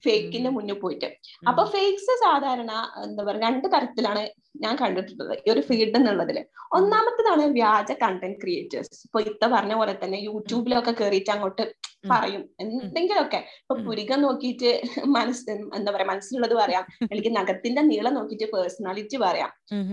ഫേക്കിന്റെ 0.05 0.49
മുന്നിൽ 0.55 0.77
പോയിട്ട്. 0.83 1.07
അപ്പൊ 1.49 1.63
ഫേക്സ് 1.73 2.13
സാധാരണ 2.23 2.71
എന്താ 3.05 3.23
പറയുക 3.27 3.43
രണ്ട് 3.45 3.67
തരത്തിലാണ് 3.73 4.23
ഞാൻ 4.63 4.73
കണ്ടിട്ടുള്ളത് 4.81 5.33
ഈ 5.45 5.47
ഒരു 5.53 5.61
ഫീൽഡ് 5.67 5.97
എന്നുള്ളതിൽ. 5.99 6.37
ഒന്നാമത്തതാണ് 6.77 7.43
വ്യാജ 7.57 7.91
കണ്ടന്റ് 8.03 8.39
ക്രിയേറ്റേഴ്സ് 8.43 9.01
ഇപ്പൊ 9.07 9.19
ഇത്ത 9.29 9.45
പറഞ്ഞ 9.55 9.73
പോലെ 9.79 9.95
തന്നെ 10.03 10.19
യൂട്യൂബിലൊക്കെ 10.27 10.93
കയറിയിട്ട് 11.01 11.31
അങ്ങോട്ട് 11.35 11.65
പറയും 12.11 12.41
എന്തെങ്കിലുമൊക്കെ 12.63 13.39
ഇപ്പൊ. 13.61 13.75
പുരികം 13.87 14.19
നോക്കിയിട്ട് 14.25 14.71
മനസ്സ് 15.17 15.43
എന്താ 15.77 15.89
പറയാ 15.95 16.07
മനസ്സിലുള്ളത് 16.13 16.55
പറയാം 16.61 16.83
അല്ലെങ്കിൽ 17.11 17.33
നഖത്തിന്റെ 17.39 17.83
നീളം 17.91 18.15
നോക്കിയിട്ട് 18.19 18.47
പേഴ്സണാലിറ്റി 18.55 19.19
പറയാം 19.27 19.51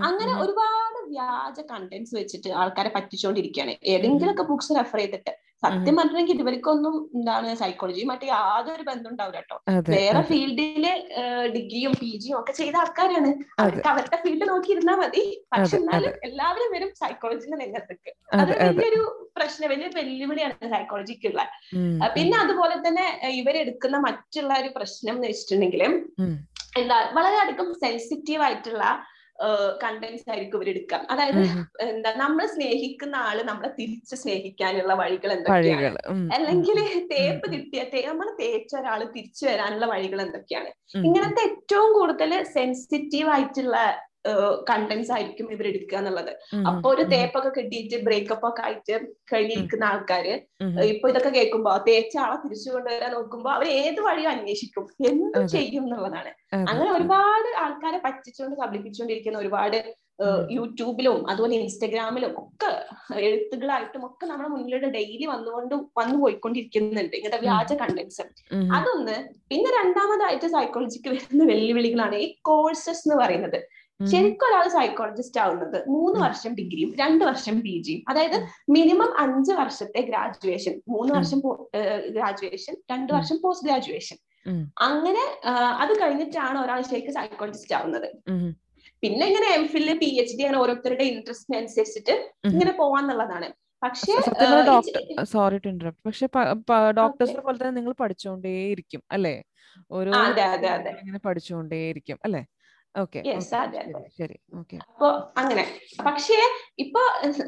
അങ്ങനെ 0.08 0.32
ഒരുപാട് 0.44 0.98
വ്യാജ 1.12 1.60
കണ്ടന്റ്സ് 1.70 2.16
വെച്ചിട്ട് 2.20 2.50
ആൾക്കാരെ 2.62 2.90
പറ്റിച്ചുകൊണ്ടിരിക്കുകയാണ് 2.96 3.74
ഏതെങ്കിലുമൊക്കെ 3.94 4.46
ബുക്സ് 4.50 4.76
റെഫർ 4.80 5.00
ചെയ്തിട്ട് 5.02 5.32
സത്യം 5.62 5.94
പറഞ്ഞെങ്കിൽ 6.00 6.38
ഇവർക്കൊന്നും 6.42 6.94
എന്താണ് 7.16 7.48
സൈക്കോളജിയുമായിട്ട് 7.60 8.26
യാതൊരു 8.32 8.84
ബന്ധം 8.88 9.08
ഉണ്ടാവില്ല 9.12 9.40
കേട്ടോ. 9.40 9.56
വേറെ 9.96 10.22
ഫീൽഡിൽ 10.30 10.86
ഡിഗ്രിയും 11.56 11.92
പി 12.00 12.10
ജിയും 12.22 12.36
ഒക്കെ 12.40 12.52
ചെയ്ത 12.60 12.76
ആൾക്കാരാണ്. 12.82 13.30
അവർക്ക് 13.62 13.88
അവരുടെ 13.92 14.18
ഫീൽഡ് 14.24 14.48
നോക്കിയിരുന്നാ 14.52 14.94
മതി. 15.02 15.24
പക്ഷെ 15.52 15.76
എന്നാലും 15.80 16.14
എല്ലാവരും 16.28 16.70
വരും 16.76 16.90
സൈക്കോളജിന്റെ 17.02 17.58
രംഗത്തേക്ക്. 17.64 18.12
അത് 18.40 18.52
വലിയൊരു 18.62 19.02
പ്രശ്നം 19.38 19.70
വലിയ 19.74 19.90
വെല്ലുവിളിയാണ് 19.98 20.70
സൈക്കോളജിക്കുള്ള 20.74 21.42
പിന്നെ 22.16 22.36
അതുപോലെ 22.44 22.76
തന്നെ 22.86 23.06
ഇവരെടുക്കുന്ന 23.40 23.96
മറ്റുള്ള 24.08 24.52
ഒരു 24.62 24.70
പ്രശ്നം 24.78 25.14
എന്ന് 25.16 25.28
വെച്ചിട്ടുണ്ടെങ്കിൽ 25.30 25.84
എന്താ 25.84 26.40
എന്താ 26.80 26.96
വളരെയധികം 27.16 27.68
സെൻസിറ്റീവ് 27.84 28.42
ആയിട്ടുള്ള 28.46 28.84
കണ്ടന്റ്സ് 29.82 30.28
ആയിരിക്കും 30.30 30.58
ഇവരെടുക്കുക 30.58 30.98
അതായത്. 31.12 31.40
എന്താ 31.86 32.10
നമ്മൾ 32.22 32.44
സ്നേഹിക്കുന്ന 32.54 33.16
ആൾ 33.28 33.38
നമ്മളെ 33.50 33.70
തിരിച്ച് 33.78 34.16
സ്നേഹിക്കാനുള്ള 34.22 34.94
വഴികൾ 35.02 35.30
എന്തൊക്കെയാണ് 35.36 36.02
അല്ലെങ്കിൽ 36.36 36.78
തേപ്പ് 37.12 37.46
കിട്ടിയ 37.54 37.82
തേ 37.94 38.02
നമ്മൾ 38.10 38.28
തേച്ച 38.42 38.74
ഒരാൾ 38.80 39.00
തിരിച്ചു 39.16 39.44
വരാനുള്ള 39.50 39.86
വഴികൾ 39.94 40.20
എന്തൊക്കെയാണ്? 40.26 40.70
ഇങ്ങനത്തെ 41.08 41.42
ഏറ്റവും 41.50 41.90
കൂടുതൽ 41.98 42.32
സെൻസിറ്റീവ് 42.56 43.30
ആയിട്ടുള്ള 43.36 43.76
കണ്ടന്റ്സ് 44.68 45.12
ആയിരിക്കും 45.12 45.52
ഇവർ 45.52 45.66
എടുക്കുക 45.66 45.98
എന്നുള്ളത്. 45.98 46.32
അപ്പൊ 46.70 46.90
ഒരു 46.94 47.02
തേപ്പൊക്കെ 47.02 47.50
കിട്ടിയിട്ട് 47.58 48.04
ബ്രേക്കപ്പ് 48.04 48.46
ഒക്കെ 48.48 48.62
ആയിട്ട് 48.62 48.96
കഴിഞ്ഞിരിക്കുന്ന 49.32 49.84
ആൾക്കാര് 49.84 50.34
ഇപ്പൊ 50.92 51.08
ഇതൊക്കെ 51.08 51.28
കേൾക്കുമ്പോ 51.28 51.72
തേച്ച 51.88 52.18
ആളെ 52.18 52.36
തിരിച്ചു 52.44 52.70
കൊണ്ടുവരാൻ 52.70 53.12
നോക്കുമ്പോ 53.12 53.50
അവർ 53.50 53.66
ഏത് 53.66 54.00
വഴിയും 54.00 54.30
അന്വേഷിക്കും. 54.30 54.86
എന്ത് 55.10 55.46
ചെയ്യും 55.46 55.84
എന്നുള്ളതാണ്. 55.84 56.32
അങ്ങനെ 56.70 56.90
ഒരുപാട് 56.90 57.48
ആൾക്കാരെ 57.64 58.00
പറ്റിച്ചുകൊണ്ട് 58.06 58.56
കബളിപ്പിച്ചുകൊണ്ടിരിക്കുന്ന 58.62 59.38
ഒരുപാട് 59.38 59.80
യൂട്യൂബിലും 60.50 61.18
അതുപോലെ 61.30 61.54
ഇൻസ്റ്റഗ്രാമിലും 61.56 62.32
ഒക്കെ 62.40 62.70
എഴുത്തുകളായിട്ടും 63.18 64.02
ഒക്കെ 64.06 64.24
നമ്മുടെ 64.26 64.48
മുന്നിലൂടെ 64.48 64.88
ഡെയിലി 64.88 65.26
വന്നുകൊണ്ട് 65.26 65.74
വന്നു 65.74 66.16
പോയിക്കൊണ്ടിരിക്കുന്നുണ്ട് 66.22 67.16
ഇങ്ങനത്തെ 67.16 67.40
വ്യാജ 67.46 67.72
കണ്ടന്റ്സ് 67.72 68.24
അതൊന്ന് 68.76 69.16
പിന്നെ 69.50 69.70
രണ്ടാമതായിട്ട് 69.80 70.46
സൈക്കോളജിക്ക് 70.46 71.08
വരുന്ന 71.08 71.44
വെല്ലുവിളികളാണ് 71.44 72.14
ഈ 72.14 72.26
കോഴ്സസ് 72.42 73.02
എന്ന് 73.06 73.16
പറയുന്നത്. 73.22 73.60
ശരിക്കും 74.00 74.46
ഒരാൾ 74.48 74.66
സൈക്കോളജിസ്റ്റ് 74.68 75.40
ആവുന്നത് 75.40 75.78
മൂന്ന് 75.94 76.18
വർഷം 76.24 76.52
ഡിഗ്രിയും 76.54 76.90
രണ്ട് 77.02 77.22
വർഷം 77.24 77.56
പി 77.66 77.74
ജിയും 77.86 78.02
അതായത് 78.10 78.36
മിനിമം 78.76 79.10
അഞ്ച് 79.24 79.52
വർഷത്തെ 79.60 80.00
ഗ്രാജുവേഷൻ 80.00 80.74
മൂന്ന് 80.94 81.12
വർഷം 81.18 81.40
ഗ്രാജുവേഷൻ 82.16 82.76
രണ്ട് 82.92 83.12
വർഷം 83.12 83.38
പോസ്റ്റ് 83.44 83.68
ഗ്രാജുവേഷൻ 83.68 84.18
അങ്ങനെ 84.88 85.24
അത് 85.82 85.92
കഴിഞ്ഞിട്ടാണ് 86.02 86.58
ഒരാൾ 86.64 86.80
ശരിക്കും 86.90 87.14
സൈക്കോളജിസ്റ്റ് 87.18 87.74
ആവുന്നത്. 87.78 88.08
പിന്നെ 89.02 89.24
ഇങ്ങനെ 89.30 89.48
M 89.56 89.64
Phil 89.72 89.88
P 90.00 90.08
H 90.22 90.34
D 90.38 90.42
അങ്ങനെ 90.44 90.60
ഓരോരുത്തരുടെ 90.62 91.04
ഇൻട്രസ്റ്റിന് 91.12 91.56
അനുസരിച്ചിട്ട് 91.60 92.14
ഇങ്ങനെ 92.52 92.72
പോവാന്നുള്ളതാണ്. 92.80 93.48
പക്ഷേ 93.82 94.14
സോറി 95.34 95.58
ടു 95.64 95.68
ഇന്ററപ്റ്റ് 95.72 96.02
പക്ഷെ 96.08 96.26
ഡോക്ടേഴ്സിനെ 97.00 97.42
പോലെ 97.46 97.58
തന്നെ 97.60 97.74
നിങ്ങൾ 97.78 97.94
പഠിച്ചുകൊണ്ടേയിരിക്കും 98.02 99.02
അല്ലേ? 99.16 99.36
ഓരോ 99.90 100.12
പഠിച്ചുകൊണ്ടേയിരിക്കും 101.28 102.18
അല്ലേ? 102.28 102.42
അപ്പൊ 104.80 105.08
അങ്ങനെ. 105.36 105.64
പക്ഷേ 106.06 106.34
ഇപ്പൊ 106.78 107.00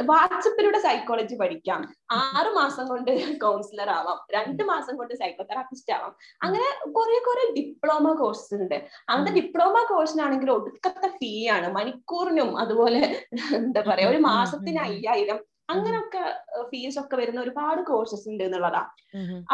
വാട്സപ്പിലൂടെ 0.02 0.78
സൈക്കോളജി 0.78 1.35
പഠിക്കാം. 1.35 1.94
ആറു 2.11 2.50
മാസം 2.50 2.87
കൊണ്ട് 2.87 3.38
കൗൺസിലർ 3.38 3.90
ആവാം 3.90 4.18
രണ്ട് 4.35 4.62
മാസം 4.62 4.96
കൊണ്ട് 4.96 5.14
സൈക്കോ 5.14 5.42
തെറാപ്പിസ്റ്റ് 5.42 5.92
ആവാം. 5.92 6.16
അങ്ങനെ 6.42 6.90
കുറെ 6.92 7.18
കുറെ 7.18 7.52
ഡിപ്ലോമ 7.52 8.14
കോഴ്സ് 8.14 8.55
ഉണ്ട്. 8.55 8.88
അങ്ങനത്തെ 9.09 9.40
ഡിപ്ലോമ 9.40 9.87
കോഴ്സിനാണെങ്കിൽ 9.88 10.50
ഒടുക്കത്തെ 10.50 11.09
ഫീ 11.09 11.48
ആണ്. 11.48 11.72
മണിക്കൂറിനും 11.72 12.59
അതുപോലെ 12.59 13.16
എന്താ 13.55 13.85
പറയാ 13.88 14.09
ഒരു 14.09 14.18
മാസത്തിന് 14.18 14.78
അയ്യായിരം 14.78 15.52
അങ്ങനെയൊക്കെ 15.68 16.22
ഫീസ് 16.70 16.98
ഒക്കെ 17.01 17.16
വരുന്ന 17.16 17.40
ഒരുപാട് 17.40 17.83
കോഴ്സസ് 17.83 18.29
ഉണ്ട് 18.29 18.44
എന്നുള്ളതാ. 18.44 18.83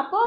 അപ്പോ 0.01 0.18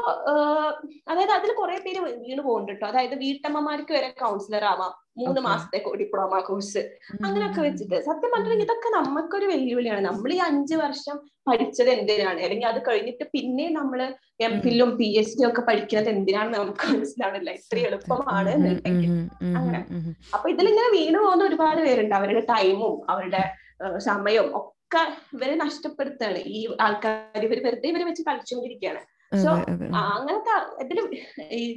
അതായത് 1.10 1.30
അതിൽ 1.30 1.52
കുറെ 1.52 1.76
പേര് 1.84 2.00
വീണ് 2.00 2.42
പോകുന്നുണ്ട് 2.42 2.72
കേട്ടോ 2.72 2.86
അതായത് 2.86 3.14
വീട്ടമ്മമാർക്ക് 3.14 3.92
വരെ 3.92 4.08
കൗൺസിലർ 4.22 4.64
ആവാം. 4.64 4.92
മൂന്ന് 5.16 5.40
മാസത്തെ 5.40 5.78
ഡിപ്ലോമ 6.00 6.40
കോഴ്സ് 6.40 6.82
അങ്ങനെയൊക്കെ 7.24 7.60
വെച്ചിട്ട്. 7.60 7.96
സത്യം 8.08 8.30
പറഞ്ഞിട്ടുണ്ടെങ്കിൽ 8.30 8.66
ഇതൊക്കെ 8.68 8.88
നമുക്കൊരു 8.98 9.46
വെല്ലുവിളിയാണ്. 9.46 10.00
നമ്മൾ 10.00 10.32
ഈ 10.32 10.38
അഞ്ച് 10.48 10.74
വർഷം 10.74 11.16
പഠിച്ചത് 11.48 11.90
എന്തിനാണ്? 11.90 12.40
അല്ലെങ്കിൽ 12.40 12.68
അത് 12.68 12.80
കഴിഞ്ഞിട്ട് 12.88 13.24
പിന്നെ 13.34 13.68
നമ്മൾ 13.68 14.14
എം 14.40 14.60
ഫില്ലും 14.60 14.96
പി 14.98 15.08
എച്ച് 15.20 15.36
ഡി 15.38 15.44
ഒക്കെ 15.48 15.62
പഠിക്കുന്നത് 15.62 16.08
എന്തിനാണെന്ന് 16.08 16.58
നമുക്ക് 16.58 16.86
മനസ്സിലാവില്ല 16.92 17.50
ഇത്ര 17.50 17.78
എളുപ്പമാണ് 17.78 18.50
എന്നുണ്ടെങ്കിൽ. 18.50 19.10
അങ്ങനെ. 19.58 19.80
അപ്പൊ 20.34 20.50
ഇതിലിങ്ങനെ 20.50 20.88
വീണു 20.98 21.18
പോകുന്ന 21.18 21.44
ഒരുപാട് 21.44 21.80
പേരുണ്ട്. 21.86 22.14
അവരുടെ 22.14 22.44
ടൈമും 22.54 23.10
അവരുടെ 23.14 23.42
സമയവും 23.98 24.72
ഒക്കെ 24.92 25.02
ഇവരെ 25.36 25.54
നഷ്ടപ്പെടുത്താണ്. 25.64 26.40
ഈ 26.56 26.60
ആൾക്കാർ 26.86 27.44
ഇവർ 27.48 27.58
വെറുതെ 27.66 27.88
ഇവരെ 27.92 28.04
വെച്ച് 28.08 28.22
കളിച്ചുകൊണ്ടിരിക്കുകയാണ് 28.28 29.02
സോ 29.42 29.50
അങ്ങനത്തെ 29.98 30.54
ഇതിൽ 30.84 30.98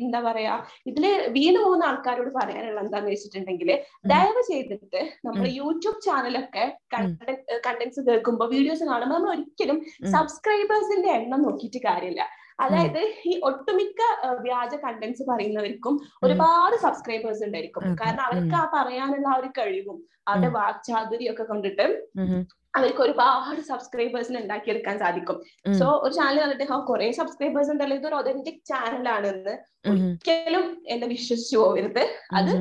എന്താ 0.06 0.19
പറയാ 0.25 0.54
ഇതിൽ 0.89 1.04
വീണ് 1.36 1.60
പോകുന്ന 1.63 1.84
ആൾക്കാരോട് 1.89 2.32
പറയാനുള്ള 2.38 2.80
എന്താന്ന് 2.86 3.10
വെച്ചിട്ടുണ്ടെങ്കിൽ 3.13 3.69
ദയവ് 4.12 4.41
ചെയ്തിട്ട് 4.49 5.01
നമ്മൾ 5.25 5.45
യൂട്യൂബ് 5.60 6.01
ചാനലൊക്കെ 6.08 6.65
കണ്ടന്റ്സ് 7.67 8.01
കേൾക്കുമ്പോൾ 8.08 8.49
വീഡിയോസ് 8.56 8.84
കാണുമ്പോൾ 8.89 9.15
നമ്മൾ 9.17 9.32
ഒരിക്കലും 9.36 9.80
സബ്സ്ക്രൈബേഴ്സിന്റെ 10.15 11.12
എണ്ണം 11.19 11.45
നോക്കിയിട്ട് 11.47 11.82
കാര്യമില്ല. 11.88 12.25
അതായത് 12.65 13.01
ഈ 13.30 13.36
ഒട്ടുമിക്ക 13.51 14.01
വ്യാജ 14.47 14.73
കണ്ടന്റ്സ് 14.84 15.23
പറയുന്നവർക്കും 15.32 15.95
ഒരുപാട് 16.25 16.75
സബ്സ്ക്രൈബേഴ്സ് 16.86 17.43
ഉണ്ടായിരിക്കും. 17.47 17.88
കാരണം 18.04 18.23
അവർക്ക് 18.28 18.58
ആ 18.63 18.65
പറയാനുള്ള 18.75 19.30
ആ 19.36 19.39
ഒരു 19.41 19.51
കഴിവും 19.60 19.97
അവരുടെ 20.30 20.51
വാക്ചാതുരി 20.60 21.25
ഒക്കെ 21.32 21.43
കൊണ്ടിട്ട് 21.49 21.88
അവർക്ക് 22.75 23.01
ഒരുപാട് 23.01 23.61
സബ്സ്ക്രൈബേഴ്സിന് 23.61 24.38
ഉണ്ടാക്കിയെടുക്കാൻ 24.38 24.99
സാധിക്കും. 24.99 25.38
സോ 25.79 25.85
ഒരു 26.03 26.13
ചാനൽ 26.13 26.39
കണ്ടിട്ട് 26.39 26.65
കുറെ 26.89 27.11
സബ്സ്ക്രൈബേഴ്സ് 27.11 27.71
ഉണ്ടല്ലോ 27.71 27.97
ഇതൊരു 27.97 28.15
ഒതന്റിക് 28.15 28.61
ചാനലാണെന്ന് 28.65 29.55
ഒരിക്കലും 29.89 30.83
എന്നെ 30.88 31.07
വിശ്വസിച്ചു 31.07 31.57
പോകരുത്. 31.57 32.03
അത് 32.33 32.51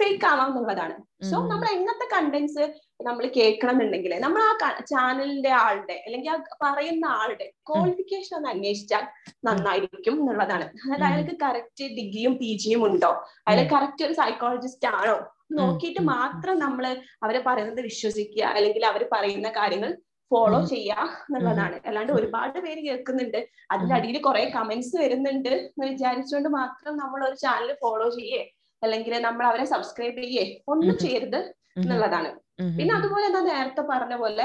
ഫേക്ക് 0.00 0.26
ആവാം 0.26 0.48
എന്നുള്ളതാണ്. 0.48 0.94
സോ 1.30 1.36
നമ്മൾ 1.46 1.66
എങ്ങനത്തെ 1.72 2.06
കണ്ടന്റ്സ് 2.14 2.64
നമ്മൾ 3.02 3.24
കേൾക്കണം 3.36 3.70
എന്നുണ്ടെങ്കിൽ 3.70 4.12
നമ്മൾ 4.18 4.42
ആ 4.42 4.80
ചാനലിന്റെ 4.80 5.50
ആളുടെ 5.50 6.02
അല്ലെങ്കിൽ 6.06 6.30
ആ 6.30 6.36
പറയുന്ന 6.62 7.04
ആളുടെ 7.04 7.46
ക്വാളിഫിക്കേഷൻ 7.70 8.36
ഒന്ന് 8.36 8.48
അന്വേഷിച്ചാൽ 8.48 9.04
നന്നായിരിക്കും 9.44 10.14
എന്നുള്ളതാണ്. 10.20 10.64
അതായത് 10.64 11.04
അയാൾക്ക് 11.04 11.36
കറക്റ്റ് 11.44 11.84
ഡിഗ്രിയും 11.84 12.34
പി 12.36 12.50
ജിയും 12.64 12.84
ഉണ്ടോ? 12.84 13.12
അയാൾ 13.48 13.68
കറക്റ്റ് 13.72 14.04
ഒരു 14.04 14.12
സൈക്കോളജിസ്റ്റ് 14.12 14.88
ആണോ? 14.88 15.16
നോക്കിയിട്ട് 15.60 16.00
മാത്രം 16.00 16.58
നമ്മൾ 16.58 16.84
അവരെ 17.22 17.42
പറയുന്നത് 17.46 17.80
വിശ്വസിക്കുക 17.80 18.42
അല്ലെങ്കിൽ 18.42 18.86
അവർ 18.86 19.08
പറയുന്ന 19.12 19.48
കാര്യങ്ങൾ 19.48 19.92
ഫോളോ 20.30 20.60
ചെയ്യുക 20.66 21.02
എന്നുള്ളതാണ്. 21.26 21.80
അല്ലാണ്ട് 21.86 22.12
ഒരുപാട് 22.12 22.58
പേര് 22.58 22.80
കേൾക്കുന്നുണ്ട്. 22.86 23.40
അതിന്റെ 23.70 23.94
അടിയിൽ 23.94 24.18
കുറെ 24.20 24.44
കമന്റ്സ് 24.54 24.96
വരുന്നുണ്ട് 24.96 25.48
എന്ന് 25.48 25.86
വിചാരിച്ചുകൊണ്ട് 25.86 26.48
മാത്രം 26.48 26.96
നമ്മൾ 26.96 27.28
ഒരു 27.28 27.34
ചാനൽ 27.34 27.72
ഫോളോ 27.82 28.08
ചെയ്യേ 28.10 28.42
അല്ലെങ്കിൽ 28.82 29.14
നമ്മൾ 29.22 29.46
അവരെ 29.46 29.64
സബ്സ്ക്രൈബ് 29.64 30.22
ചെയ്യേ 30.22 30.44
ഒന്നും 30.68 30.96
ചെയ്യരുത് 30.98 31.40
എന്നുള്ളതാണ്. 31.76 32.30
പിന്നെ 32.58 32.92
അതുപോലെ 32.94 33.24
എന്താ 33.26 33.40
നേരത്തെ 33.44 33.82
പറഞ്ഞ 33.82 34.14
പോലെ 34.16 34.44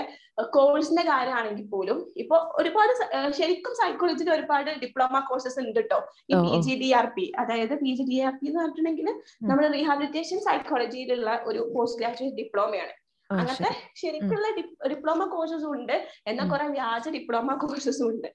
കോഴ്സിന്റെ 0.53 1.03
കാര്യമാണെങ്കിൽ 1.03 1.65
പോലും 1.67 1.97
ഇപ്പൊ 2.17 2.35
ഒരുപാട് 2.55 2.93
ശരിക്കും 3.31 3.73
സൈക്കോളജിയിൽ 3.73 4.29
ഒരുപാട് 4.31 4.69
ഡിപ്ലോമ 4.83 5.21
കോഴ്സസ് 5.27 5.59
ഉണ്ട് 5.61 5.73
കേട്ടോ 5.73 5.99
ഈ 6.29 6.35
P 6.45 6.59
G 6.65 6.75
D 6.75 6.89
R 6.91 7.07
P 7.15 7.25
അതായത് 7.39 7.75
P 7.75 7.91
G 7.93 8.05
D 8.11 8.19
R 8.21 8.35
P 8.37 8.47
എന്ന് 8.47 8.61
പറഞ്ഞിട്ടുണ്ടെങ്കിൽ 8.61 9.09
നമ്മുടെ 9.41 9.69
റീഹാബിലിറ്റേഷൻ 9.69 10.39
സൈക്കോളജിയിലുള്ള 10.47 11.31
ഒരു 11.45 11.63
പോസ്റ്റ് 11.75 12.01
ഗ്രാജുവേറ്റ് 12.01 12.37
ഡിപ്ലോമയാണ് 12.37 12.95
അങ്ങനത്തെ 13.31 13.69
ശരിക്കുള്ള 13.95 14.47
ഡിപ്ലോമ 14.91 15.25
കോഴ്സസും 15.25 15.71
ഉണ്ട്. 15.79 16.07
എന്നാൽ 16.27 16.49
കുറെ 16.49 16.67
വ്യാജ 16.67 17.09
ഡിപ്ലോമ 17.09 17.55
കോഴ്സസും 17.55 18.07
ഉണ്ട്. 18.09 18.27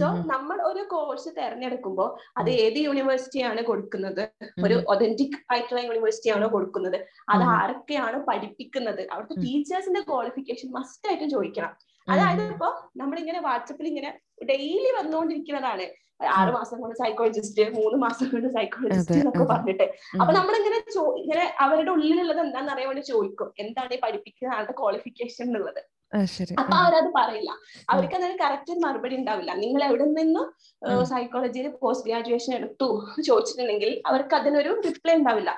സോ 0.00 0.06
നമ്മൾ 0.32 0.62
ഒരു 0.62 0.82
കോഴ്സ് 0.90 1.28
തെരഞ്ഞെടുക്കുമ്പോൾ 1.38 2.08
അത് 2.36 2.50
ഏത് 2.50 2.78
യൂണിവേഴ്സിറ്റിയാണ് 2.78 3.62
കൊടുക്കുന്നത്? 3.62 4.22
ഒരു 4.64 4.74
ഒതന്റിക് 4.88 5.38
ആയിട്ടുള്ള 5.52 5.80
യൂണിവേഴ്സിറ്റി 5.80 6.30
ആണോ 6.30 6.48
കൊടുക്കുന്നത്? 6.48 6.98
അത് 7.28 7.42
ആരൊക്കെയാണ് 7.42 8.20
പഠിപ്പിക്കുന്നത്? 8.28 9.02
അവിടുത്തെ 9.12 9.40
ടീച്ചേഴ്സിന്റെ 9.42 10.00
ക്വാളിഫിക്കേഷൻ 10.00 10.70
മസ്റ്റ് 10.70 11.08
ആയിട്ട് 11.08 11.24
ചോദിക്കണം. 11.24 11.74
അതായത് 12.08 12.42
ഇപ്പൊ 12.42 12.68
നമ്മളിങ്ങനെ 12.96 13.40
വാട്സപ്പിൽ 13.40 13.86
ഇങ്ങനെ 13.86 14.20
ഡെയിലി 14.44 14.90
വന്നുകൊണ്ടിരിക്കുന്നതാണ്. 14.98 15.86
ആറ് 16.20 16.50
മാസം 16.56 16.76
കൊണ്ട് 16.82 16.96
സൈക്കോളജിസ്റ്റ് 17.02 17.64
മൂന്ന് 17.78 17.96
മാസം 18.04 18.26
കൊണ്ട് 18.32 18.48
സൈക്കോളജിസ്റ്റ് 18.56 19.18
എന്നൊക്കെ 19.20 19.46
പറഞ്ഞിട്ട്. 19.54 19.86
അപ്പൊ 20.20 20.32
നമ്മളിങ്ങനെ 20.38 20.78
ഇങ്ങനെ 21.22 21.44
അവരുടെ 21.64 21.90
ഉള്ളിലുള്ളത് 21.90 22.40
എന്താണെന്ന് 22.46 22.72
അറിയാൻ 22.74 22.88
വേണ്ടി 22.90 23.04
ചോദിക്കും. 23.12 23.50
എന്താണ് 23.64 23.94
ഈ 23.96 24.00
പഠിപ്പിക്കുന്ന 24.04 24.54
ആളുടെ 24.54 24.76
ക്വാളിഫിക്കേഷൻ 24.80 25.44
എന്നുള്ളത്. 25.48 25.82
അപ്പൊ 26.62 26.74
അവരത് 26.80 27.08
പറയില്ല. 27.18 27.50
അവർക്ക് 27.92 28.16
അതിന് 28.18 28.34
കറക്റ്റ് 28.42 28.72
മറുപടി 28.84 29.14
ഉണ്ടാവില്ല. 29.20 29.52
നിങ്ങൾ 29.62 29.80
എവിടെ 29.88 30.04
നിന്നും 30.18 30.46
സൈക്കോളജിയിൽ 31.12 31.68
പോസ്റ്റ് 31.82 32.08
ഗ്രാജുവേഷൻ 32.08 32.52
എടുത്തു 32.58 32.88
ചോദിച്ചിട്ടുണ്ടെങ്കിൽ 33.28 34.02
അവർക്ക് 34.10 34.34
അതിനൊരു 34.40 34.72
റിപ്ലൈ 34.88 35.14
ഉണ്ടാവില്ല. 35.20 35.52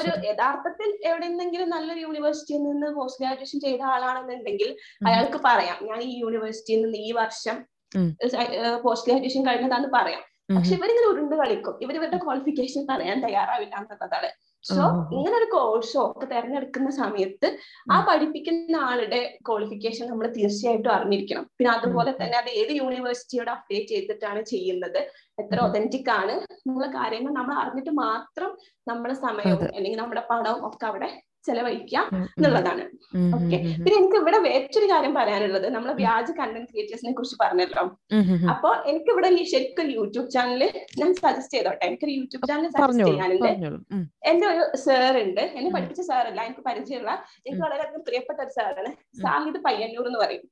ഒരു 0.00 0.10
യഥാർത്ഥത്തിൽ 0.30 0.90
എവിടെന്നെങ്കിലും 1.08 1.68
നല്ലൊരു 1.74 2.00
യൂണിവേഴ്സിറ്റിയിൽ 2.06 2.62
നിന്ന് 2.68 2.88
പോസ്റ്റ് 2.98 3.22
ഗ്രാജുവേഷൻ 3.22 3.60
ചെയ്ത 3.64 3.82
ആളാണെന്നുണ്ടെങ്കിൽ 3.94 4.76
അയാൾക്ക് 5.08 5.40
പറയാം 5.48 5.78
ഞാൻ 5.88 5.98
ഈ 6.10 6.12
യൂണിവേഴ്സിറ്റിയിൽ 6.22 6.80
നിന്ന് 6.84 7.00
ഈ 7.08 7.10
വർഷം 7.22 7.58
പോസ്റ്റ് 8.84 9.08
ഗ്രാജുവേഷൻ 9.10 9.44
കഴിഞ്ഞതാന്ന് 9.48 9.90
പറയാം. 9.98 10.22
പക്ഷെ 10.56 10.72
ഇവരിങ്ങനെ 10.78 11.06
ഉരുണ്ട് 11.12 11.36
കളിക്കും. 11.42 11.76
ഇവർ 11.84 11.94
ഇവരുടെ 11.98 12.18
ക്വാളിഫിക്കേഷൻ 12.24 12.82
പറയാൻ 12.90 13.16
തയ്യാറാവില്ല 13.24 13.76
എന്നുള്ളതാണ് 13.80 14.28
സോ 14.64 14.84
ഇങ്ങനെ 15.16 15.34
ഒരു 15.38 15.46
കോഴ്സോ 15.54 16.00
ഒക്കെ 16.10 16.26
തെരഞ്ഞെടുക്കുന്ന 16.32 16.90
സമയത്ത് 17.00 17.48
ആ 17.94 17.96
പഠിപ്പിക്കുന്ന 18.08 18.76
ആളുടെ 18.90 19.20
ക്വാളിഫിക്കേഷൻ 19.48 20.04
നമ്മൾ 20.10 20.26
തീർച്ചയായിട്ടും 20.36 20.92
അറിഞ്ഞിരിക്കണം. 20.94 21.44
പിന്നെ 21.58 21.70
അതുപോലെ 21.74 22.12
തന്നെ 22.20 22.36
അത് 22.42 22.50
ഏത് 22.60 22.72
യൂണിവേഴ്സിറ്റിയോട് 22.80 23.50
അപ്ഡേറ്റ് 23.54 23.92
ചെയ്തിട്ടാണ് 23.94 24.40
ചെയ്യുന്നത്? 24.52 25.00
എത്ര 25.42 25.58
ഒതന്റിക് 25.66 26.10
ആണ്? 26.20 26.34
എന്നുള്ള 26.56 26.88
കാര്യങ്ങൾ 26.98 27.32
നമ്മൾ 27.38 27.54
അറിഞ്ഞിട്ട് 27.62 27.94
മാത്രം 28.04 28.50
നമ്മുടെ 28.86 29.16
സമയവും 29.26 29.68
അല്ലെങ്കിൽ 29.76 30.00
നമ്മുടെ 30.02 30.24
പണവും 30.32 30.64
ഒക്കെ 30.70 30.86
അവിടെ 30.90 31.10
ചെലവഴിക്കുക 31.48 31.98
എന്നുള്ളതാണ്. 32.36 32.84
ഓക്കെ 33.36 33.56
പിന്നെ 33.82 33.96
എനിക്ക് 34.00 34.18
ഇവിടെ 34.22 34.38
വേറൊരു 34.46 34.86
കാര്യം 34.92 35.12
പറയാനുള്ളത്. 35.18 35.66
നമ്മൾ 35.76 35.90
വ്യാജ 36.02 36.28
കണ്ടന്റ് 36.40 36.68
ക്രിയേറ്റേഴ്സിനെ 36.70 37.12
കുറിച്ച് 37.18 37.36
പറഞ്ഞല്ലോ. 37.42 37.84
അപ്പൊ 38.54 38.70
എനിക്ക് 38.90 39.10
ഇവിടെ 39.14 39.30
ശരിക്കും 39.52 39.86
യൂട്യൂബ് 39.98 40.28
ചാനൽ 40.36 40.62
ഞാൻ 41.00 41.10
സജസ്റ്റ് 41.22 41.56
ചെയ്തോട്ടെ. 41.56 41.82
എനിക്കൊരു 41.88 42.14
യൂട്യൂബ് 42.18 42.48
ചാനൽ 42.50 42.68
സജസ്റ്റ് 42.76 43.08
ചെയ്യാനുണ്ട് 43.10 43.50
എന്റെ 44.30 44.46
ഒരു 44.52 44.64
സാർ 44.84 45.16
ഉണ്ട്. 45.24 45.42
എന്നെ 45.58 45.70
പഠിപ്പിച്ച 45.76 46.02
സാറല്ല 46.10 46.40
എനിക്ക് 46.48 46.64
പരിചയമുള്ള 46.68 47.12
എനിക്ക് 47.46 47.62
വളരെയധികം 47.66 48.04
പ്രിയപ്പെട്ട 48.08 48.38
ഒരു 48.46 48.52
സാറാണ് 48.58 48.92
സാഹിത് 49.22 49.58
പയ്യന്നൂർ 49.68 50.06
എന്ന് 50.10 50.20
പറയും. 50.24 50.44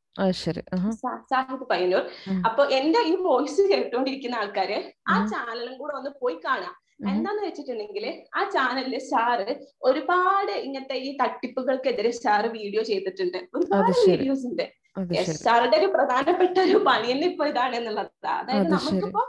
സാഹിത് 1.33 1.67
പയ്യന്നൂർ. 1.73 2.05
അപ്പൊ 2.49 2.63
എന്റെ 2.79 3.01
ഈ 3.11 3.15
വോയിസ് 3.29 3.63
കേട്ടോണ്ടിരിക്കുന്ന 3.73 4.41
ആൾക്കാര് 4.43 4.79
ആ 5.13 5.17
ചാനലും 5.33 5.75
കൂടെ 5.81 5.95
ഒന്ന് 5.99 6.13
പോയി 6.23 6.37
കാണാം. 6.47 6.75
എന്താന്ന് 7.01 7.43
വെച്ചിട്ടുണ്ടെങ്കിൽ 7.43 8.05
ആ 8.35 8.43
ചാനലിൽ 8.51 8.95
സാറ് 9.11 9.53
ഒരുപാട് 9.83 10.53
ഇങ്ങനത്തെ 10.67 10.97
ഈ 10.99 11.11
തട്ടിപ്പുകൾക്കെതിരെ 11.23 12.13
സാറ് 12.23 12.49
വീഡിയോ 12.59 12.83
ചെയ്തിട്ടുണ്ട്. 12.83 13.39
ഒരുപാട് 13.57 13.93
വീഡിയോസ് 14.07 14.47
ഉണ്ട് 14.47 14.67
സാറുടെ 15.39 15.77
ഒരു 15.77 15.89
പ്രധാനപ്പെട്ട 15.95 16.57
ഒരു 16.59 16.79
പണി 16.79 17.07
തന്നെ 17.13 17.27
ഇപ്പൊ 17.27 17.45
ഇതാണ് 17.47 17.75
എന്നുള്ളതാണ് 17.77 18.35
അതായത് 18.35 18.69
നമുക്കിപ്പോ 18.69 19.23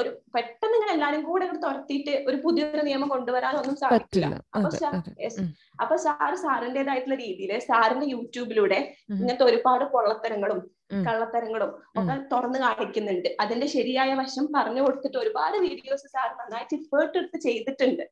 ഒരു 0.00 0.10
പെട്ടെന്ന് 0.34 0.76
ഇങ്ങനെ 0.78 0.92
എല്ലാരും 0.96 1.20
കൂടെ 1.28 1.42
ഇവിടെ 1.46 1.60
തുരത്തിയിട്ട് 1.64 2.14
ഒരു 2.28 2.36
പുതിയൊരു 2.44 2.82
നിയമം 2.88 3.08
കൊണ്ടുവരാനൊന്നും 3.14 3.76
സാധിക്കില്ല. 3.82 4.26
അപ്പൊ 4.56 5.96
സാർ 6.02 6.12
സാറ് 6.22 6.36
സാറിന്റേതായിട്ടുള്ള 6.44 7.16
രീതിയിൽ 7.24 7.52
സാറിന്റെ 7.68 8.06
യൂട്യൂബിലൂടെ 8.14 8.78
ഇങ്ങനത്തെ 9.16 9.44
ഒരുപാട് 9.50 9.84
പൊള്ളത്തരങ്ങളും 9.94 10.60
കള്ളത്തരങ്ങളും 11.06 11.70
ഒക്കെ 12.00 12.14
തുറന്നു 12.32 12.58
കാണിക്കുന്നുണ്ട്. 12.64 13.28
അതിന്റെ 13.42 13.66
ശരിയായ 13.76 14.10
വശം 14.22 14.46
പറഞ്ഞു 14.56 14.82
കൊടുത്തിട്ട് 14.86 15.18
ഒരുപാട് 15.24 15.56
വീഡിയോസ് 15.66 16.08
സാർ 16.14 16.28
നന്നായിട്ട് 16.40 16.74
എഫേർട്ട് 16.80 17.16
എടുത്ത് 17.20 17.40
ചെയ്തിട്ടുണ്ട്. 17.48 18.04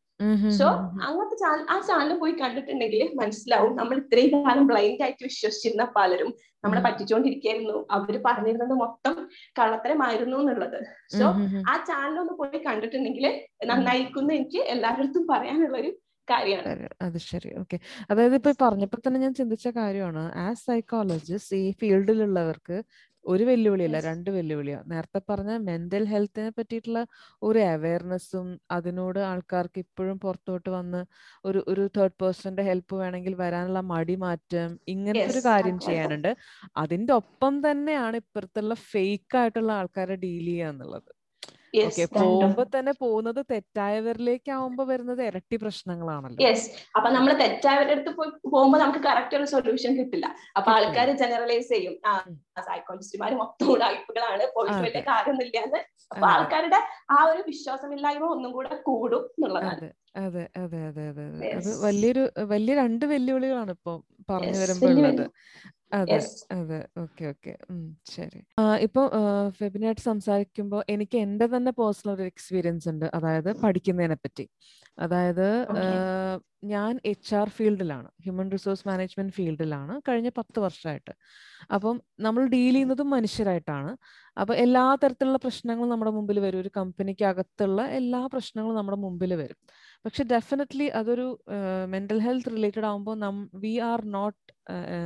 സോ 0.50 0.66
അങ്ങനത്തെ 1.02 1.36
ചാനൽ 1.36 1.66
ആ 1.70 1.80
ചാനൽ 1.80 2.18
പോയി 2.18 2.32
കണ്ടിട്ടുണ്ടെങ്കിൽ 2.32 3.10
മനസ്സിലാവും 3.14 3.76
നമ്മൾ 3.76 3.96
ഇത്രയും 3.96 4.44
കാലം 4.46 4.66
ബ്ലൈൻഡ് 4.66 5.02
ആയിട്ട് 5.02 5.24
വിശ്വസിച്ചിരുന്ന 5.24 5.84
പലരും 5.96 6.34
നമ്മളെ 6.64 6.82
പറ്റിച്ചുകൊണ്ടിരിക്കുന്നു 6.82 7.86
അവർ 7.90 8.22
പറഞ്ഞിരുന്നത് 8.24 8.70
മൊത്തം 8.70 9.28
കള്ളത്തരമായിരുന്നു 9.58 10.36
എന്നുള്ളത്. 10.36 10.78
സോ 11.18 11.26
ആ 11.68 11.84
ചാനൽ 11.88 12.20
ഒന്ന് 12.20 12.32
പോയി 12.32 12.58
കണ്ടിട്ടുണ്ടെങ്കിൽ 12.58 13.42
നന്നായിരിക്കും 13.64 14.32
എനിക്ക് 14.32 14.58
എല്ലാവരുടെ 14.58 15.24
പറയാനുള്ളൊരു 15.30 15.98
കാര്യമാണ്. 16.28 16.88
അത് 17.02 17.18
ശരി. 17.18 17.50
ഓക്കെ 17.58 17.80
അതായത് 18.10 18.34
ഇപ്പൊ 18.34 18.52
പറഞ്ഞപ്പോ 18.60 18.98
തന്നെ 19.06 19.20
ഞാൻ 19.20 19.34
ചിന്തിച്ച 19.34 19.68
കാര്യമാണ് 19.68 20.32
ആസ് 20.34 20.66
സൈക്കോളജിസ്റ്റ് 20.66 21.56
ഈ 21.56 21.72
ഫീൽഡിലുള്ളവർക്ക് 21.72 22.82
ഒരു 23.24 23.44
വെല്ലുവിളിയല്ല 23.48 23.98
രണ്ട് 24.00 24.28
വെല്ലുവിളിയാണ് 24.30 24.86
നേരത്തെ 24.92 25.20
പറഞ്ഞ 25.28 25.52
മെന്റൽ 25.66 26.04
ഹെൽത്തിനെ 26.12 26.50
പറ്റിയിട്ടുള്ള 26.50 27.00
ഒരു 27.42 27.60
അവയർനെസ്സും 27.72 28.46
അതിനോട് 28.70 29.20
ആൾക്കാർക്ക് 29.30 29.80
ഇപ്പോഴും 29.84 30.16
പുറത്തോട്ട് 30.24 30.70
വന്ന് 30.70 31.00
ഒരു 31.44 31.60
ഒരു 31.70 31.84
തേർഡ് 31.96 32.18
പേഴ്സന്റെ 32.20 32.64
ഹെൽപ്പ് 32.68 32.94
വേണമെങ്കിൽ 33.02 33.36
വരാനുള്ള 33.42 33.82
മടി 33.92 34.16
മാറ്റം 34.24 34.72
ഇങ്ങനത്തെ 34.94 35.30
ഒരു 35.32 35.42
കാര്യം 35.48 35.78
ചെയ്യാനുണ്ട്. 35.86 36.30
അതിന്റെ 36.76 37.14
ഒപ്പം 37.20 37.54
തന്നെയാണ് 37.66 38.16
ഇപ്പുറത്തുള്ള 38.22 38.74
ഫേക്ക് 38.90 39.36
ആയിട്ടുള്ള 39.40 39.72
ആൾക്കാരെ 39.80 40.16
ഡീൽ 40.24 40.46
ചെയ്യുക 40.46 40.70
എന്നുള്ളത് 40.72 41.10
ഓക്കെ 41.80 42.04
പോകുമ്പോ 42.14 42.62
തന്നെ 42.74 42.92
പോകുന്നത് 43.00 43.40
തെറ്റായവരിലേക്ക് 43.50 44.50
ആവുമ്പോ 44.50 44.84
വരുന്നത് 44.84 45.22
ഇരട്ടി 45.22 45.56
പ്രശ്നങ്ങളാണല്ലോ. 45.56 46.40
യെസ് 46.44 46.66
അപ്പൊ 46.96 47.08
നമ്മൾ 47.10 47.32
തെറ്റായവരുടെ 47.34 47.92
അടുത്ത് 47.92 48.12
പോയി 48.16 48.30
പോകുമ്പോ 48.46 48.78
നമുക്ക് 48.78 48.98
കറക്റ്റ് 48.98 49.36
ഒരു 49.36 49.44
സൊല്യൂഷൻ 49.44 49.92
കിട്ടില്ല. 49.98 50.26
അപ്പൊ 50.56 50.70
ആൾക്കാർ 50.72 51.10
ജനറലൈസ് 51.22 51.68
ചെയ്യും. 51.68 51.96
ആ 52.06 52.12
സൈക്കോളജിസ്റ്റുമാർ 52.62 53.34
മൊത്തം 53.34 53.68
ഉടായ്പകളാണ് 53.74 54.46
പോയിട്ട് 54.56 54.80
വലിയ 54.82 55.02
കാര്യമൊന്നുമില്ല 55.02 55.58
എന്ന് 55.60 55.80
അപ്പൊ 56.12 56.26
ആൾക്കാരുടെ 56.26 56.80
ആ 57.10 57.20
ഒരു 57.24 57.42
വിശ്വാസമില്ലായ്മ 57.46 58.28
ഒന്നും 58.36 58.52
കൂടെ 58.52 58.76
കൂടും 58.88 59.24
എന്നുള്ളതാണ്. 59.34 59.88
അതെ 60.20 60.44
അതെ 60.62 60.80
അതെ 60.86 61.04
അതെ 61.08 61.24
അതെ 61.30 61.50
അത്. 61.58 61.70
വലിയൊരു 61.84 62.22
വലിയ 62.52 62.74
രണ്ട് 62.74 63.04
വെല്ലുവിളികളാണ് 63.06 63.72
ഇപ്പൊ 63.78 63.92
പറഞ്ഞു 64.28 64.58
വരുമ്പോഴുള്ളത് 64.58 65.24
അതെ 65.92 66.22
അതെ. 66.52 66.80
Okay 66.98 67.24
okay. 67.26 67.52
ശരി. 68.08 68.40
ഇപ്പൊ 68.80 69.02
ഫെബിനായിട്ട് 69.58 70.00
സംസാരിക്കുമ്പോൾ 70.00 70.82
എനിക്ക് 70.88 71.16
എന്റെ 71.18 71.46
തന്നെ 71.54 71.72
പേഴ്സണൽ 71.72 72.12
ഒരു 72.14 72.22
എക്സ്പീരിയൻസ് 72.22 72.88
ഉണ്ട്. 72.88 73.06
അതായത് 73.14 73.50
പഠിക്കുന്നതിനെ 73.62 74.14
പറ്റി. 74.16 74.46
അതായത് 74.98 75.46
ഞാൻ 76.64 77.00
എച്ച് 77.04 77.34
ആർ 77.34 77.48
ഫീൽഡിലാണ്. 77.48 78.08
ഹ്യൂമൻ 78.22 78.48
റിസോഴ്സ് 78.50 78.88
മാനേജ്മെന്റ് 78.88 79.32
ഫീൽഡിലാണ് 79.32 79.94
കഴിഞ്ഞ 80.08 80.28
പത്ത് 80.38 80.60
വർഷമായിട്ട് 80.60 81.12
അപ്പം 81.76 81.96
നമ്മൾ 82.26 82.42
ഡീൽ 82.54 82.74
ചെയ്യുന്നതും 82.74 83.10
മനുഷ്യരായിട്ടാണ്. 83.16 83.92
അപ്പൊ 84.40 84.52
എല്ലാ 84.64 84.84
തരത്തിലുള്ള 85.02 85.38
പ്രശ്നങ്ങളും 85.44 85.90
നമ്മുടെ 85.92 86.12
മുമ്പിൽ 86.18 86.38
വരും. 86.44 86.60
ഒരു 86.64 86.70
കമ്പനിക്ക് 86.78 87.24
അകത്തുള്ള 87.30 87.80
എല്ലാ 88.00 88.20
പ്രശ്നങ്ങളും 88.34 88.78
നമ്മുടെ 88.80 88.98
മുമ്പിൽ 89.06 89.32
വരും. 89.42 89.58
പക്ഷെ 90.04 90.22
ഡെഫിനറ്റ്ലി 90.34 90.86
അതൊരു 91.00 91.26
മെന്റൽ 91.94 92.18
ഹെൽത്ത് 92.26 92.52
റിലേറ്റഡ് 92.56 92.86
ആകുമ്പോൾ 92.90 93.16
നം 93.24 93.36
വി 93.64 93.72
ആർ 93.90 94.00
നോട്ട് 94.16 94.38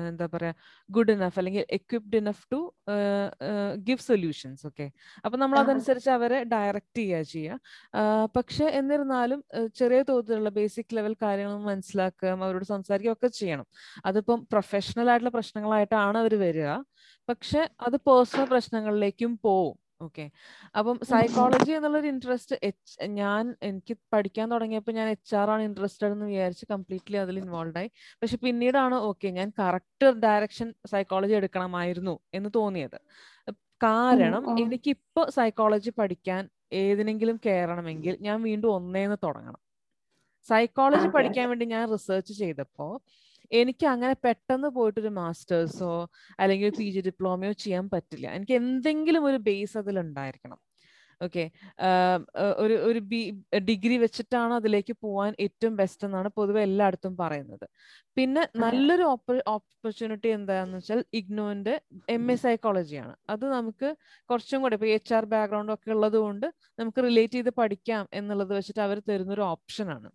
എന്താ 0.09 0.27
പറയാ 0.35 0.53
ഗുഡ് 0.91 1.13
ഇനഫ് 1.15 1.39
അല്ലെങ്കിൽ 1.41 1.65
equipped 1.77 2.19
enough 2.21 2.45
to 2.53 2.59
give 3.89 4.03
solutions 4.09 4.63
okay 4.69 4.87
അപ്പൊ 5.25 5.37
നമ്മൾ 5.43 5.57
അതനുസരിച്ച് 5.63 6.11
അവരെ 6.17 6.39
ഡയറക്റ്റ് 6.55 7.01
ചെയ്യുക 7.01 7.23
ചെയ്യുക. 7.35 7.59
പക്ഷെ 8.37 8.67
എന്നിരുന്നാലും 8.81 9.41
ചെറിയ 9.81 10.01
തോതിലുള്ള 10.11 10.51
ബേസിക് 10.59 10.95
ലെവൽ 10.99 11.15
കാര്യങ്ങൾ 11.25 11.57
മനസ്സിലാക്കുക 11.71 12.31
അവരോട് 12.47 12.67
സംസാരിക്കുകയൊക്കെ 12.75 13.31
ചെയ്യണം. 13.41 13.67
അതിപ്പം 14.11 14.41
പ്രൊഫഷണൽ 14.53 15.11
ആയിട്ടുള്ള 15.13 15.33
പ്രശ്നങ്ങളായിട്ടാണ് 15.39 16.19
അവർ 16.25 16.35
വരിക. 16.45 16.69
പക്ഷെ 17.29 17.69
അത് 17.81 17.97
പേഴ്സണൽ 17.97 18.45
പ്രശ്നങ്ങളിലേക്കും 18.45 19.39
പോവും. 19.43 19.79
ഓക്കെ 20.03 20.31
അപ്പം 20.79 21.01
സൈക്കോളജി 21.03 21.73
എന്നുള്ളൊരു 21.73 22.07
ഇൻട്രസ്റ്റ് 22.07 22.57
എച്ച് 22.63 23.05
ഞാൻ 23.05 23.55
എനിക്ക് 23.63 23.95
പഠിക്കാൻ 24.13 24.51
തുടങ്ങിയപ്പോൾ 24.51 24.93
ഞാൻ 24.93 25.09
എച്ച് 25.09 25.35
ആർ 25.37 25.51
ആണ് 25.51 25.63
ഇൻട്രസ്റ്റഡ് 25.63 26.13
എന്ന് 26.13 26.27
വിചാരിച്ച് 26.27 26.67
കംപ്ലീറ്റ്ലി 26.71 27.17
അതിൽ 27.17 27.39
ഇൻവോൾവ് 27.39 27.79
ആയി. 27.79 27.91
പക്ഷെ 28.23 28.37
പിന്നീടാണ് 28.37 28.95
ഓക്കെ 28.95 29.29
ഞാൻ 29.29 29.53
കറക്റ്റ് 29.59 30.07
ഡയറക്ഷൻ 30.07 30.75
സൈക്കോളജി 30.87 31.33
എടുക്കണമായിരുന്നു 31.33 32.21
എന്ന് 32.35 32.51
തോന്നിയത്. 32.55 32.99
കാരണം 33.83 34.45
എനിക്കിപ്പോ 34.61 35.31
സൈക്കോളജി 35.31 35.91
പഠിക്കാൻ 35.91 36.43
ഏതിനെങ്കിലും 36.73 37.41
കയറണമെങ്കിൽ 37.47 38.17
ഞാൻ 38.21 38.43
വീണ്ടും 38.43 38.75
ഒന്നേന്ന് 38.75 39.17
തുടങ്ങണം. 39.25 39.61
സൈക്കോളജി 40.49 41.09
പഠിക്കാൻ 41.09 41.49
വേണ്ടി 41.49 41.67
ഞാൻ 41.67 41.93
റിസർച്ച് 41.93 42.33
ചെയ്തപ്പോ 42.33 42.87
എനിക്ക് 43.61 43.87
അങ്ങനെ 43.95 44.15
പെട്ടെന്ന് 44.27 44.69
പോയിട്ടൊരു 44.77 45.13
മാസ്റ്റേഴ്സോ 45.21 45.93
അല്ലെങ്കിൽ 46.41 46.71
പി 46.81 46.87
ജി 46.95 47.01
ഡിപ്ലോമയോ 47.09 47.53
ചെയ്യാൻ 47.65 47.87
പറ്റില്ല. 47.95 48.27
എനിക്ക് 48.37 48.57
എന്തെങ്കിലും 48.63 49.25
ഒരു 49.31 49.41
ബേസ് 49.49 49.77
അതിൽ 49.83 49.99
ഉണ്ടായിരിക്കണം. 50.05 50.61
ഓക്കെ 51.21 51.43
ഒരു 52.63 52.77
ഒരു 52.89 53.01
ബി 53.11 53.21
ഡിഗ്രി 53.69 53.97
വെച്ചിട്ടാണ് 54.05 54.55
അതിലേക്ക് 54.61 54.95
പോവാൻ 55.05 55.33
ഏറ്റവും 55.47 55.75
ബെസ്റ്റ് 55.81 56.05
എന്നാണ് 56.09 56.29
പൊതുവെ 56.39 56.61
എല്ലായിടത്തും 56.69 57.15
പറയുന്നത്. 57.23 57.67
പിന്നെ 58.17 58.43
നല്ലൊരു 58.65 59.05
ഓപ്പർച്യൂണിറ്റി 59.55 60.29
എന്താണെന്ന് 60.39 60.79
വെച്ചാൽ 60.81 61.01
ഇഗ്നോന്റെ 61.21 61.75
എം 62.17 62.25
എ 62.35 62.37
സൈക്കോളജിയാണ് 62.45 63.15
അത് 63.35 63.45
നമുക്ക് 63.57 63.91
കുറച്ചും 64.31 64.63
കൂടെ 64.65 64.77
ഇപ്പൊ 64.79 64.89
എച്ച് 64.97 65.15
ആർ 65.19 65.27
ബാക്ക്ഗ്രൗണ്ട് 65.35 65.73
ഒക്കെ 65.77 65.93
ഉള്ളത് 65.97 66.19
കൊണ്ട് 66.25 66.47
നമുക്ക് 66.81 67.03
റിലേറ്റ് 67.09 67.37
ചെയ്ത് 67.39 67.53
പഠിക്കാം 67.61 68.05
എന്നുള്ളത് 68.21 68.53
വെച്ചിട്ട് 68.59 68.83
അവർ 68.89 69.01
തരുന്നൊരു 69.11 69.45
ഓപ്ഷനാണ് 69.53 70.11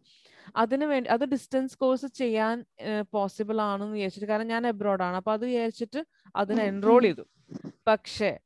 അതിന് 0.55 0.85
വേണ്ടി 0.85 1.09
അത് 1.09 1.25
ഡിസ്റ്റൻസ് 1.25 1.77
കോഴ്സ് 1.77 2.05
ചെയ്യാൻ 2.05 2.65
പോസിബിൾ 3.11 3.61
ആണെന്ന് 3.61 3.93
വിചാരിച്ചിട്ട് 3.93 4.27
കാരണം 4.27 4.47
ഞാൻ 4.47 4.67
എബ്രോഡാണ് 4.67 5.15
അപ്പൊ 5.15 5.33
അത് 5.33 5.45
വിചാരിച്ചിട്ട് 5.45 6.05
അതിന് 6.35 6.61
എൻറോൾ 6.61 7.01
ചെയ്തു. 7.01 7.25
പക്ഷേ 7.87 8.39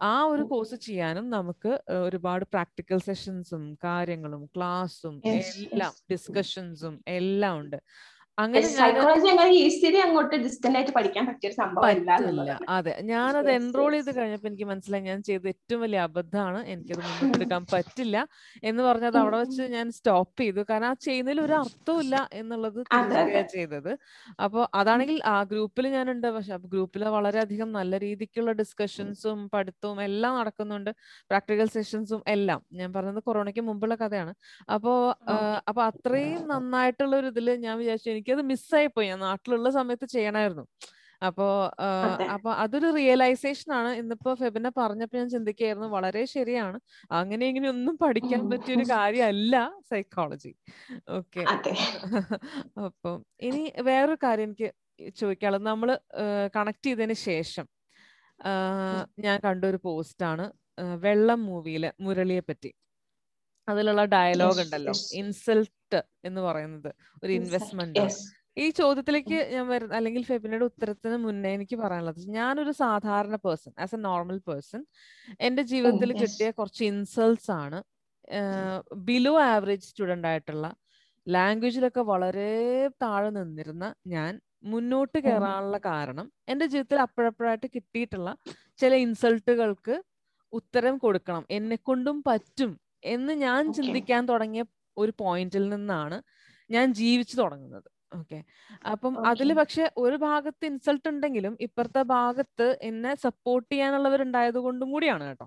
ആ 0.00 0.24
ഒരു 0.24 0.42
കോഴ്സ് 0.42 0.74
ചെയ്യാനും 0.74 1.30
നമുക്ക് 1.30 1.82
ഒരുപാട് 1.90 2.44
പ്രാക്ടിക്കൽ 2.44 2.98
സെഷൻസും 2.98 3.78
കാര്യങ്ങളും 3.84 4.46
ക്ലാസ്സും 4.56 5.22
എല്ലാം 5.26 5.92
ഡിസ്കഷൻസും 6.12 7.00
എല്ലാം 7.06 7.60
ഉണ്ട്. 7.60 7.78
അങ്ങനെ 8.42 8.68
സൈക്കോളജി 8.74 9.28
അങ്ങനെ 9.32 9.52
ഈസിലി 9.62 10.00
അങ്ങോട്ട് 10.04 10.36
ഡിസ്റ്റന്റ് 10.44 10.78
ആയിട്ട് 10.78 10.92
പഠിക്കാൻ 10.96 11.24
പറ്റിയ 11.28 11.48
ഒരു 11.50 11.56
സംഭവം 11.56 11.86
അതെ. 12.76 12.92
ഞാനത് 13.10 13.50
എൻറോൾ 13.56 13.92
ചെയ്ത് 13.96 14.10
കഴിഞ്ഞപ്പോൾ 14.18 14.48
എനിക്ക് 14.50 14.66
മനസ്സിലായി 14.70 15.04
ഞാൻ 15.10 15.20
ചെയ്ത 15.28 15.46
ഏറ്റവും 15.54 15.80
വലിയ 15.84 16.00
അബദ്ധമാണ് 16.08 16.60
എനിക്കത് 16.72 17.02
മുന്നോട്ടെടുക്കാൻ 17.04 17.62
പറ്റില്ല 17.74 18.16
എന്ന് 18.70 18.82
പറഞ്ഞത് 18.88 19.18
അവിടെ 19.22 19.38
വെച്ച് 19.42 19.64
ഞാൻ 19.74 19.86
സ്റ്റോപ്പ് 19.98 20.38
ചെയ്തു. 20.42 20.62
കാരണം 20.70 20.88
ആ 20.90 20.96
ചെയ്യുന്നതിൽ 21.06 21.40
ഒരു 21.46 21.54
അർത്ഥമില്ല 21.62 22.16
എന്നുള്ളത് 22.40 22.80
ചെയ്തത്. 23.54 23.92
അപ്പോൾ 24.46 24.64
അതാണെങ്കിൽ 24.80 25.18
ആ 25.34 25.36
ഗ്രൂപ്പിൽ 25.52 25.86
ഞാനുണ്ട്. 25.96 26.28
പക്ഷെ 26.36 26.58
ഗ്രൂപ്പിൽ 26.72 27.04
വളരെയധികം 27.16 27.70
നല്ല 27.78 27.94
രീതിക്കുള്ള 28.06 28.52
ഡിസ്കഷൻസും 28.62 29.40
പഠിത്തവും 29.54 30.00
എല്ലാം 30.08 30.34
നടക്കുന്നുണ്ട്. 30.40 30.90
പ്രാക്ടിക്കൽ 31.30 31.68
സെഷൻസും 31.76 32.22
എല്ലാം. 32.36 32.60
ഞാൻ 32.80 32.90
പറഞ്ഞത് 32.96 33.20
കൊറോണയ്ക്ക് 33.28 33.64
മുമ്പുള്ള 33.70 33.96
കഥയാണ്. 34.02 34.34
അപ്പോ 34.76 34.94
അപ്പൊ 35.70 35.80
അത്രയും 35.90 36.42
നന്നായിട്ടുള്ള 36.52 37.14
ഒരു 37.20 37.28
ഇതിൽ 37.34 37.48
ഞാൻ 37.66 37.74
വിചാരിച്ചു 37.82 38.10
എനിക്കത് 38.30 38.48
മിസ്സായി 38.52 38.88
പോയി. 38.96 39.06
ഞാൻ 39.12 39.20
നാട്ടിലുള്ള 39.28 39.68
സമയത്ത് 39.78 40.06
ചെയ്യണമായിരുന്നു 40.14 40.64
അപ്പോ 41.22 41.46
അപ്പൊ 42.34 42.50
അതൊരു 42.62 42.88
റിയലൈസേഷൻ 42.98 43.70
ആണ്. 43.78 43.90
ഇന്നിപ്പോ 44.00 44.30
ഫെബിന 44.40 44.68
പറഞ്ഞപ്പോ 44.78 45.16
ഞാൻ 45.20 45.28
ചിന്തിക്കായിരുന്നു 45.34 45.88
വളരെ 45.96 46.22
ശരിയാണ്. 46.34 46.78
അങ്ങനെ 47.18 47.44
ഇങ്ങനെ 47.50 47.68
ഒന്നും 47.74 47.94
പഠിക്കാൻ 48.04 48.42
പറ്റിയ 48.52 48.76
ഒരു 48.78 48.86
കാര്യമല്ല 48.94 49.56
സൈക്കോളജി 49.90 50.52
ഓക്കെ 51.18 51.42
അപ്പം 52.86 53.16
ഇനി 53.48 53.62
വേറൊരു 53.88 54.18
കാര്യം 54.26 54.48
എനിക്ക് 54.50 54.70
ചോദിക്കാനുള്ളത്. 55.20 55.66
നമ്മൾ 55.70 55.90
കണക്ട് 56.56 56.86
ചെയ്തതിന് 56.88 57.16
ശേഷം 57.28 57.66
ഞാൻ 59.26 59.36
കണ്ടൊരു 59.46 59.78
പോസ്റ്റാണ് 59.86 60.44
വെള്ളം 61.04 61.40
മൂവിയിലെ 61.48 61.90
മുരളിയെ 62.04 62.42
പറ്റി 62.48 62.70
അതിലുള്ള 63.68 64.04
ഡയലോഗ് 64.04 64.60
ഉണ്ടല്ലോ. 64.60 64.94
ഇൻസൾട്ട് 65.12 66.00
എന്ന് 66.24 66.40
പറയുന്നത്. 66.40 66.90
ഒരു 67.24 67.32
ഇൻവെസ്റ്റ്മെന്റ് 67.32 68.04
ഈ 68.56 68.70
ചോദ്യത്തിലേക്ക് 68.70 69.36
ഞാൻ 69.54 69.68
വരുന്ന 69.68 69.94
അല്ലെങ്കിൽ 69.94 70.22
ഫെബിനയുടെ 70.24 70.64
ഉത്തരത്തിന് 70.64 71.16
മുന്നേ 71.16 71.50
എനിക്ക് 71.54 71.76
പറയാനുള്ളത്. 71.76 72.20
ഞാനൊരു 72.28 72.70
സാധാരണ 72.70 73.36
person 73.36 73.72
as 73.78 73.94
a 73.94 73.98
normal 73.98 74.38
person 74.48 74.82
എന്റെ 75.40 75.62
ജീവിതത്തിൽ 75.62 76.10
കിട്ടിയ 76.12 76.50
കുറച്ച് 76.50 76.84
ഇൻസൾട്ട്സ് 76.84 77.50
ആണ്. 77.50 77.78
ബിലോ 79.08 79.40
ആവറേജ് 79.42 79.82
സ്റ്റുഡന്റ് 79.82 80.26
ആയിട്ടുള്ള 80.26 80.66
ലാംഗ്വേജിലൊക്കെ 81.26 82.00
വളരെ 82.00 82.50
താഴെ 83.02 83.30
നിന്നിരുന്ന 83.30 83.94
ഞാൻ 84.06 84.32
മുന്നോട്ട് 84.64 85.18
കയറാനുള്ള 85.18 85.78
കാരണം 85.84 86.32
എന്റെ 86.48 86.66
ജീവിതത്തിൽ 86.66 87.00
അപ്പോഴപ്പോഴായിട്ട് 87.00 87.68
കിട്ടിയിട്ടുള്ള 87.76 88.30
ചില 88.78 88.94
ഇൻസൾട്ടുകൾക്ക് 89.06 89.96
ഉത്തരം 90.52 90.98
കൊടുക്കണം. 90.98 91.44
എന്നെ 91.50 91.76
കൊണ്ടും 91.88 92.22
പറ്റും. 92.28 92.72
എന്ന് 93.02 93.32
ഞാൻ 93.32 93.72
ചിന്തിക്കാൻ 93.72 94.28
തുടങ്ങിയ 94.28 94.64
ഒരു 94.96 95.12
പോയിന്റിൽ 95.18 95.68
നിന്നാണ് 95.68 96.22
ഞാൻ 96.70 96.92
ജീവിച്ചു 96.92 97.36
തുടങ്ങുന്നത്. 97.36 97.88
ഓക്കെ. 98.14 98.38
അപ്പം 98.92 99.26
അതിൽ 99.26 99.52
പക്ഷെ 99.52 99.90
ഒരു 99.96 100.16
ഭാഗത്ത് 100.16 100.66
ഇൻസൾട്ട് 100.66 101.08
ഉണ്ടെങ്കിലും 101.08 101.56
ഇപ്പുറത്തെ 101.60 102.02
ഭാഗത്ത് 102.02 102.78
എന്നെ 102.82 103.14
സപ്പോർട്ട് 103.14 103.72
ചെയ്യാനുള്ളവരുണ്ടായത് 103.72 104.58
കൊണ്ടും 104.58 104.90
കൂടിയാണ് 104.90 105.24
കേട്ടോ. 105.24 105.46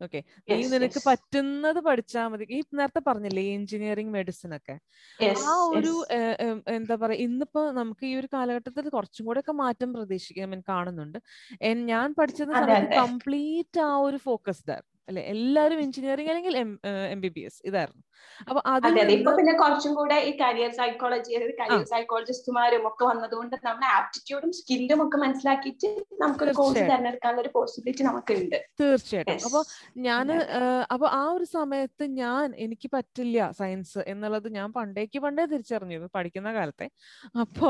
ഓക്കെ. 0.00 0.24
നീ 0.50 0.66
നിനക്ക് 0.68 1.00
പറ്റുന്നത് 1.06 1.78
പഠിച്ചാൽ 1.78 2.26
മതി. 2.28 2.44
ഈ 2.56 2.60
നേരത്തെ 2.80 3.02
പറഞ്ഞില്ലേ 3.06 3.42
എഞ്ചിനീയറിംഗ് 3.54 4.12
മെഡിസിൻ 4.12 4.56
ഒക്കെ. 4.56 4.76
ആ 5.50 5.54
ഒരു 5.78 5.92
എന്താ 6.76 6.94
പറയാ 6.94 7.18
ഇന്നിപ്പോ 7.18 7.70
നമുക്ക് 7.70 8.06
ഈ 8.06 8.14
ഒരു 8.14 8.28
കാലഘട്ടത്തിൽ 8.34 8.88
കുറച്ചും 8.88 9.26
കൂടെ 9.26 9.40
ഒക്കെ 9.40 9.52
മാറ്റം 9.52 9.92
പ്രതീക്ഷിക്കാൻ 9.92 10.62
കാണുന്നുണ്ട്. 10.68 11.18
ഞാൻ 11.90 12.14
പഠിച്ചത് 12.20 12.52
സമയത്ത് 12.52 12.94
കംപ്ലീറ്റ് 13.02 13.80
ആ 13.80 13.96
ഒരു 13.96 14.16
ഫോക്കസ്ഡ് 14.16 14.72
ആയിരുന്നു 14.76 14.97
അല്ലെ? 15.08 15.22
എല്ലാവരും 15.24 15.80
എഞ്ചിനീയറിംഗ് 15.80 16.30
അല്ലെങ്കിൽ 16.30 16.56
എം 17.14 17.20
ബി 17.20 17.28
ബി 17.28 17.40
എസ്? 17.40 17.60
ഇതായിരുന്നു. 17.64 18.02
അപ്പൊ 18.48 18.60
അതെ 18.72 19.04
ഇപ്പൊ 19.16 19.30
പിന്നെ 19.38 19.54
കുറച്ചും 19.60 19.92
കൂടെ 19.98 20.16
ഈ 20.28 20.30
കരിയർ 20.40 20.70
സൈക്കോളജി 20.78 21.32
കരിയർ 21.60 21.84
സൈക്കോളജിസ്റ്റുമാരും 21.92 22.84
ഒക്കെ 22.90 23.04
വന്നതുകൊണ്ട് 23.10 23.54
നമ്മുടെ 23.66 23.88
ആപ്റ്റിറ്റ്യൂഡും 23.98 24.52
സ്കില്ലും 24.58 25.00
ഒക്കെ 25.04 25.18
മനസ്സിലാക്കിയിട്ട് 25.24 25.90
നമുക്കൊരു 26.22 26.52
കോഴ്സ് 26.60 26.84
തിരഞ്ഞെടുക്കാനുള്ള 26.90 27.42
ഒരു 27.44 27.52
പോസിബിലിറ്റി 27.56 28.04
നമുക്കുണ്ട്. 28.08 28.58
തീർച്ചയായിട്ടും. 28.80 29.40
അപ്പൊ 29.48 29.60
ഞാൻ 30.08 30.26
അപ്പൊ 30.94 31.06
ആ 31.20 31.24
ഒരു 31.36 31.46
സമയത്ത് 31.56 32.04
ഞാൻ 32.22 32.46
എനിക്ക് 32.64 32.90
പറ്റില്ല 32.96 33.50
സയൻസ് 33.60 34.00
എന്നുള്ളത് 34.12 34.48
ഞാൻ 34.58 34.68
പണ്ടേക്ക് 34.78 35.18
പണ്ടേ 35.24 35.44
തിരിച്ചറിഞ്ഞു 35.52 36.08
പഠിക്കുന്ന 36.16 36.52
കാലത്തെ. 36.58 36.86
അപ്പോ 37.44 37.68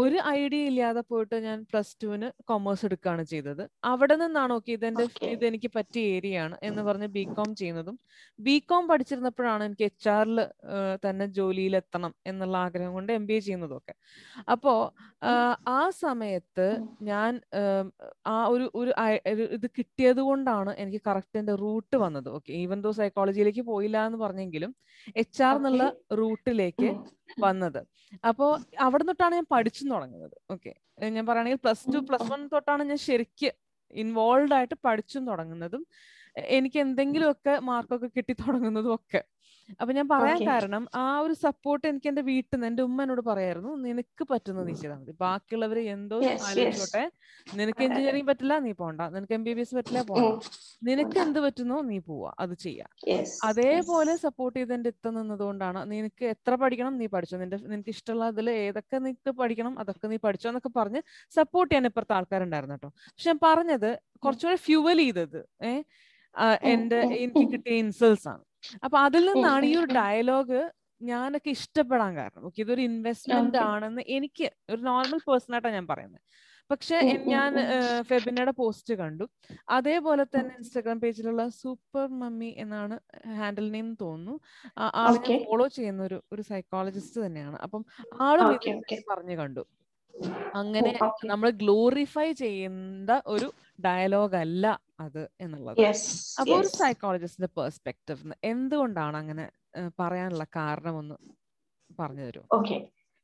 ഒരു 0.00 0.18
ഐഡിയ 0.36 0.70
ഇല്ലാതെ 0.70 1.02
പോയിട്ട് 1.10 1.36
ഞാൻ 1.48 1.58
പ്ലസ് 1.70 1.94
ടുവിന് 2.02 2.28
കൊമേഴ്സ് 2.50 2.84
എടുക്കുകയാണ് 2.88 3.24
ചെയ്തത്. 3.32 3.64
അവിടെ 3.92 4.16
നിന്നാണ് 4.22 4.52
ഓക്കെ 4.58 4.72
ഇതെന്റെ 4.78 5.04
ഇതെനിക്ക് 5.34 5.70
പറ്റിയ 5.76 6.14
ഏരിയ 6.16 6.42
ആണ് 6.44 6.56
എന്ന് 6.68 6.82
പറഞ്ഞ് 6.88 7.08
ബി 7.16 7.24
കോം 7.36 7.50
ചെയ്യുന്നതും. 7.60 7.96
ബി 8.38 8.56
കോം 8.70 8.82
പഠിച്ചിരുന്നപ്പോഴാണ് 8.90 9.57
അതുകൊണ്ടാണ് 9.58 9.68
എനിക്ക് 9.68 9.86
എച്ച് 9.90 10.08
ആറിൽ 10.16 10.38
തന്നെ 11.04 11.26
ജോലിയിൽ 11.38 11.74
എത്തണം 11.80 12.12
എന്നുള്ള 12.30 12.56
ആഗ്രഹം 12.66 12.92
കൊണ്ട് 12.98 13.10
എം 13.18 13.24
ബി 13.28 13.34
എ 13.38 13.40
ചെയ്യുന്നതൊക്കെ. 13.46 13.94
അപ്പോ 14.52 14.72
ആ 15.78 15.80
സമയത്ത് 16.04 16.66
ഞാൻ 17.10 17.32
ആ 18.34 18.36
ഒരു 18.52 18.66
ഒരു 18.80 18.90
ഇത് 19.56 19.66
കിട്ടിയത് 19.78 20.22
കൊണ്ടാണ് 20.28 20.72
എനിക്ക് 20.82 21.00
കറക്റ്റ് 21.08 21.38
എന്റെ 21.42 21.54
റൂട്ട് 21.64 21.96
വന്നത്. 22.04 22.28
ഓക്കെ 22.38 22.50
ഈവൻ 22.62 22.80
ദോ 22.86 22.92
സൈക്കോളജിയിലേക്ക് 23.00 23.64
പോയില്ല 23.72 23.98
എന്ന് 24.08 24.20
പറഞ്ഞെങ്കിലും 24.24 24.72
എച്ച് 25.22 25.42
ആർ 25.48 25.54
എന്നുള്ള 25.60 25.84
റൂട്ടിലേക്ക് 26.20 26.90
വന്നത്. 27.46 27.80
അപ്പോ 28.28 28.46
അവിടെ 28.86 29.04
തൊട്ടാണ് 29.10 29.34
ഞാൻ 29.40 29.48
പഠിച്ചു 29.54 29.82
തുടങ്ങുന്നത്. 29.92 30.36
ഓക്കെ 30.54 30.72
ഞാൻ 31.16 31.24
പറയുകയാണെങ്കിൽ 31.30 31.62
പ്ലസ് 31.64 31.84
ടു 31.94 31.98
പ്ലസ് 32.10 32.28
വൺ 32.34 32.42
തൊട്ടാണ് 32.54 32.82
ഞാൻ 32.90 33.00
ശരിക്ക് 33.08 33.50
ഇൻവോൾവ് 34.02 34.54
ആയിട്ട് 34.56 34.76
പഠിച്ചു 34.86 35.18
തുടങ്ങുന്നതും 35.28 35.82
എനിക്ക് 36.56 36.78
എന്തെങ്കിലുമൊക്കെ 36.84 37.52
മാർക്കൊക്കെ 37.68 38.08
കിട്ടി 38.16 38.34
തുടങ്ങുന്നതും 38.40 38.92
ഒക്കെ. 38.96 39.20
അപ്പൊ 39.80 39.92
ഞാൻ 39.96 40.06
പറയാൻ 40.12 40.38
കാരണം 40.50 40.84
ആ 41.02 41.06
ഒരു 41.24 41.34
സപ്പോർട്ട് 41.44 41.84
എനിക്ക് 41.90 42.08
എന്റെ 42.10 42.22
വീട്ടിൽ 42.28 42.54
നിന്ന് 42.54 42.68
എന്റെ 42.70 42.82
ഉമ്മ 42.88 42.98
എന്നോട് 43.04 43.22
പറയായിരുന്നു 43.28 43.72
നിനക്ക് 43.86 44.24
പറ്റുന്ന 44.30 44.64
നീ 44.68 44.74
ചെയ്താൽ 44.80 44.98
മതി. 45.00 45.12
ബാക്കിയുള്ളവർ 45.24 45.78
എന്തോ 45.94 46.16
ആലോചിച്ചോട്ടെ. 46.48 47.02
നിനക്ക് 47.60 47.82
എഞ്ചിനീയറിംഗ് 47.86 48.28
പറ്റില്ല 48.30 48.54
നീ 48.66 48.72
പോണ്ട. 48.82 49.00
നിനക്ക് 49.16 49.34
എം 49.38 49.44
ബി 49.48 49.52
ബി 49.58 49.62
എസ് 49.66 49.76
പറ്റില്ല 49.78 50.02
പോണ്ട. 50.10 50.30
നിനക്ക് 50.88 51.18
എന്ത് 51.24 51.40
പറ്റുന്നോ 51.46 51.78
നീ 51.90 51.98
പോവാ. 52.08 52.30
അത് 52.44 52.54
ചെയ്യാം. 52.64 52.90
അതേപോലെ 53.50 54.14
സപ്പോർട്ട് 54.26 54.56
ചെയ്ത് 54.58 54.74
എന്റെ 54.78 54.92
ഇത്ത 54.94 55.08
നിന്നതുകൊണ്ടാണ് 55.18 55.82
നിനക്ക് 55.92 56.26
എത്ര 56.34 56.54
പഠിക്കണം 56.64 56.96
നീ 57.02 57.08
പഠിച്ചോ. 57.16 57.38
നിന്റെ 57.44 57.60
നിനക്ക് 57.72 57.92
ഇഷ്ടമുള്ള 57.96 58.26
അതിൽ 58.34 58.48
ഏതൊക്കെ 58.64 58.98
നിനക്ക് 59.06 59.34
പഠിക്കണം 59.42 59.74
അതൊക്കെ 59.84 60.08
നീ 60.14 60.18
പഠിച്ചോ 60.26 60.48
എന്നൊക്കെ 60.52 60.72
പറഞ്ഞ് 60.80 61.02
സപ്പോർട്ട് 61.38 61.72
ചെയ്യാൻ 61.72 61.90
ഇപ്പുറത്തെ 61.92 62.16
ആൾക്കാരുണ്ടായിരുന്നു 62.18 62.76
കേട്ടോ. 62.78 62.90
പക്ഷെ 63.12 63.30
ഞാൻ 63.32 63.40
പറഞ്ഞത് 63.48 63.90
കുറച്ചുകൂടെ 64.24 64.58
ഫ്യൂവൽ 64.66 65.00
ചെയ്തത്. 65.04 65.40
ഏഹ് 65.70 65.82
എന്റെ 66.72 66.98
എനിക്ക് 67.24 67.44
കിട്ടിയ 67.52 67.74
ഇൻസൾട്ട്സ് 67.84 68.28
ആണ്. 68.32 68.42
അപ്പൊ 68.84 68.98
അതിൽ 68.98 69.24
നിന്നാണ് 69.30 69.66
ഈ 69.66 69.74
ഒരു 69.76 69.90
ഡയലോഗ് 70.00 70.60
ഞാനൊക്കെ 71.00 71.50
ഇഷ്ടപ്പെടാൻ 71.50 72.12
കാരണം. 72.16 72.44
ഓക്കെ 72.46 72.60
ഇതൊരു 72.62 72.82
ഇൻവെസ്റ്റ്മെന്റ് 72.90 73.58
ആണെന്ന് 73.70 74.02
എനിക്ക് 74.08 74.46
ഒരു 74.70 74.80
നോർമൽ 74.82 75.20
പേഴ്സൺ 75.28 75.52
ആയിട്ടാണ് 75.54 75.74
ഞാൻ 75.74 75.86
പറയുന്നത്. 75.86 76.22
പക്ഷെ 76.70 76.96
ഞാൻ 77.32 77.52
ഫെബിനയുടെ 78.08 78.52
പോസ്റ്റ് 78.60 78.94
കണ്ടു. 78.94 79.24
അതേപോലെ 79.68 80.24
തന്നെ 80.34 80.52
ഇൻസ്റ്റാഗ്രാം 80.54 80.98
പേജിലുള്ള 81.04 81.48
സൂപ്പർ 81.60 82.06
മമ്മി 82.22 82.50
എന്നാണ് 82.64 82.96
ഹാൻഡിൽ 83.38 83.66
നെയിം 83.76 83.88
തോന്നുന്നു. 84.02 84.34
ആളെ 85.04 85.38
ഫോളോ 85.46 85.66
ചെയ്യുന്ന 85.78 86.02
ഒരു 86.02 86.18
ഒരു 86.32 86.42
സൈക്കോളജിസ്റ്റ് 86.42 87.20
തന്നെയാണ്. 87.26 87.56
അപ്പം 87.66 87.84
ആളും 88.28 88.50
പറഞ്ഞു 89.12 89.36
കണ്ടു. 89.42 89.64
അങ്ങനെ 90.54 90.90
നമ്മൾ 91.24 91.48
ഗ്ലോറിഫൈ 91.62 92.28
ചെയ്യുന്ന 92.42 93.22
ഒരു 93.26 93.48
ഡയലോഗ് 93.84 94.36
അല്ല 94.36 94.64
അത് 95.00 95.22
എന്നുള്ളത്. 95.40 95.80
അപ്പൊ 96.40 96.54
ഒരു 96.58 96.70
സൈക്കോളജിസ്റ്റിന്റെ 96.78 97.50
പെർസ്പെക്റ്റീവ് 97.58 98.36
എന്തുകൊണ്ടാണ് 98.44 99.16
അങ്ങനെ 99.16 99.44
പറയാനുള്ള 99.98 100.46
കാരണം 100.56 100.94
ഒന്ന് 101.00 101.16
പറഞ്ഞു 101.98 102.24
തരുമോ? 102.26 102.46
ഓക്കെ 102.58 102.76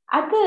അത് 0.09 0.41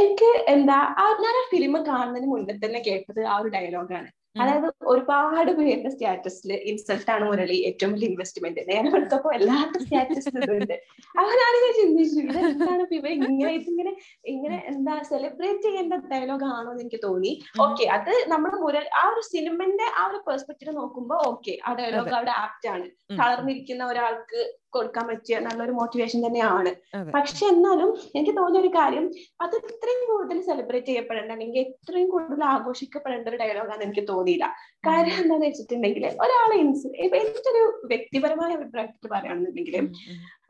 എനിക്ക് 0.00 0.30
എന്താ 0.54 0.78
ഞാൻ 1.24 1.36
ആ 1.36 1.44
ഫിലിം 1.52 1.74
കാണുന്നതിന് 1.88 2.28
മുന്നേ 2.32 2.54
തന്നെ 2.64 2.80
കേട്ടത് 2.88 3.20
ആ 3.26 3.36
ഒരു 3.42 3.48
ഡയലോഗാണ് 3.48 4.08
അതായത് 4.36 4.66
ഒരുപാട് 4.92 5.50
പേരുടെ 5.58 5.90
സ്റ്റാറ്റസിൽ 5.92 6.50
ഇൻസൾട്ട് 6.70 7.08
ആണ് 7.14 7.24
മുരളി 7.28 7.56
ഏറ്റവും 7.68 7.92
വലിയ 7.94 8.08
ഇൻവെസ്റ്റ്മെന്റ് 8.10 8.62
നേരെ 8.70 8.88
എടുത്തപ്പോ 8.98 9.30
എല്ലാവരുടെ 9.38 9.80
സ്റ്റാറ്റസ് 9.84 10.30
ഉണ്ട് 10.56 10.74
അവനാണ് 11.14 11.56
ഞാൻ 11.64 11.72
ചിന്തിച്ചു. 11.78 12.20
ഇതെന്താണ് 12.24 12.84
ഇവ 12.98 13.06
ഇങ്ങനെ 13.16 13.52
ഇതിങ്ങനെ 13.60 13.92
ഇങ്ങനെ 14.32 14.58
എന്താ 14.72 14.94
സെലിബ്രേറ്റ് 15.10 15.64
ചെയ്യേണ്ട 15.66 15.94
ഡയലോഗ് 16.12 16.46
ആണോ 16.56 16.68
എന്ന് 16.72 16.84
എനിക്ക് 16.84 17.00
തോന്നി. 17.06 17.32
ഓക്കെ 17.66 17.86
അത് 17.96 18.12
നമ്മൾ 18.34 18.52
മുരൾ 18.64 18.86
ആ 19.00 19.04
ഒരു 19.12 19.24
സിനിമന്റെ 19.32 19.88
ആ 19.98 20.04
ഒരു 20.10 20.20
പെർസ്പെക്റ്റീവ് 20.28 20.74
നോക്കുമ്പോൾ 20.80 21.20
ഓക്കെ 21.30 21.54
ആ 21.66 21.72
ഡയലോഗ് 21.80 22.16
അവിടെ 22.20 22.34
ആപ്റ്റ് 22.44 22.70
ആണ്. 22.74 22.86
തളർന്നിരിക്കുന്ന 23.20 23.84
ഒരാൾക്ക് 23.92 24.40
കൊടുക്കാൻ 24.76 25.04
പറ്റിയ 25.10 25.36
നല്ലൊരു 25.46 25.74
മോട്ടിവേഷൻ 25.78 26.20
തന്നെയാണ്. 26.26 26.70
പക്ഷെ 27.16 27.44
എന്നാലും 27.54 27.90
എനിക്ക് 28.18 28.34
തോന്നിയ 28.38 28.62
ഒരു 28.64 28.70
കാര്യം 28.78 29.04
അത് 29.44 29.54
ഇത്രയും 29.70 30.02
കൂടുതൽ 30.10 30.38
സെലിബ്രേറ്റ് 30.48 30.90
ചെയ്യപ്പെടേണ്ട 30.90 31.30
അല്ലെങ്കിൽ 31.36 31.60
ഇത്രയും 31.64 32.08
കൂടുതൽ 32.14 32.42
ആഘോഷിക്കപ്പെടേണ്ട 32.54 33.28
ഒരു 33.32 33.40
ഡയലോഗാണ് 33.42 33.82
എനിക്ക് 33.86 34.04
തോന്നിയില്ല. 34.12 34.46
കാര്യം 34.88 35.16
എന്താന്ന് 35.22 35.46
വെച്ചിട്ടുണ്ടെങ്കിൽ 35.48 36.04
ഒരാളെ 36.24 36.56
എന്റെ 36.64 37.50
ഒരു 37.52 37.62
വ്യക്തിപരമായ 37.92 38.50
അഭിപ്രായത്തിൽ 38.58 39.10
പറയുകയാണെന്നുണ്ടെങ്കിൽ 39.14 39.76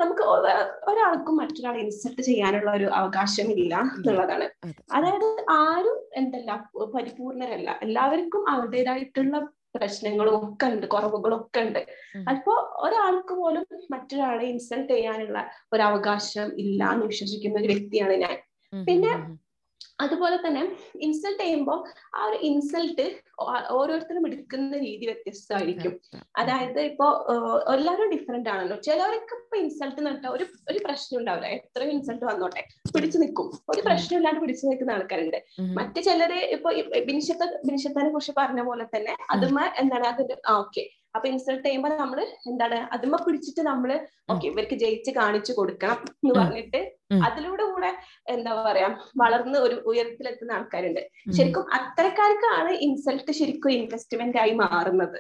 നമുക്ക് 0.03 0.25
ഒരാൾക്കും 0.91 1.37
മറ്റൊരാളെ 1.41 1.79
ഇൻസൾട്ട് 1.85 2.23
ചെയ്യാനുള്ള 2.29 2.71
ഒരു 2.79 2.89
അവകാശമില്ല 2.99 3.75
എന്നുള്ളതാണ്. 3.97 4.49
അതായത് 4.97 5.29
ആരും 5.61 5.99
എന്തല്ല 6.21 6.51
പരിപൂർണരല്ല. 6.97 7.71
എല്ലാവർക്കും 7.87 8.43
അവരുടേതായിട്ടുള്ള 8.53 9.37
പ്രശ്നങ്ങളും 9.79 10.35
ഒക്കെ 10.41 10.67
ഉണ്ട് 10.67 10.87
കുറവുകളും 10.87 11.39
ഒക്കെ 11.41 11.61
ഉണ്ട് 11.61 11.81
അപ്പോ 12.29 12.55
ഒരാൾക്ക് 12.79 13.35
പോലും 13.35 13.65
മറ്റൊരാളെ 13.91 14.45
ഇൻസൾട്ട് 14.45 14.93
ചെയ്യാനുള്ള 14.93 15.39
ഒരു 15.73 15.83
അവകാശം 15.83 16.49
ഇല്ല 16.59 16.93
എന്ന് 16.93 17.07
വിശ്വസിക്കുന്ന 17.07 17.59
ഒരു 17.59 17.67
വ്യക്തിയാണ് 17.67 18.17
ഞാൻ. 18.17 18.37
പിന്നെ 18.73 19.13
അതുപോലെ 20.05 20.37
തന്നെ 20.47 20.61
ഇൻസൾട്ട് 21.05 21.41
ചെയ്യുമ്പോൾ 21.43 21.79
ആ 22.17 22.25
ഒരു 22.29 22.37
ഇൻസൾട്ട് 22.49 23.07
ഓരോരുത്തരും 23.79 24.27
എടുക്കുന്ന 24.29 24.77
രീതി 24.85 25.05
വ്യത്യസ്തമായിരിക്കും. 25.07 25.93
അതായത് 26.41 26.81
ഇപ്പോ 26.81 27.07
എല്ലാവരും 27.75 28.11
ഡിഫറെന്റ് 28.15 28.51
ആണല്ലോ. 28.55 28.77
ചിലവർക്ക് 28.87 29.35
ഇപ്പൊ 29.41 29.57
ഇൻസൾട്ട് 29.63 30.01
നട്ടാൽ 30.07 30.31
ഒരു 30.37 30.45
ഒരു 30.71 30.79
പ്രശ്നം 30.87 31.19
ഉണ്ടാവില്ല. 31.21 31.49
എത്രയും 31.59 31.93
ഇൻസൾട്ട് 31.97 32.25
വന്നോട്ടെ. 32.25 32.63
പിടിച്ചു 32.95 33.19
നിൽക്കും. 33.19 33.49
ഒരു 33.73 33.83
പ്രശ്നം 33.89 34.17
ഇല്ലാണ്ട് 34.19 34.41
പിടിച്ചു 34.45 34.67
നിൽക്കുന്ന 34.71 34.97
ആൾക്കാരുണ്ട്. 34.99 35.39
മറ്റു 35.81 36.01
ചിലര് 36.09 36.41
ഇപ്പൊ 36.57 36.71
ബിനിഷത്ത 37.11 37.45
ബിനിഷത്തനെ 37.69 38.11
കുറിച്ച് 38.17 38.35
പറഞ്ഞ 38.41 38.63
പോലെ 38.71 38.87
തന്നെ 38.97 39.17
അതുമ 39.37 39.59
എന്താണ്? 39.83 40.07
അതിന്റെ 40.13 40.37
ആ 40.49 40.55
ഓക്കെ. 40.65 40.85
അപ്പൊ 41.19 41.29
ഇൻസൾട്ട് 41.33 41.65
ചെയ്യുമ്പോൾ 41.67 41.93
നമ്മൾ 42.03 42.19
എന്താണ് 42.51 42.79
അതിമ 42.97 43.17
പിടിച്ചിട്ട് 43.27 43.63
നമ്മൾ 43.71 43.91
ഓക്കെ 44.33 44.47
ഇവർക്ക് 44.51 44.77
ജയിച്ച് 44.83 45.11
കാണിച്ചു 45.21 45.53
കൊടുക്കണം 45.59 45.99
എന്ന് 46.23 46.35
പറഞ്ഞിട്ട് 46.41 46.81
അതിലൂടെ 47.27 47.65
കൂടെ 47.73 47.91
എന്താ 48.35 48.53
പറയാ 48.67 48.89
വളർന്ന് 49.23 49.59
ഒരു 49.67 49.77
ഉയരത്തിലെത്തുന്ന 49.91 50.57
ആൾക്കാരുണ്ട്. 50.59 51.03
ശരിക്കും 51.37 51.65
അത്തരക്കാർക്കാണ് 51.79 52.73
ഇൻസൾട്ട് 52.87 53.33
ശരിക്കും 53.41 53.73
ഇൻവെസ്റ്റ്മെന്റ് 53.79 54.39
ആയി 54.43 54.55
മാറുന്നത്. 54.63 55.19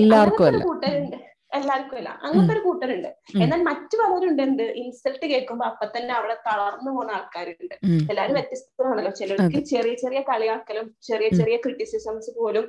എല്ലാവർക്കും 0.00 0.60
കൂട്ടരുണ്ട് 0.68 1.18
എല്ലാവർക്കും 1.58 1.98
ഇല്ല 1.98 2.10
അങ്ങനത്തെ 2.24 2.52
ഒരു 2.54 2.62
കൂട്ടരുണ്ട്. 2.66 3.08
എന്നാൽ 3.44 3.62
മറ്റു 3.68 3.96
പലരുണ്ട് 4.00 4.42
എന്ത് 4.42 4.62
ഇൻസൾട്ട് 4.82 5.24
കേൾക്കുമ്പോ 5.32 5.64
അപ്പൊ 5.70 5.86
തന്നെ 5.96 6.12
അവിടെ 6.18 6.36
തളർന്നു 6.48 6.90
പോകുന്ന 6.90 7.16
ആൾക്കാരുണ്ട്. 7.18 7.74
എല്ലാവരും 8.10 8.36
വ്യത്യസ്തമാണല്ലോ 8.38 9.12
ചിലർക്ക് 9.20 9.60
ചെറിയ 9.72 9.94
ചെറിയ 9.94 10.20
കളിയാക്കലും 10.30 10.86
ചെറിയ 11.08 11.30
ചെറിയ 11.40 11.56
ക്രിറ്റിസിസംസ് 11.56 12.30
പോലും 12.38 12.66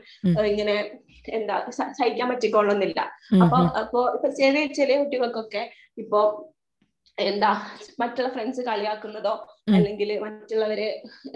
ഇങ്ങനെ 0.51 0.75
എന്താ 1.39 1.57
സഹിക്കാൻ 1.99 2.29
പറ്റിക്കൊള്ളുന്നില്ല. 2.29 2.99
അപ്പൊ 3.43 3.59
അപ്പൊ 3.83 4.01
ഇപ്പൊ 4.15 4.29
ചെറിയ 4.41 4.65
ചെറിയ 4.79 4.97
കുട്ടികൾക്കൊക്കെ 5.03 5.63
ഇപ്പൊ 6.03 6.21
എന്താ 7.17 7.49
മറ്റുള്ള 8.01 8.29
ഫ്രണ്ട്സ് 8.35 8.61
കളിയാക്കുന്നതോ 8.61 9.33
അല്ലെങ്കിൽ 9.77 10.09
മറ്റുള്ളവര് 10.23 10.87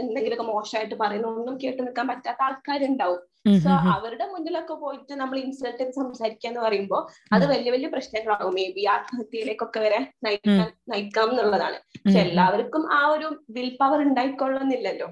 എന്തെങ്കിലുമൊക്കെ 0.02 0.46
മോശമായിട്ട് 0.52 0.96
പറയുന്നോ 1.02 1.30
ഒന്നും 1.30 1.56
കേട്ട് 1.64 1.82
നിൽക്കാൻ 1.82 2.08
പറ്റാത്ത 2.08 2.42
ആൾക്കാരുണ്ടാവും. 2.42 3.20
സോ 3.66 3.72
അവരുടെ 3.96 4.26
മുന്നിലൊക്കെ 4.34 4.76
പോയിട്ട് 4.84 5.14
നമ്മൾ 5.22 5.38
ഇൻസൾട്ട് 5.44 5.80
ചെയ്ത് 5.80 5.94
സംസാരിക്കുക 6.02 6.50
എന്ന് 6.50 6.62
പറയുമ്പോൾ 6.66 7.02
അത് 7.36 7.46
വലിയ 7.54 7.72
വലിയ 7.76 7.90
പ്രശ്നങ്ങളാകും. 7.96 8.54
മേ 8.58 8.66
ബി 8.78 8.84
ആത്മഹത്യയിലേക്കൊക്കെ 8.96 9.80
വരെ 9.86 10.00
നയിക്കാൻ 10.26 10.68
നയിക്കാം 10.94 11.30
എന്നുള്ളതാണ്. 11.34 11.78
പക്ഷെ 12.04 12.20
എല്ലാവർക്കും 12.28 12.84
ആ 13.00 13.02
ഒരു 13.16 13.30
വിൽ 13.58 13.70
പവർ 13.82 14.02
ഉണ്ടായിക്കൊള്ളുന്നില്ലല്ലോ. 14.08 15.08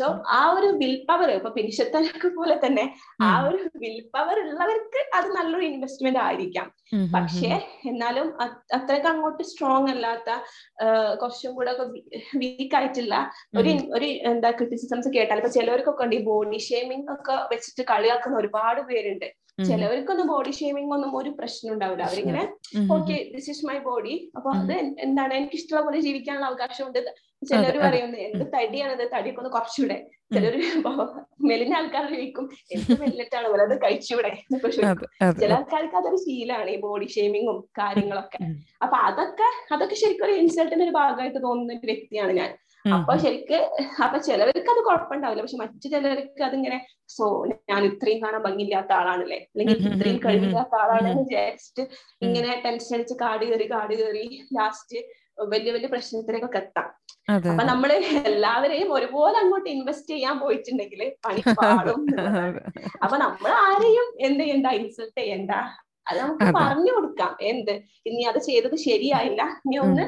സോ 0.00 0.08
ആ 0.38 0.42
ഒരു 0.56 0.70
വിൽ 0.82 0.96
പവർ 1.10 1.30
ഇപ്പൊ 1.38 1.52
പിനിഷത്തനൊക്കെ 1.58 2.30
പോലെ 2.38 2.56
തന്നെ 2.66 2.84
ആ 3.28 3.32
ഒരു 3.48 3.62
വിൽ 3.84 3.98
പവർ 4.16 4.38
ഉള്ളവർക്ക് 4.44 5.02
അത് 5.18 5.28
നല്ലൊരു 5.38 5.64
ഇൻവെസ്റ്റ്മെന്റ് 5.70 6.22
ആയിരിക്കാം. 6.26 6.68
പക്ഷേ 7.14 7.50
എന്നാലും 7.90 8.28
അത്രയ്ക്ക് 8.76 9.08
അങ്ങോട്ട് 9.10 9.42
സ്ട്രോങ് 9.50 9.90
അല്ലാത്ത 9.94 10.30
കുറച്ചും 11.20 11.52
കൂടെ 11.58 11.70
ഒക്കെ 11.74 11.84
വീക്ക് 12.40 12.74
ആയിട്ടുള്ള 12.78 13.14
ഒരു 13.60 13.72
ഒരു 13.96 14.08
എന്താ 14.30 14.50
ക്രിറ്റിസിസംസ് 14.58 15.08
കേട്ടാൽ 15.16 15.40
ഇപ്പൊ 15.42 15.52
ചിലവർക്കൊക്കെ 15.58 16.04
ഉണ്ട് 16.04 16.16
ഈ 16.16 16.22
ബോഡി 16.30 16.58
ഷേമിംഗ് 16.68 17.06
ഒക്കെ 17.14 17.36
വെച്ചിട്ട് 17.60 17.84
കളിയാക്കുന്ന 17.92 18.36
ഒരുപാട് 18.42 18.82
പേരുണ്ട്. 18.90 19.28
ചിലവർക്കൊന്നും 19.68 20.26
ബോഡി 20.26 20.52
ഷേമിംഗ് 20.58 20.92
ഒന്നും 20.96 21.10
ഒരു 21.16 21.30
പ്രശ്നം 21.38 21.70
ഉണ്ടാവില്ല. 21.72 22.04
അവരിങ്ങനെ 22.08 22.42
okay 22.94 23.16
this 23.32 23.48
is 23.52 23.66
my 23.68 23.78
body 23.88 24.14
അപ്പൊ 24.36 24.48
അത് 24.60 24.72
എന്താണ് 25.06 25.32
എനിക്ക് 25.38 25.56
ഇഷ്ടമുള്ള 25.58 25.82
പോലെ 25.86 25.98
ജീവിക്കാനുള്ള 26.06 26.46
അവകാശമുണ്ട് 26.50 27.00
ചിലർ 27.42 27.76
പറയുന്നത് 27.82 28.22
എന്ത് 28.28 28.44
തടിയാണത് 28.54 29.04
തടിയൊക്കെ 29.14 29.40
ഒന്ന് 29.42 29.52
കുറച്ചുകൂടെ 29.56 29.98
ചിലർ 30.34 30.54
മെലിഞ്ഞ 31.50 31.74
ആൾക്കാർ 31.80 32.04
ചോദിക്കും 32.14 32.46
എന്ത് 32.74 32.92
മെല്ലിട്ടാണ് 33.02 33.48
പോലെ? 33.52 33.62
അത് 33.68 33.76
കഴിച്ചൂടെ? 33.84 34.32
ചില 35.42 35.52
ആൾക്കാർക്ക് 35.58 35.98
അതൊരു 36.00 36.18
ശീലാണ് 36.24 36.70
ഈ 36.70 36.80
ബോഡി 36.86 37.08
ഷേമിങ്ങും 37.16 37.60
കാര്യങ്ങളൊക്കെ. 37.80 38.40
അപ്പൊ 38.82 38.96
അതൊക്കെ 39.10 39.48
അതൊക്കെ 39.76 39.98
ശരിക്കും 40.04 40.26
ഒരു 40.28 40.36
ഇൻസൾട്ടിന്റെ 40.42 40.86
ഒരു 40.88 40.96
ഭാഗമായിട്ട് 41.00 41.40
തോന്നുന്ന 41.46 41.78
ഒരു 41.80 41.92
വ്യക്തിയാണ് 41.92 42.34
ഞാൻ. 42.40 42.50
അപ്പൊ 42.84 43.14
ശരിക്ക് 43.16 43.58
അപ്പൊ 44.04 44.18
ചിലവർക്ക് 44.26 44.70
അത് 44.74 44.80
കുഴപ്പമുണ്ടാവില്ല 44.86 45.42
പക്ഷെ 45.42 45.58
മറ്റു 45.62 45.86
ചിലർക്ക് 45.94 46.42
അതിങ്ങനെ 46.44 46.78
സോ 47.10 47.24
ഞാൻ 47.70 47.80
ഇത്രയും 47.84 48.20
കാണാൻ 48.22 48.42
ഭംഗിയില്ലാത്ത 48.42 48.92
ആളാണല്ലേ? 48.98 49.38
അല്ലെങ്കിൽ 49.52 49.78
ഇത്രയും 49.90 50.18
കഴിവില്ലാത്ത 50.24 50.74
ആളാണെന്ന് 50.82 51.22
വിചാരിച്ചിട്ട് 51.22 51.82
ഇങ്ങനെ 52.22 52.50
ടെൻഷൻ 52.64 52.94
അടിച്ച് 52.96 53.16
കാട് 53.22 53.44
കയറി 53.44 53.66
കാട് 53.72 53.94
കയറി 54.00 54.24
ലാസ്റ്റ് 54.58 55.00
വലിയ 55.52 55.70
വലിയ 55.72 55.88
പ്രശ്നത്തിലേക്കൊക്കെ 55.92 56.58
എത്താം. 56.58 56.88
അപ്പൊ 57.48 57.64
നമ്മൾ 57.64 57.90
എല്ലാവരെയും 58.30 58.88
ഒരുപോലെ 58.96 59.36
അങ്ങോട്ട് 59.42 59.68
ഇൻവെസ്റ്റ് 59.74 60.12
ചെയ്യാൻ 60.14 60.36
പോയിട്ടുണ്ടെങ്കിൽ 60.40 61.02
പണി 61.26 61.42
പാടും 61.60 62.00
അപ്പൊ 63.02 63.16
നമ്മൾ 63.24 63.50
ആരെയും 63.66 64.08
എന്ത് 64.28 64.42
ചെയ്യണ്ട? 64.42 64.66
ഇൻസൾട്ട് 64.80 65.16
ചെയ്യണ്ട. 65.20 65.52
അത് 66.10 66.18
നമുക്ക് 66.22 66.46
പറഞ്ഞു 66.58 66.92
കൊടുക്കാം. 66.96 67.32
എന്ത്? 67.50 67.72
ഇനി 68.08 68.22
അത് 68.30 68.38
ചെയ്തത് 68.48 68.76
ശരിയായില്ല. 68.86 69.42
ഇനി 69.66 69.76
ഒന്ന് 69.86 70.04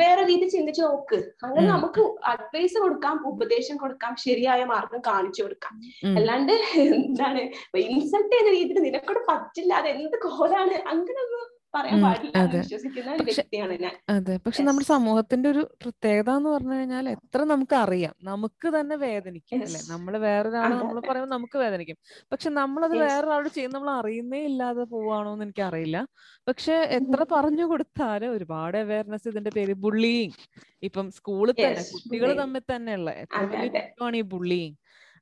വേറെ 0.00 0.22
രീതി 0.30 0.46
ചിന്തിച്ചു 0.54 0.82
നോക്ക്. 0.82 1.18
അങ്ങനെ 1.44 1.66
നമുക്ക് 1.74 2.02
അഡ്വൈസ് 2.32 2.78
കൊടുക്കാം 2.84 3.16
ഉപദേശം 3.32 3.76
കൊടുക്കാം 3.82 4.14
ശരിയായ 4.26 4.64
മാർഗം 4.72 5.02
കാണിച്ചു 5.10 5.42
കൊടുക്കാം. 5.42 5.74
അല്ലാണ്ട് 6.18 6.54
എന്താണ് 6.86 7.42
ഇൻസൾട്ട് 7.88 8.32
ചെയ്യുന്ന 8.32 8.52
രീതിയിൽ 8.58 8.80
നിനക്കൂടെ 8.88 9.22
പറ്റില്ല. 9.30 9.74
അത് 9.82 9.88
എന്ത് 9.96 10.16
കോലാണ്? 10.26 10.76
അങ്ങനെ 10.92 11.20
ഒന്നും 11.26 11.44
പറയാൻ 11.76 11.98
പാടില്ല 12.02 12.30
എന്ന് 12.34 12.42
അതെ. 12.44 12.58
വിശ്വസിക്കുന്ന 12.60 13.10
ഒരു 13.12 13.20
പക്ഷെ- 13.20 13.36
വ്യക്തിയാണ് 13.38 13.74
ഞാൻ 13.80 13.94
അതെ 14.10 14.34
പക്ഷെ 14.44 14.62
നമ്മുടെ 14.62 14.86
സമൂഹത്തിന്റെ 14.86 15.48
ഒരു 15.48 15.62
പ്രത്യേകത 15.82 16.30
എന്ന് 16.36 16.50
പറഞ്ഞു 16.50 16.74
കഴിഞ്ഞാൽ 16.74 17.06
എത്ര 17.10 17.40
നമുക്ക് 17.46 17.76
അറിയാം 17.78 18.14
നമുക്ക് 18.24 18.68
തന്നെ 18.76 18.96
വേദനിക്കും 19.02 19.58
അല്ലെ. 19.58 19.80
നമ്മൾ 19.90 20.14
വേറൊരാൾ 20.24 20.68
നമ്മൾ. 20.74 21.00
പറയുമ്പോൾ 21.02 21.30
നമുക്ക് 21.30 21.58
വേദനിക്കും 21.58 21.98
പക്ഷെ 22.32 22.50
നമ്മളത്. 22.56 22.94
വേറൊരാളോട് 23.02 23.48
ചെയ്യുന്ന 23.48 23.76
നമ്മൾ 23.76 23.92
അറിയുന്നേ 23.96 24.40
ഇല്ലാതെ 24.44 24.84
പോവാണോന്ന് 24.92 25.44
എനിക്ക് 25.46 25.64
അറിയില്ല 25.64 26.00
പക്ഷെ 26.46 26.76
എത്ര 26.96 27.20
പറഞ്ഞു 27.32 27.66
കൊടുത്താലും 27.66 28.32
ഒരുപാട് 28.32 28.78
അവയർനെസ് 28.78 29.28
ഇതിന്റെ 29.28 29.50
പേര് 29.50 29.74
ബുള്ളിയിങ് 29.84 30.36
ഇപ്പം 30.82 31.06
സ്കൂളിൽ 31.12 31.54
തന്നെ 31.58 31.84
കുട്ടികൾ. 31.92 32.30
തമ്മിൽ 32.38 32.62
തന്നെയുള്ള 32.70 33.10
എത്ര 33.22 33.42
വലിയ. 33.46 33.68
കുറ്റമാണ് 33.76 34.16
ഈ 34.16 34.26
ബുള്ളിങ് 34.30 34.74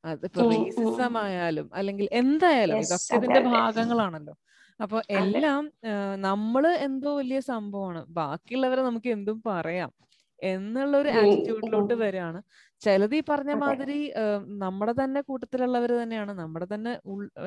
അതിപ്പോ. 0.05 0.43
റേസിസം 0.51 1.15
ആയാലും 1.19 1.67
അല്ലെങ്കിൽ 1.75 2.07
എന്തായാലും 2.19 2.81
ഇതൊക്കെ 2.81 3.15
ഇതിന്റെ. 3.17 3.41
ഭാഗങ്ങളാണല്ലോ 3.53 4.35
അപ്പൊ 4.81 4.99
എല്ലാം 5.21 5.65
നമ്മൾ 6.27 6.65
എന്തോ 6.87 7.11
വലിയ 7.21 7.41
സംഭവമാണ്. 7.53 8.01
ബാക്കിയുള്ളവരെ 8.19 8.83
നമുക്ക് 8.89 9.11
എന്തും 9.17 9.39
പറയാം 9.51 9.91
എന്നുള്ള 10.43 10.95
ഒരു 11.03 11.11
ആറ്റിറ്റ്യൂഡിലോട്ട്. 11.19 11.95
വരികയാണ് 12.03 12.39
ചിലത് 12.83 13.15
ഈ 13.19 13.21
പറഞ്ഞ 13.29 13.53
മാതിരി 13.63 13.99
നമ്മുടെ 14.63 14.93
തന്നെ 15.01 15.21
കൂട്ടത്തിലുള്ളവർ 15.29 15.91
തന്നെയാണ്. 16.01 16.33
നമ്മുടെ 16.41 16.67
തന്നെ 16.73 16.93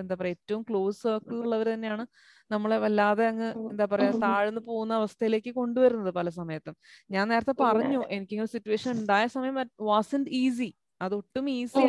എന്താ 0.02 0.16
പറയാ 0.20 0.36
ഏറ്റവും 0.38 0.62
ക്ലോസ് 0.70 1.00
സർക്കിളിലുള്ളവർ 1.08 1.68
തന്നെയാണ് 1.74 2.04
നമ്മളെ 2.52 2.78
വല്ലാതെ 2.86 3.26
അങ്ങ് 3.32 3.50
എന്താ 3.72 3.86
പറയാ. 3.94 4.12
താഴ്ന്നു 4.26 4.62
പോകുന്ന 4.70 4.94
അവസ്ഥയിലേക്ക് 5.02 5.54
കൊണ്ടുവരുന്നത് 5.60 6.12
പല 6.20 6.30
സമയത്തും. 6.40 6.76
ഞാൻ 7.16 7.26
നേരത്തെ 7.34 7.56
പറഞ്ഞു. 7.66 8.02
എനിക്കിങ്ങനെ 8.16 8.52
സിറ്റുവേഷൻ 8.56 8.92
ഉണ്ടായ 9.02 9.26
സമയം 9.38 9.58
വാസൻ 9.92 10.24
ഈസി 10.44 10.70
അതൊട്ടും 11.02 11.50
ഈസി 11.50 11.82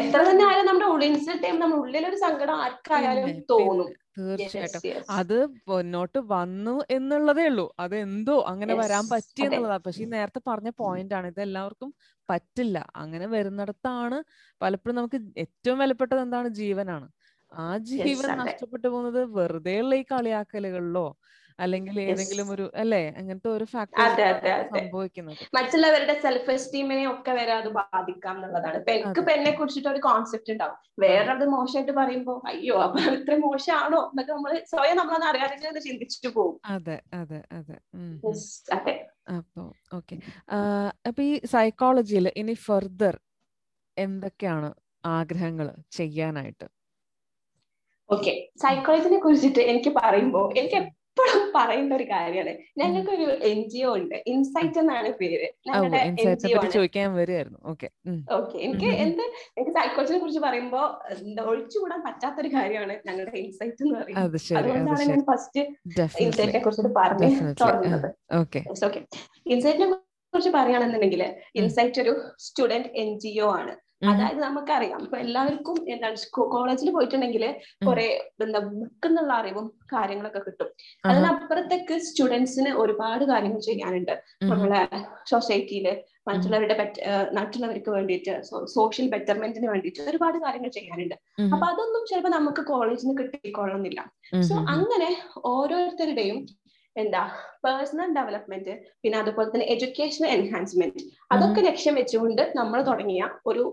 എത്ര 0.00 0.20
തന്നെ 0.22 0.44
ആയാലും 0.46 0.66
നമ്മുടെ 0.66 0.86
ഉള്ളിൽ 0.86 1.06
ഇൻസൾട്ട് 1.06 1.42
ചെയ്യുമ്പോൾ 1.42 1.64
നമ്മുടെ 1.64 1.80
ഉള്ളിലൊരു 1.80 2.16
സങ്കടം 2.16 2.56
ആർക്കായാലും 2.56 3.40
തോന്നും. 3.50 3.90
തീർച്ചയായിട്ടും. 4.18 4.82
അത് 5.10 5.36
മുന്നോട്ട് 5.68 6.18
വന്നു 6.26 6.84
എന്നുള്ളതേ 6.90 7.46
ഉള്ളൂ. 7.46 7.74
അത് 7.80 7.96
എന്തോ 7.96 8.44
അങ്ങനെ 8.48 8.74
വരാൻ 8.74 9.08
പറ്റി. 9.08 9.42
എന്നുള്ളതാ. 9.42 9.76
പക്ഷെ 9.76 10.02
ഈ 10.02 10.06
നേരത്തെ 10.06 10.40
പറഞ്ഞ 10.46 10.70
പോയിന്റ് 10.78 11.14
ആണ്. 11.14 11.26
ഇത് 11.26 11.40
എല്ലാവർക്കും 11.40 11.90
പറ്റില്ല. 12.28 12.76
അങ്ങനെ 12.96 13.26
വരുന്നിടത്താണ് 13.26 14.18
പലപ്പോഴും 14.60 14.96
നമുക്ക് 14.96 15.20
ഏറ്റവും 15.38 15.78
വിലപ്പെട്ടത് 15.78 16.20
എന്താണ്? 16.20 16.48
ജീവനാണ്. 16.60 17.08
ആ 17.52 17.78
ജീവൻ. 17.88 18.04
നഷ്ടപ്പെട്ടു 18.42 18.88
പോകുന്നത് 18.88 19.24
വെറുതെയുള്ള 19.36 19.94
ഈ 19.94 20.04
കളിയാക്കലുകളിലോ 20.12 21.06
അല്ലെങ്കിൽ 21.58 22.00
ഏതെങ്കിലും 22.00 22.50
ഒരു 22.50 22.70
അല്ലേ? 22.74 23.00
അങ്ങനത്തെ 23.16 23.48
ഒരു 23.48 23.64
ഫാക്ടർ. 23.64 23.98
സംഭവിക്കുന്നത്. 24.72 25.42
മറ്റുള്ളവരുടെ 25.54 26.14
സെൽഫ് 26.20 26.50
എസ്റ്റീമിനെ 26.50 27.08
ഒക്കെ 27.10 27.32
വരെ 27.32 27.52
അത് 27.52 27.68
ബാധിക്കാം 27.68 28.36
എന്നുള്ളതാണ് 28.36 28.76
ഇപ്പൊ 28.76 28.92
എനിക്ക് 28.92 29.20
ഇപ്പൊ 29.20 29.32
എന്നെ 29.32 29.50
കുറിച്ചിട്ട് 29.50 29.88
ഒരു 29.88 29.98
കോൺസെപ്റ്റ് 29.98 30.52
ഉണ്ടാവും. 30.52 30.76
വേറെ 30.98 31.30
അത്. 31.30 31.44
മോശമായിട്ട് 31.46 31.92
പറയുമ്പോ 31.92 32.42
അയ്യോ 32.46 32.76
അപ്പൊ 32.76 33.00
ഇത്ര 33.14 33.36
മോശമാണോ? 33.36 34.00
എന്നൊക്കെ 34.10 34.32
നമ്മൾ 34.32 34.62
സ്വയം 34.64 34.96
നമ്മളത് 34.96 35.24
അറിയാതെ 35.24 35.80
ചിന്തിച്ചിട്ട് 35.80 36.34
പോകും. 36.34 36.56
അതെ 36.64 37.02
അതെ 37.14 37.40
അതെ. 37.52 37.76
അതെ. 38.72 38.94
അപ്പൊ 39.28 39.62
ഓക്കെ. 39.94 40.16
അപ്പൊ 41.08 41.22
ഈ 41.22 41.40
സൈക്കോളജിയിൽ 41.44 42.32
ഇനി 42.36 42.54
ഫർദർ 42.66 43.14
എന്തൊക്കെയാണ് 43.96 44.68
ആഗ്രഹങ്ങൾ 45.04 45.66
ചെയ്യാനായിട്ട്? 45.92 46.66
ഓക്കെ. 48.10 48.32
സൈക്കോളജിനെ 48.62 49.18
കുറിച്ചിട്ട് 49.20 49.58
എനിക്ക് 49.58 49.90
പറയുമ്പോ 49.90 50.52
എനിക്ക് 50.56 50.78
എപ്പോഴും 51.16 51.52
പറയുന്ന 51.56 51.94
ഒരു 51.94 52.04
കാര്യമാണ് 52.04 52.52
ഞങ്ങൾക്കൊരു 52.78 53.26
എൻ 53.48 53.68
ജി 53.68 53.80
ഒ 53.82 53.96
ഉണ്ട്. 53.96 54.22
ഇൻസൈറ്റ് 54.26 54.78
എന്നാണ് 54.78 55.08
പേര്. 55.12 55.48
ഞങ്ങളുടെ 55.66 55.98
N 56.22 56.38
G 56.38 56.46
O 56.54 56.60
okay. 57.64 57.88
Okay. 58.32 58.58
എനിക്ക്. 58.58 58.86
എന്ത് 59.04 59.22
എനിക്ക് 59.56 59.72
സൈക്കോളജിനെ 59.72 60.18
കുറിച്ച് 60.18 60.40
പറയുമ്പോ 60.40 60.80
എന്താ 61.10 61.42
ഒഴിച്ചുകൂടാൻ 61.42 62.02
പറ്റാത്തൊരു 62.02 62.48
കാര്യമാണ് 62.48 63.00
ഞങ്ങളുടെ 63.06 63.38
ഇൻസൈറ്റ് 63.38 63.82
എന്ന് 63.82 63.94
പറയുന്നത്. 63.94 64.24
അത് 64.24 64.38
അതുകൊണ്ടാണ് 64.58 65.04
ഞാൻ 65.10 65.22
ഫസ്റ്റ് 65.30 65.60
ഇൻസൈറ്റിനെ 66.24 66.58
കുറിച്ചിട്ട് 66.58 66.94
പറഞ്ഞു 66.96 67.28
തുടങ്ങുന്നത്. 67.62 68.08
ഓക്കെ. 68.84 69.00
ഇൻസൈറ്റിനെ 69.46 69.88
കുറിച്ച് 70.34 70.50
പറയുകയാണെന്നുണ്ടെങ്കിൽ 70.50 71.22
ഇൻസൈറ്റ് 71.54 72.00
ഒരു 72.00 72.14
സ്റ്റുഡന്റ് 72.38 72.88
എൻ 72.96 73.18
ജി 73.18 73.40
ഒ 73.40 73.50
ആണ്. 73.60 73.74
അതായത് 74.10 74.40
നമുക്കറിയാം. 74.40 75.00
ഇപ്പൊ 75.06 75.16
എല്ലാവർക്കും 75.16 75.76
എന്താണ് 75.94 76.16
കോളേജിൽ 76.54 76.88
പോയിട്ടുണ്ടെങ്കിൽ 76.90 77.44
കുറെ 77.86 78.06
എന്താ 78.46 78.60
ബുക്ക് 78.70 79.08
എന്നുള്ള 79.08 79.32
അറിവും 79.40 79.66
കാര്യങ്ങളൊക്കെ 79.92 80.38
കിട്ടും. 80.38 80.70
അതിനപ്പുറത്തേക്ക് 81.04 81.96
സ്റ്റുഡൻസിന് 82.08 82.72
ഒരുപാട് 82.84 83.24
കാര്യങ്ങൾ 83.24 83.60
ചെയ്യാനുണ്ട്. 83.60 84.14
നമ്മളെ 84.52 84.82
സൊസൈറ്റിയിൽ 85.32 85.88
മറ്റുള്ളവരുടെ 86.28 86.74
മറ്റുള്ളവർക്ക് 87.38 87.90
വേണ്ടിയിട്ട് 87.90 88.34
സോഷ്യൽ 88.74 89.06
ബെറ്റർമെന്റിന് 89.14 89.68
വേണ്ടിയിട്ട് 89.72 90.02
ഒരുപാട് 90.10 90.38
കാര്യങ്ങൾ 90.38 90.70
ചെയ്യാനുണ്ട്. 90.70 91.16
അപ്പൊ 91.54 91.66
അതൊന്നും 91.66 92.04
ചിലപ്പോൾ 92.10 92.32
നമുക്ക് 92.38 92.62
കോളേജിൽ 92.72 93.08
നിന്ന് 93.08 94.42
സോ 94.50 94.54
അങ്ങനെ 94.74 95.10
ഓരോരുത്തരുടെയും 95.54 96.38
എന്താ? 96.96 97.20
പേഴ്സണൽ 97.64 98.08
ഡെവലപ്മെന്റ് 98.16 98.72
പിന്നെ 99.02 99.16
അതുപോലെ 99.18 99.48
തന്നെ 99.50 99.66
എഡ്യൂക്കേഷണൽ 99.74 100.28
എൻഹാൻസ്മെന്റ് 100.36 101.02
അതൊക്കെ 101.32 101.60
ലക്ഷ്യം 101.60 101.94
വെച്ചുകൊണ്ട് 101.94 102.42
നമ്മൾ 102.56 102.78
തുടങ്ങിയ 102.82 103.22
ഒരു 103.46 103.64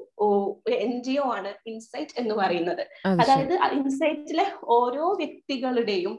എൻ 0.85 0.93
ജി 1.03 1.15
ഒ 1.17 1.25
ആണ് 1.37 1.51
ഇൻസൈറ്റ് 1.71 2.15
എന്ന് 2.21 2.35
പറയുന്നത്. 2.35 2.83
അതായത് 3.21 3.53
ഇൻസൈറ്റിലെ 3.77 4.45
ഓരോ 4.77 5.05
വ്യക്തികളുടെയും 5.21 6.15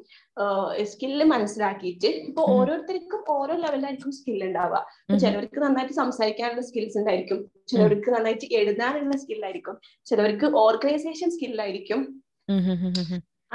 സ്കില്ല് 0.92 1.24
മനസ്സിലാക്കിയിട്ട് 1.24 2.11
ഇപ്പൊ 2.28 2.42
ഓരോരുത്തർക്കും 2.57 3.24
ഓരോ 3.38 3.57
ലെവലിലായിരിക്കും 3.64 4.12
സ്കിൽ 4.18 4.44
ഉണ്ടാവുക. 4.48 4.78
ചിലവർക്ക് 5.22 5.61
നന്നായിട്ട് 5.61 5.94
സംസാരിക്കാനുള്ള 6.03 6.64
സ്കിൽസ് 6.70 6.98
ഉണ്ടായിരിക്കും. 6.98 7.40
ചിലവർക്ക് 7.72 8.11
നന്നായിട്ട് 8.16 8.48
എഴുതാനുള്ള 8.61 9.16
സ്കില്ലായിരിക്കും 9.24 9.76
ചിലവർക്ക് 10.07 10.46
ഓർഗനൈസേഷൻ 10.64 11.30
സ്കില്ലായിരിക്കും 11.36 12.03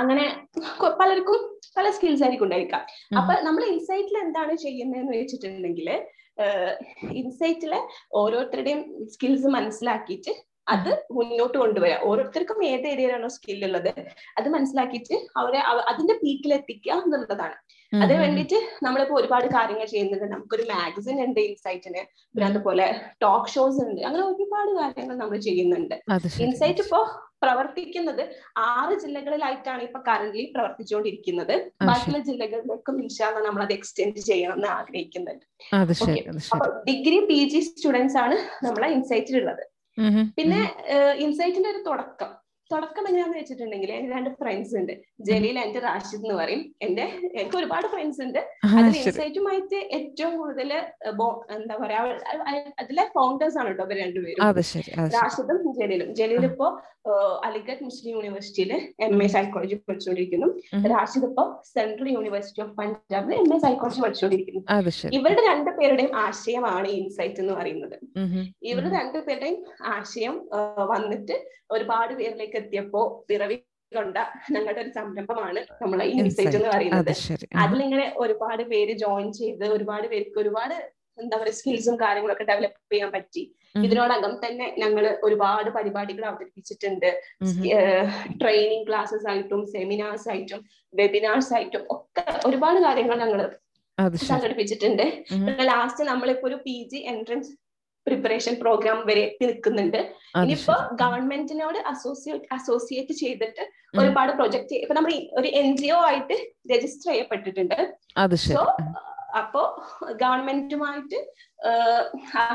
അങ്ങനെ 0.02 0.26
പലർക്കും 1.02 1.40
പല 1.78 1.88
സ്കിൽസ് 1.96 2.24
ആയിരിക്കും 2.26 2.46
ഉണ്ടായിരിക്കാം. 2.48 2.84
അപ്പൊ 3.20 3.34
നമ്മൾ 3.48 3.64
ഇൻസൈറ്റിൽ 3.74 4.18
എന്താണ് 4.26 4.54
ചെയ്യുന്നതെന്ന് 4.66 5.16
വെച്ചിട്ടുണ്ടെങ്കിൽ 5.22 5.90
ഇൻസൈറ്റിലെ 7.22 7.80
ഓരോരുത്തരുടെയും 8.20 8.82
സ്കിൽസ് 9.14 9.50
മനസ്സിലാക്കിയിട്ട് 9.56 10.34
അത് 10.74 10.90
മുന്നോട്ട് 11.18 11.58
കൊണ്ടുവരാം. 11.62 12.02
ഓരോരുത്തർക്കും 12.08 12.60
ഏത് 12.70 12.86
ഏരിയയിലാണോ 12.92 13.30
സ്കിൽ 13.36 13.62
ഉള്ളത് 13.68 13.92
അത് 14.40 14.48
മനസ്സിലാക്കിയിട്ട് 14.56 15.16
അവരെ 15.40 15.60
അതിന്റെ 15.92 16.16
പീക്കിൽ 16.24 16.54
എത്തിക്കുക 16.58 16.94
എന്നുള്ളതാണ്. 17.04 17.58
അതിന് 17.94 18.18
വേണ്ടിയിട്ട് 18.24 18.58
നമ്മളിപ്പോ 18.86 19.16
ഒരുപാട് 19.20 19.46
കാര്യങ്ങൾ 19.56 19.88
ചെയ്യുന്നുണ്ട്. 19.94 20.26
നമുക്കൊരു 20.34 20.66
മാഗസിൻ 20.72 21.18
ഉണ്ട് 21.26 21.40
ഇൻസൈറ്റിന് 21.46 22.02
പിന്നെ 22.34 22.48
അതുപോലെ 22.50 22.88
ടോക്ക് 23.24 23.54
ഷോസ് 23.54 23.80
ഉണ്ട്. 23.86 24.02
അങ്ങനെ 24.08 24.24
ഒരുപാട് 24.32 24.72
കാര്യങ്ങൾ 24.82 25.16
നമ്മൾ 25.24 25.40
ചെയ്യുന്നുണ്ട്. 25.48 25.96
ഇൻസൈറ്റ് 26.46 26.84
ഇപ്പോ 26.86 27.02
പ്രവർത്തിക്കുന്നത് 27.42 28.22
ആറ് 28.70 28.94
ജില്ലകളിലായിട്ടാണ് 29.04 29.82
ഇപ്പൊ 29.88 30.00
കറന്റ് 30.08 30.44
പ്രവർത്തിച്ചുകൊണ്ടിരിക്കുന്നത്. 30.56 31.54
ബാക്കിയുള്ള 31.90 32.20
ജില്ലകളിലേക്കും 32.30 32.96
ഇൻഷാല്ല 33.04 33.42
നമ്മൾ 33.48 33.62
അത് 33.66 33.74
എക്സ്റ്റെൻഡ് 33.78 34.24
ചെയ്യണം 34.30 34.58
എന്ന് 34.60 34.70
ആഗ്രഹിക്കുന്നുണ്ട് 34.80 35.46
അപ്പൊ 36.54 36.68
ഡിഗ്രി 36.90 37.20
പി 37.30 37.40
ജി 37.54 37.62
സ്റ്റുഡൻസ് 37.70 38.18
ആണ് 38.26 38.38
നമ്മളെ 38.68 38.90
ഇൻസൈറ്റിലുള്ളത് 38.98 39.64
പിന്നെ 40.38 40.60
ഇൻസൈറ്റിന്റെ 41.26 41.70
ഒരു 41.74 41.82
തുടക്കം. 41.90 42.32
തുടക്കം 42.72 43.04
എങ്ങനെയാന്ന് 43.10 43.38
വെച്ചിട്ടുണ്ടെങ്കിൽ 43.40 43.92
എനിക്ക് 43.96 44.14
രണ്ട് 44.16 44.30
ഫ്രണ്ട്സ് 44.40 44.74
ഉണ്ട്. 44.80 44.94
ജലീൽ 45.30 45.58
എന്റെ 45.64 45.80
റാഷിദ് 45.88 46.22
എന്ന് 46.24 46.36
പറയും. 46.42 46.62
എന്റെ 46.86 47.06
എനിക്ക് 47.40 47.58
ഒരുപാട് 47.62 47.88
ഫ്രണ്ട്സ് 47.94 48.22
ഉണ്ട്. 48.26 48.40
അതിൽ 48.80 48.98
ഇൻസൈറ്റുമായിട്ട് 49.04 49.80
ഏറ്റവും 49.98 50.34
കൂടുതൽ 50.42 50.72
എന്താ 51.58 51.78
പറയാ 51.84 52.02
അതിലെ 52.84 53.06
ഫൗണ്ടേഴ്സ് 53.16 53.58
ആണ് 53.62 53.72
കേട്ടോ 53.72 53.84
അവർ 53.88 53.98
രണ്ടുപേരും. 54.04 54.44
റാഷിദും 55.18 55.60
ജലീലും. 55.80 56.12
ജലീൽ 56.22 56.46
ഇപ്പോ 56.52 56.68
അലിഗഡ് 57.48 57.84
മുസ്ലിം 57.88 58.12
യൂണിവേഴ്സിറ്റിയിൽ 58.16 58.72
എം 59.06 59.18
എ 59.26 59.28
സൈക്കോളജി 59.36 59.76
പഠിച്ചുകൊണ്ടിരിക്കുന്നു 59.90 60.48
റാഷിദ് 60.94 61.28
ഇപ്പോ 61.30 61.44
സെൻട്രൽ 61.74 62.10
യൂണിവേഴ്സിറ്റി 62.16 62.62
ഓഫ് 62.66 62.74
പഞ്ചാബിൽ 62.80 63.36
എം 63.42 63.52
എ 63.56 63.60
സൈക്കോളജി 63.66 64.02
പഠിച്ചുകൊണ്ടിരിക്കുന്നു 64.06 64.62
ഇവരുടെ 65.18 65.44
രണ്ട് 65.52 65.70
പേരുടെയും 65.78 66.14
ആശയമാണ് 66.26 66.90
ഇൻസൈറ്റ് 67.00 67.42
എന്ന് 67.44 67.54
പറയുന്നത്. 67.60 67.96
ഇവരുടെ 68.72 68.92
രണ്ടുപേരുടെയും 69.00 69.60
ആശയം 69.96 70.36
വന്നിട്ട് 70.94 71.38
ഒരുപാട് 71.76 72.12
പേരിലേക്ക് 72.20 72.57
എത്തിയപ്പോ 72.62 73.02
പിറവി 73.30 73.58
കൊണ്ട 73.92 74.18
ഞങ്ങളുടെ 74.54 74.82
ഒരു 74.84 74.92
സംരംഭമാണ് 74.98 75.60
നമ്മളെ 75.82 76.06
ഇൻസൈറ്റ് 76.20 76.58
എന്ന് 76.60 76.70
പറയുന്നത്. 76.76 77.12
അതിലിങ്ങനെ 77.64 78.06
ഒരുപാട് 78.24 78.64
പേര് 78.72 78.94
ജോയിൻ 79.04 79.28
ചെയ്ത് 79.40 79.66
ഒരുപാട് 79.76 80.08
പേർക്ക് 80.14 80.40
ഒരുപാട് 80.44 80.76
എന്താ 81.22 81.36
പറയുക 81.42 81.58
സ്കിൽസും 81.60 81.96
കാര്യങ്ങളൊക്കെ 82.02 82.46
ഡെവലപ്പ് 82.50 82.80
ചെയ്യാൻ 82.94 83.12
പറ്റി. 83.14 83.44
ഇതിനോടകം 83.86 84.34
തന്നെ 84.44 84.66
ഞങ്ങൾ 84.82 85.06
ഒരുപാട് 85.28 85.70
പരിപാടികൾ 85.78 86.24
അവതരിപ്പിച്ചിട്ടുണ്ട്. 86.32 87.10
ട്രെയിനിങ് 88.42 88.86
ക്ലാസ്സസ് 88.90 89.28
ആയിട്ടും 89.32 89.62
സെമിനാർസ് 89.76 90.28
ആയിട്ടും 90.34 90.62
വെബിനാർസ് 90.94 91.52
ആയിട്ടും 91.58 91.84
ഒക്കെ 91.96 92.26
ഒരുപാട് 92.50 92.80
കാര്യങ്ങൾ 92.88 93.18
ഞങ്ങൾ 93.24 93.42
സംഘടിപ്പിച്ചിട്ടുണ്ട്. 94.32 95.06
ലാസ്റ്റ് 95.72 96.04
നമ്മളിപ്പോ 96.12 96.48
ഒരു 96.50 96.60
P 96.66 96.76
G 96.92 97.00
entrance 97.14 97.52
preparation 98.08 98.54
programme 98.64 99.00
വരെ 99.10 99.22
എത്തി 99.28 99.44
നിൽക്കുന്നുണ്ട് 99.50 100.00
ഇനിയിപ്പോ 100.42 100.76
ഗവൺമെന്റിനോട് 101.02 101.80
അസോസിയേറ്റ് 101.94 102.48
അസോസിയേറ്റ് 102.58 103.14
ചെയ്തിട്ട്. 103.24 103.64
ഒരുപാട് 104.02 104.32
പ്രൊജക്ട് 104.40 104.76
ഇപ്പൊ 104.84 104.96
നമ്മൾ 105.00 105.14
ഒരു 105.40 105.50
എൻ 105.62 105.70
ജി 105.82 105.90
ഒ 105.98 106.00
ആയിട്ട് 106.10 106.36
രജിസ്റ്റർ 106.74 107.10
ചെയ്യപ്പെട്ടിട്ടുണ്ട്. 107.12 107.78
സോ 108.56 108.64
അപ്പോ 109.42 109.62
ഗവൺമെന്റുമായിട്ട് 110.24 111.18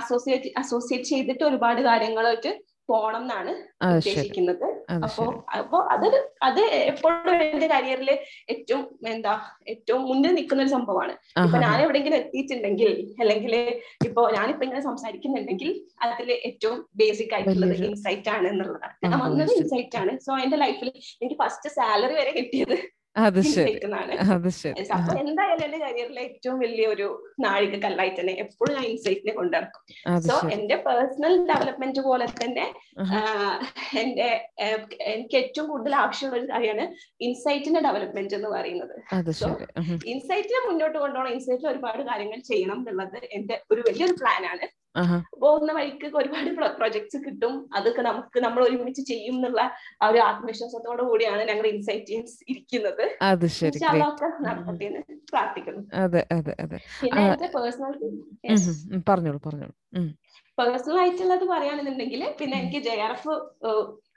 അസോസിയേറ്റ് 0.01 0.51
അസോസിയേറ്റ് 0.63 1.09
ചെയ്തിട്ട് 1.15 1.43
ഒരുപാട് 1.51 1.81
കാര്യങ്ങളായിട്ട് 1.89 2.53
പോണം 2.89 3.22
എന്നാണ് 3.22 3.53
ഉദ്ദേശിക്കുന്നത്. 3.89 4.64
അപ്പോ 5.07 5.24
അപ്പോ 5.59 5.78
അത് 5.95 6.07
അത് 6.49 6.61
എപ്പോഴും 6.91 7.43
എന്റെ 7.45 7.66
കരിയറിൽ 7.72 8.11
ഏറ്റവും 8.53 8.83
എന്താ 9.12 9.35
ഏറ്റവും 9.72 10.03
മുന്നിൽ 10.09 10.33
നിൽക്കുന്ന 10.39 10.64
ഒരു 10.64 10.72
സംഭവമാണ് 10.76 11.14
ഇപ്പൊ 11.45 11.59
ഞാൻ 11.66 11.76
എവിടെയെങ്കിലും 11.85 12.18
എത്തിയിട്ടുണ്ടെങ്കിൽ 12.20 12.91
അല്ലെങ്കിൽ 13.22 13.55
ഇപ്പൊ 14.09 14.22
ഞാനിപ്പോ 14.37 14.64
ഇങ്ങനെ 14.66 14.83
സംസാരിക്കുന്നുണ്ടെങ്കിൽ 14.89 15.70
അതിൽ 16.07 16.30
ഏറ്റവും 16.49 16.78
ബേസിക് 17.03 17.35
ആയിട്ടുള്ളത് 17.35 17.76
ഇൻസൈറ്റ് 17.91 18.33
ആണ് 18.37 18.49
എന്നുള്ളതാണ്. 18.49 18.95
ഞാൻ 19.05 19.18
വന്നത് 19.26 19.53
ഇൻസൈറ്റ് 19.61 19.99
ആണ്. 20.03 20.14
സോ 20.26 20.33
എന്റെ 20.45 20.59
ലൈഫിൽ 20.64 20.91
എനിക്ക് 21.22 21.39
ഫസ്റ്റ് 21.45 21.70
സാലറി 21.78 22.16
വരെ 22.20 22.33
കിട്ടിയത് 22.39 22.76
അത് 23.17 23.39
ശരി. 23.47 23.63
ഇൻസൈറ്റ് 23.63 23.87
എന്നാണ് 23.87 24.15
അത് 24.35 24.49
ശരി. 24.59 24.83
അപ്പൊ 24.97 25.13
എന്തായാലും 25.23 25.65
എന്റെ 25.67 25.79
കരിയറിലെ 25.83 26.23
ഏറ്റവും 26.29 26.57
വലിയ 26.59 26.87
ഒരു 26.87 27.07
നാഴിക 27.39 27.79
കല്ലായിട്ട് 27.83 28.19
തന്നെ 28.21 28.35
എപ്പോഴും 28.45 28.73
ഞാൻ 28.77 28.85
ഇൻസൈറ്റിനെ 28.91 29.33
കൊണ്ടിറക്കും 29.35 29.83
സോ 30.29 30.37
എന്റെ 30.57 30.77
പേഴ്സണൽ 30.87 31.35
ഡെവലപ്മെന്റ് 31.51 32.03
പോലെ 32.09 32.27
തന്നെ 32.41 32.67
എന്റെ 34.03 34.29
എനിക്ക് 35.13 35.37
ഏറ്റവും 35.43 35.67
കൂടുതൽ 35.69 35.97
ആവശ്യമുള്ള 36.03 36.39
ഒരു 36.41 36.49
കാര്യമാണ് 36.53 36.87
ഇൻസൈറ്റിന്റെ 37.21 37.83
ഡെവലപ്മെന്റ് 37.89 38.37
എന്ന് 38.39 38.51
പറയുന്നത്. 38.51 38.95
സോ 39.41 39.49
ഇൻസൈറ്റിനെ 40.13 40.63
മുന്നോട്ട് 40.69 40.99
കൊണ്ടുപോകണം 40.99 41.33
ഇൻസൈറ്റിൽ 41.37 41.69
ഒരുപാട് 41.69 42.03
കാര്യങ്ങൾ 42.03 42.41
ചെയ്യണം 42.51 42.81
എന്നുള്ളത് 42.83 43.19
എന്റെ 43.39 43.57
ഒരു 43.71 43.83
വലിയൊരു 43.89 44.17
ആഹാ 44.23 44.69
പോകുന്ന 45.43 45.70
വഴിക്ക് 45.76 46.07
ഒരുപാട് 46.20 46.49
പ്രൊജക്ട്സ് 46.78 47.18
കിട്ടും. 47.26 47.55
അതൊക്കെ 47.78 48.03
നമുക്ക് 48.09 48.38
നമ്മൾ 48.45 48.61
ഒരുമിച്ച് 48.66 49.03
ചെയ്യും 49.11 49.36
എന്നുള്ള 49.38 49.62
ആ 50.03 50.09
ഒരു 50.12 50.20
ആത്മവിശ്വാസത്തോടു 50.28 51.03
കൂടിയാണ് 51.11 51.43
ഞങ്ങൾ 51.51 51.66
ഇൻസൈറ്റ് 51.74 52.07
ടീംസ് 52.11 52.36
ഇരിക്കുന്നത്. 52.53 53.05
അത് 53.30 53.47
ശരി 53.59 53.78
നടക്കട്ടെ 54.47 54.88
പ്രാർത്ഥിക്കുന്നു. 55.32 55.82
അതെ 56.05 56.22
അതെ 56.38 56.55
അതെ. 56.64 56.78
പിന്നെ 57.03 57.22
എന്റെ 57.30 57.49
പേഴ്സണൽ 57.57 57.95
പറഞ്ഞോളൂ 59.11 59.40
പറഞ്ഞോളൂ. 59.49 59.74
പേഴ്സണൽ 60.59 60.97
ആയിട്ടുള്ളത് 61.03 61.45
പറയുകയാണെന്നുണ്ടെങ്കിൽ 61.53 62.22
പിന്നെ 62.40 62.57
എനിക്ക് 62.62 62.80
ജെ 62.88 62.95
ആർ 63.07 63.12
എഫ് 63.18 63.34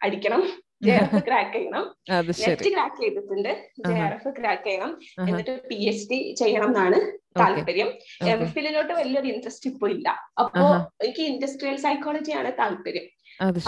അടിക്കണം. 0.05 0.41
ജെ 0.81 0.93
എഫ് 1.01 1.19
ക്രാക്ക് 1.27 1.53
ചെയ്യണം. 1.55 1.83
അത് 2.17 2.31
ശരി. 2.39 2.49
നെറ്റ് 2.49 2.69
ക്രാക്ക് 2.75 2.97
ചെയ്തിട്ടുണ്ട്. 3.01 3.51
ജെ 3.87 3.93
ആർ 4.05 4.13
എഫ് 4.17 4.31
ക്രാക്ക് 4.39 4.65
ചെയ്യണം. 4.67 4.91
എന്നിട്ട് 5.29 5.53
പി 5.69 5.77
എച്ച് 5.91 6.05
ഡി 6.11 6.19
ചെയ്യണം 6.41 6.71
എന്നാണ് 6.73 6.99
താല്പര്യം. 7.41 7.89
എം 8.33 8.41
ഫിലിലോട്ട് 8.55 8.93
വലിയൊരു 8.99 9.27
ഇൻട്രസ്റ്റ് 9.33 9.69
ഇപ്പൊ 9.71 9.87
ഇല്ല. 9.95 10.07
അപ്പോ 10.43 10.63
എനിക്ക് 11.05 11.25
ഇൻഡസ്ട്രിയൽ 11.33 11.77
സൈക്കോളജിയാണ് 11.85 12.51
താല്പര്യം. 12.61 13.07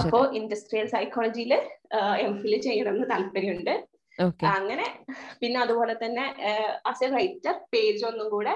അപ്പോ 0.03 0.19
ഇൻഡസ്ട്രിയൽ 0.39 0.87
സൈക്കോളജിയിൽ 0.95 1.53
എം 2.25 2.33
ഫിൽ 2.41 2.55
ചെയ്യണം 2.67 2.95
എന്ന് 2.95 3.07
താല്പര്യമുണ്ട്. 3.13 3.75
അങ്ങനെ 4.57 4.85
പിന്നെ 5.41 5.57
അതുപോലെ 5.65 5.95
തന്നെ 6.03 6.25
ആസ് 6.91 7.03
എ 7.05 7.09
റൈറ്റർ 7.17 7.55
പേജ് 7.73 8.03
ഒന്നും 8.09 8.29
കൂടെ 8.35 8.53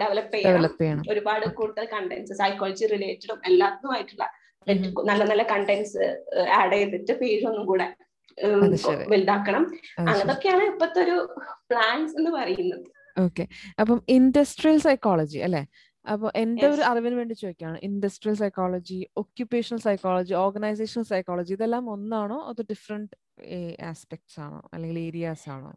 ഡെവലപ്പ് 0.00 0.34
ചെയ്യണം. 0.36 1.04
ഒരുപാട് 1.12 1.44
കൂടുതൽ 1.58 1.84
കണ്ടന്റ്സ് 1.92 2.34
സൈക്കോളജി 2.40 2.86
റിലേറ്റഡും 2.94 3.38
എല്ലാത്തിനുമായിട്ടുള്ള. 3.50 4.24
നല്ല 5.08 5.24
നല്ല 5.24 5.42
കണ്ടന്റ്സ് 5.42 6.04
ആഡ് 6.58 6.72
ചെയ്തിട്ട് 6.72 7.12
പേജ് 7.12 7.46
ഒന്നും 7.46 7.66
കൂടെ. 7.66 7.94
വലുതാക്കണം. 9.12 9.64
അങ്ങനൊക്കെയാണ് 9.98 10.62
ഇപ്പത്തെ 10.62 11.00
ഒരു 11.00 11.16
പ്ലാൻസ് 11.70 12.16
എന്ന് 12.18 12.30
പറയുന്നത്. 12.30 12.86
ഓക്കെ. 13.20 13.48
അപ്പം 13.80 14.02
ഇൻഡസ്ട്രിയൽ 14.08 14.78
സൈക്കോളജി 14.78 15.38
അല്ലെ? 15.38 15.66
അപ്പൊ 16.06 16.30
എന്റെ 16.36 16.66
ഒരു. 16.66 16.82
അറിവിന് 16.82 17.14
വേണ്ടി 17.14 17.34
ചോദിക്കുകയാണ്? 17.34 17.78
Industrial 17.82 18.36
psychology 18.36 19.06
occupational 19.16 19.78
psychology 19.78 20.34
organisational 20.34 21.04
psychology 21.04 21.52
ഇതെല്ലാം 21.52 21.90
ഒന്നാണോ? 21.90 22.38
അതോ 22.42 22.64
ഡിഫറെന്റ് 22.70 23.16
ആസ്പെക്ട്സ് 23.82 24.40
ആണോ? 24.40 24.62
അല്ലെങ്കിൽ 24.74 24.98
ഏരിയാസ് 24.98 25.50
ആണോ? 25.50 25.72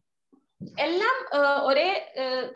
എല്ലാം 0.80 1.16
ഒരേ 1.66 1.90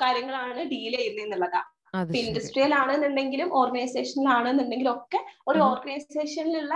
കാര്യങ്ങളാണ് 0.02 0.60
ഡീൽ 0.60 0.94
ചെയ്യുന്നത് 0.98 1.26
എന്നുള്ളതാ 1.26 1.62
അത് 1.62 1.68
ശരി 1.68 1.79
ഇൻഡസ്ട്രിയൽ 2.22 2.74
ആണെന്നുണ്ടെങ്കിലും 2.74 3.50
ഓർഗനൈസേഷനിൽ 3.54 4.30
ആണെന്നുണ്ടെങ്കിലും 4.30 4.94
ഒക്കെ 4.94 5.20
ഒരു. 5.48 5.60
ഓർഗനൈസേഷനിലുള്ള 5.60 6.74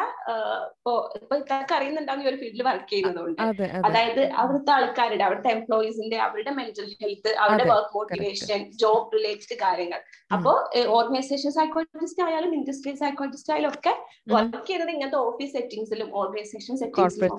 ഇപ്പൊ 0.78 0.94
ഇതൊക്കെ 1.18 1.74
അറിയുന്നുണ്ടാവും 1.76 2.24
ഈ 2.24 2.28
ഒരു 2.28 2.36
ഫീൽഡിൽ 2.36 2.64
വർക്ക് 2.64 2.90
ചെയ്യുന്നതുകൊണ്ട്. 2.90 3.42
അതെ 3.42 3.66
അതെ. 3.68 3.84
അതായത് 3.90 4.24
അവിടുത്തെ 4.34 4.72
ആൾക്കാരുടെ 4.72 5.24
അവിടുത്തെ 5.24 5.50
എംപ്ലോയീസിന്റെ 5.50 6.18
അവരുടെ 6.18 6.52
മെന്റൽ 6.52 6.88
ഹെൽത്ത് 7.04 7.34
അവരുടെ 7.38 7.64
വർക്ക് 7.64 7.96
മോട്ടിവേഷൻ 7.98 8.72
ജോബ് 8.76 9.12
റിലേറ്റഡ് 9.18 9.58
കാര്യങ്ങൾ. 9.62 10.02
അപ്പോ 10.34 10.52
ഓർഗനൈസേഷൻ 10.88 11.52
സൈക്കോളജിസ്റ്റ് 11.52 12.24
ആയാലും 12.24 12.54
ഇൻഡസ്ട്രിയൽ 12.56 12.96
സൈക്കോളജിസ്റ്റ് 12.96 13.54
ആയാലും 13.54 13.70
ഒക്കെ 13.70 13.94
വർക്ക് 14.28 14.66
ചെയ്യുന്നത് 14.66 14.92
ഇങ്ങനത്തെ 14.92 15.18
ഓഫീസ് 15.18 15.54
സെറ്റിംഗ്സിലും 15.54 16.10
ഓർഗനൈസേഷൻ 16.16 16.78
സെറ്റിംഗ്സിലും 16.78 17.32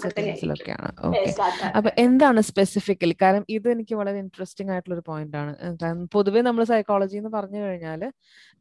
അപ്പൊ 1.76 1.90
എന്താണ് 1.96 2.40
സ്പെസിഫിക്കലി 2.40 3.16
കാരണം 3.22 3.44
ഇത് 3.48 3.70
എനിക്ക് 3.70 3.94
വളരെ 3.94 4.18
ഇൻട്രസ്റ്റിംഗ് 4.18 4.72
ആയിട്ടുള്ള 4.72 4.94
ഒരു 4.94 5.04
പോയിന്റ് 5.06 5.36
ആണ് 5.36 5.52
കാരണം 5.82 6.06
പൊതുവെ 6.06 6.40
നമ്മൾ 6.40 6.64
സൈക്കോളജി 6.64 7.16
എന്ന് 7.16 7.30
പറഞ്ഞു 7.30 7.60
കഴിഞ്ഞാൽ 7.64 8.02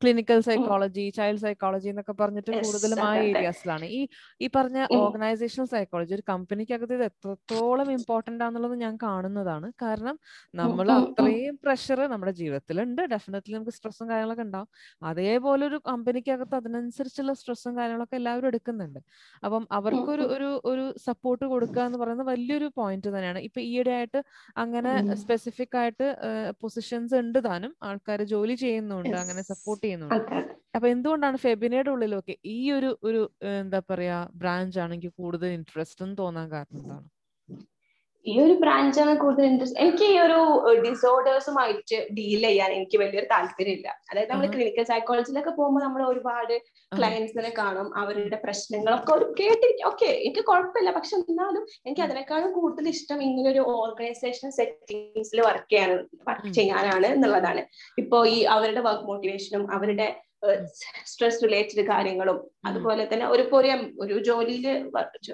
ക്ലിനിക്കൽ 0.02 0.40
സൈക്കോളജി 0.48 1.06
ചൈൽഡ് 1.18 1.42
സൈക്കോളജി 1.42 1.88
എന്നൊക്കെ 1.90 2.14
പറഞ്ഞിട്ട് 2.14 2.52
കൂടുതലും 2.64 3.00
ആ. 3.00 3.10
ഏരിയാസിലാണ് 3.30 3.86
ഈ 3.98 4.02
ഈ 4.42 4.48
പറഞ്ഞ. 4.56 4.80
ഓർഗനൈസേഷണൽ 4.98 5.68
സൈക്കോളജി 5.74 6.14
ഒരു 6.14 6.24
കമ്പനിക്കകത്ത് 6.30 6.94
ഇത് 6.94 7.04
എത്രത്തോളം 7.04 7.90
ഇമ്പോർട്ടന്റ് 7.98 8.44
ആണെന്നുള്ളത് 8.44 8.76
ഞാൻ 8.84 8.96
കാണുന്നതാണ്. 9.04 9.70
കാരണം 9.84 10.16
നമ്മൾ. 10.54 10.88
അത്രയും 11.00 11.56
പ്രഷർ 11.64 12.00
നമ്മുടെ 12.14 12.34
ജീവിതത്തിലുണ്ട്. 12.42 13.02
ഡെഫിനറ്റ്ലി 13.14 13.56
നമുക്ക് 13.56 13.76
സ്ട്രെസ്സും 13.78 14.10
കാര്യങ്ങളൊക്കെ 14.10 14.46
ഉണ്ടാവും. 14.48 14.70
അതേപോലെ 15.04 15.64
ഒരു 15.66 15.80
കമ്പനിക്കകത്ത് 15.90 16.56
അതിനനുസരിച്ചുള്ള 16.62 17.34
സ്ട്രെസ്സും 17.42 17.74
കാര്യങ്ങളൊക്കെ 17.80 18.18
എല്ലാവരും 18.22 18.48
എടുക്കുന്നുണ്ട്. 18.48 19.00
അപ്പം 19.44 19.64
അവർക്കൊരു 19.80 20.26
ഒരു 20.36 20.50
ഒരു 20.72 20.86
സപ്പോർട്ട് 21.08 21.46
കൊടുക്കുക 21.54 21.82
എന്ന് 21.88 22.00
പറയുന്നത് 22.04 22.30
വലിയൊരു 22.34 22.70
പോയിന്റ് 22.80 23.10
തന്നെയാണ്. 23.10 23.40
ഇപ്പൊ 23.50 23.62
ഈയിടെ 23.70 23.92
ആയിട്ട് 23.92 24.20
അങ്ങനെ 24.58 24.94
സ്പെസിഫിക് 25.24 25.78
ആയിട്ട് 25.82 26.08
പൊസിഷൻസ് 26.64 27.16
ഉണ്ട് 27.24 27.40
താനും. 27.48 27.74
ആൾക്കാർ 27.84 28.22
ജോലി 28.34 28.58
ചെയ്യുന്നുണ്ട്. 28.66 29.16
അങ്ങനെ 29.24 29.42
Yes. 29.44 29.50
സപ്പോർട്ട് 29.84 30.32
ചെയ്യുന്നുണ്ട്. 30.32 30.50
അപ്പൊ 30.76 30.88
എന്തുകൊണ്ടാണ് 30.88 31.38
ഫെബിനയുടെ 31.38 31.90
ഉള്ളിലൊക്കെ 31.90 32.36
ഈ 32.56 32.72
ഒരു 32.72 32.90
ഒരു 33.04 33.22
എന്താ 33.62 33.80
പറയാ 33.90 34.18
ബ്രാഞ്ച് 34.36 34.80
ആണെങ്കിൽ 34.80 35.12
കൂടുതൽ 35.22 35.50
ഇൻട്രസ്റ്റ് 35.60 36.18
തോന്നാൻ 36.22 36.48
കാരണം 36.54 36.80
എന്താണ് 36.80 37.08
ഈ 38.26 38.34
ഒരു 38.44 38.54
ബ്രാഞ്ചാണ് 38.62 39.14
കൂടുതൽ 39.22 39.46
ഇൻട്രസ്റ്റ് 39.50 39.80
എനിക്ക് 39.84 40.06
ഈ 40.12 40.18
ഒരു 40.26 40.38
ഡിസോർഡേഴ്സുമായിട്ട് 40.86 41.98
ഡീൽ 42.18 42.44
ചെയ്യാൻ 42.48 42.70
എനിക്ക് 42.78 42.98
വലിയൊരു 43.02 43.28
താല്പര്യമില്ല. 43.34 43.88
അതായത് 44.10 44.32
നമ്മൾ 44.32 44.48
ക്ലിനിക്കൽ 44.54 44.86
സൈക്കോളജിയിലൊക്കെ 44.92 45.54
പോകുമ്പോൾ 45.58 45.84
നമ്മൾ 45.86 46.02
ഒരുപാട് 46.12 46.54
ക്ലയൻസിനെ 46.92 47.52
കാണും. 47.62 47.88
അവരുടെ 48.02 48.38
പ്രശ്നങ്ങളൊക്കെ 48.46 49.12
ഒരു 49.18 49.26
കേട്ടിരിക്കും 49.40 49.88
ഓക്കെ 49.92 50.10
എനിക്ക് 50.28 50.44
കുഴപ്പമില്ല 50.50 50.94
പക്ഷെ 50.98 51.14
എന്നാലും 51.20 51.64
എനിക്ക് 51.86 52.04
അതിനേക്കാളും 52.08 52.52
കൂടുതൽ 52.60 52.88
ഇഷ്ടം 52.96 53.22
ഇങ്ങനെ 53.30 53.50
ഒരു 53.54 53.64
ഓർഗനൈസേഷൻ 53.78 54.52
സെറ്റിംഗ്സിൽ 54.60 55.42
വർക്ക് 55.50 55.70
ചെയ്യാൻ 55.74 55.92
വർക്ക് 56.30 56.52
ചെയ്യാനാണ് 56.60 57.10
എന്നുള്ളതാണ്. 57.16 57.64
ഇപ്പോ 58.04 58.20
ഈ 58.36 58.38
അവരുടെ 58.58 58.84
വർക്ക് 58.90 59.08
മോട്ടിവേഷനും 59.12 59.66
അവരുടെ 59.78 60.08
സ്ട്രെസ് 61.12 61.40
റിലേറ്റഡ് 61.46 61.84
കാര്യങ്ങളും 61.92 62.38
അതുപോലെ 62.68 63.04
തന്നെ 63.12 63.26
ഒരു 63.28 63.44
ഇപ്പൊ 63.46 63.58
ഒരു 64.04 64.16
ജോലിയിൽ 64.30 64.66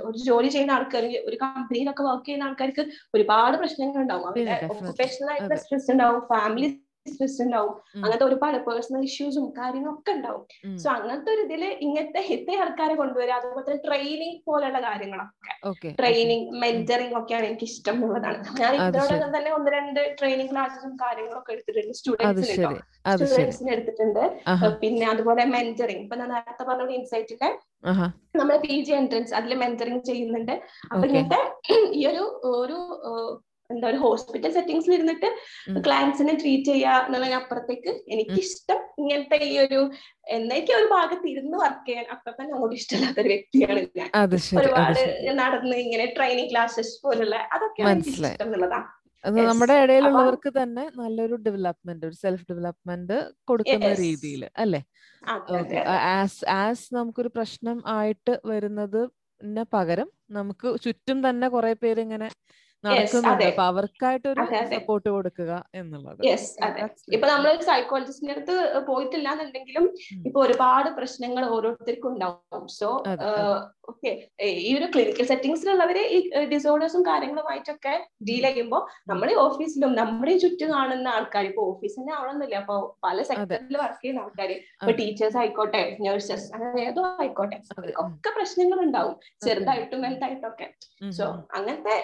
ഒരു 0.09 0.19
ജോലി 0.27 0.49
ചെയ്യുന്ന 0.55 0.75
ആൾക്കാർ 0.77 1.05
ഒരു 1.29 1.37
കമ്പനിയിലൊക്കെ 1.43 2.03
വർക്ക് 2.03 2.25
ചെയ്യുന്ന 2.25 2.49
ആൾക്കാർക്ക് 2.49 2.83
ഒരുപാട് 3.13 3.57
പ്രശ്നങ്ങൾ 3.57 3.99
ഉണ്ടാവും 4.01 4.27
അവരുടെ. 4.29 4.57
ഒക്കുപേഷണൽ 4.73 5.29
ആയിട്ടുള്ള 5.31 5.57
സ്ട്രെസ് 5.63 5.91
ഉണ്ടാവും. 5.95 6.21
ഫാമിലി 6.33 6.69
സ്ട്രെസ് 7.11 7.39
ഉണ്ടാവും. 7.45 7.73
അങ്ങനത്തെ 7.95 8.25
ഒരുപാട് 8.29 8.57
പേഴ്സണൽ 8.67 9.03
ഇഷ്യൂസും 9.09 9.45
കാര്യങ്ങളൊക്കെ 9.59 10.11
ഉണ്ടാവും. 10.17 10.43
സോ 10.83 10.87
അങ്ങനത്തെ 10.97 11.31
ഒരു 11.35 11.43
ഇതിൽ 11.47 11.63
ഇങ്ങനത്തെ 11.87 12.21
ഇത്രയും 12.35 12.61
ആൾക്കാരെ 12.65 12.95
കൊണ്ടുവരിക 13.01 13.35
അതുപോലെ 13.39 13.65
തന്നെ 13.67 13.81
ട്രെയിനിങ് 13.87 14.39
പോലെയുള്ള 14.49 14.81
കാര്യങ്ങളൊക്കെ. 14.87 15.91
ട്രെയിനിങ് 16.01 16.47
മെന്ററിങ് 16.63 17.17
ഒക്കെയാണ് 17.21 17.47
എനിക്ക് 17.49 17.67
ഇഷ്ടം 17.71 17.97
എന്നുള്ളതാണ്. 17.97 18.39
ഞാൻ 18.61 18.73
ഇതിനോടകം 18.79 19.31
തന്നെ 19.37 19.51
ഒന്ന് 19.57 19.71
രണ്ട് 19.77 20.01
ട്രെയിനിങ് 20.19 20.51
ക്ലാസ്സും 20.53 20.93
കാര്യങ്ങളൊക്കെ 21.03 21.53
എടുത്തിട്ടുണ്ട്. 21.55 21.97
സ്റ്റുഡൻസിന് 21.99 22.69
സ്റ്റുഡൻസിന് 23.15 23.71
എടുത്തിട്ടുണ്ട്. 23.75 24.23
പിന്നെ 24.83 25.05
അതുപോലെ 25.13 25.43
മെന്ററിങ് 25.55 26.03
ഇപ്പൊ 26.05 26.15
ഞാൻ 26.21 26.31
നേരത്തെ 26.35 26.63
പറഞ്ഞ 26.69 26.93
ഇൻസൈറ്റിന്റെ 27.01 27.49
നമ്മുടെ 28.37 28.57
പി 28.63 28.75
ജി 28.85 28.91
എൻട്രൻസ് 29.01 29.33
അതിൽ 29.37 29.51
മെന്ററിങ് 29.61 30.01
ചെയ്യുന്നുണ്ട്. 30.07 30.55
അപ്പൊ 30.91 31.03
ഇങ്ങനത്തെ 31.09 31.41
ഈ 31.99 32.01
ഒരു 32.11 32.23
ഒരു 32.61 32.79
എന്താ 33.73 33.85
ഒരു 33.91 33.99
ഹോസ്പിറ്റൽ 34.03 34.51
സെറ്റിംഗ്സിൽ 34.57 34.93
ഇരുന്നിട്ട്. 34.97 35.29
ക്ലയൻസിനെ 35.87 36.33
ട്രീറ്റ് 36.41 36.71
ചെയ്യുക 36.73 36.93
എനിക്ക് 37.63 37.91
എനിക്കിഷ്ടം 38.13 38.79
ഇങ്ങനത്തെ 39.01 39.37
ഈ 39.49 39.51
ഒരു 39.65 39.81
എന്നേക്കും 40.35 40.75
ഒരു 40.79 40.87
ഭാഗത്ത് 40.95 41.27
ഇരുന്ന് 41.33 41.57
വർക്ക് 41.63 41.85
ചെയ്യാൻ 41.89 42.05
അത്ര 42.15 42.33
തന്നെ 42.39 42.53
അങ്ങോട്ട് 42.55 42.77
ഇഷ്ടമില്ലാത്ത 42.79 43.19
ഒരു 43.23 43.31
വ്യക്തിയാണ് 43.33 43.81
ഞാൻ. 43.99 44.09
ഒരുപാട് 44.61 45.01
നടന്ന് 45.41 45.75
ഇങ്ങനെ 45.85 46.07
ട്രെയിനിങ് 46.17 46.51
ക്ലാസ്സസ് 46.53 46.95
പോലുള്ള 47.05 47.35
അതൊക്കെ 47.57 47.83
എനിക്ക്. 47.83 48.15
ഇഷ്ടം 48.15 48.47
എന്നുള്ളതാണ് 48.47 48.87
അത് 49.23 49.37
നമ്മുടെ 49.49 49.75
ഇടയിലുള്ളവർക്ക് 49.83 50.49
തന്നെ 50.57 50.83
നല്ലൊരു 50.99 51.35
ഡെവലപ്മെന്റ് 51.45 52.05
ഒരു 52.09 52.15
സെൽഫ് 52.23 52.45
ഡെവലപ്മെന്റ് 52.51 53.17
കൊടുക്കുന്ന. 53.49 53.89
രീതിയിൽ 54.03 54.43
അല്ലെ? 54.63 54.81
ആസ് 56.19 56.45
ആസ് 56.61 56.85
നമുക്കൊരു 56.97 57.31
പ്രശ്നം 57.37 57.79
ആയിട്ട് 57.97 58.35
വരുന്നത് 58.51 59.01
പകരം 59.73 60.07
നമുക്ക് 60.37 60.69
ചുറ്റും 60.85 61.17
തന്നെ 61.25 61.47
കുറെ 61.55 61.73
പേര് 61.83 61.99
ഇങ്ങനെ 62.05 62.27
നടക്കുന്നുണ്ട്. 62.83 63.43
അപ്പൊ 63.43 63.63
അവർക്കായിട്ടൊരു. 63.63 64.43
സപ്പോർട്ട് 64.73 65.09
കൊടുക്കുക 65.09 65.51
എന്നുള്ളത്. 65.75 66.21
ഇപ്പൊ 67.15 67.27
നമ്മൾ 67.27 67.49
സൈക്കോളജിസ്റ്റിന്റെ 67.69 68.35
അടുത്ത് 68.35 68.55
പോയിട്ടില്ല 68.89 69.29
എന്നുണ്ടെങ്കിലും 69.31 69.85
ഇപ്പൊ 70.25 70.39
ഒരുപാട് 70.45 70.89
പ്രശ്നങ്ങൾ 70.89 71.45
ഓരോരുത്തർക്കും 71.55 72.11
ഉണ്ടാവും. 72.13 72.67
സോ. 72.79 72.89
ഓക്കെ. 73.89 74.11
ഈ 74.61 74.71
ഒരു 74.77 74.87
ക്ലിനിക്കൽ 74.93 75.25
സെറ്റിംഗ്സിലുള്ളവര് 75.25 76.01
ഈ 76.15 76.17
ഡിസോർഡേഴ്സും 76.45 77.03
കാര്യങ്ങളുമായിട്ടൊക്കെ 77.05 77.93
ഡീൽ 78.27 78.45
ചെയ്യുമ്പോൾ 78.47 78.81
നമ്മുടെ 79.07 79.33
ഓഫീസിലും 79.45 79.93
നമ്മുടെ 79.93 80.37
ചുറ്റും 80.37 80.71
കാണുന്ന 80.73 81.07
ആൾക്കാർ 81.09 81.45
ഇപ്പൊ 81.45 81.63
ഓഫീസ് 81.71 81.97
തന്നെ 81.99 82.13
ആവണമെന്നില്ല 82.13 82.55
അപ്പൊ 82.55 82.75
പല 83.03 83.17
സെക്ടറിൽ 83.21 83.77
വർക്ക് 83.77 84.01
ചെയ്യുന്ന 84.01 84.21
ആൾക്കാർ 84.21 84.51
ഇപ്പൊ 84.51 84.93
ടീച്ചേഴ്സ് 85.01 85.37
ആയിക്കോട്ടെ 85.37 85.83
നഴ്സസ് 85.99 86.47
അങ്ങനെ 86.53 86.81
ഏതോ 86.81 87.03
ആയിക്കോട്ടെ. 87.19 87.57
ഒക്കെ 88.03 88.29
പ്രശ്നങ്ങൾ 88.37 88.79
ഉണ്ടാവും 88.79 89.15
ചെറുതായിട്ടും 89.45 90.01
വലുതായിട്ടും 90.01 90.47
ഒക്കെ 90.47 90.67
സോ. 91.11 91.25
അങ്ങനത്തെ 91.57 91.95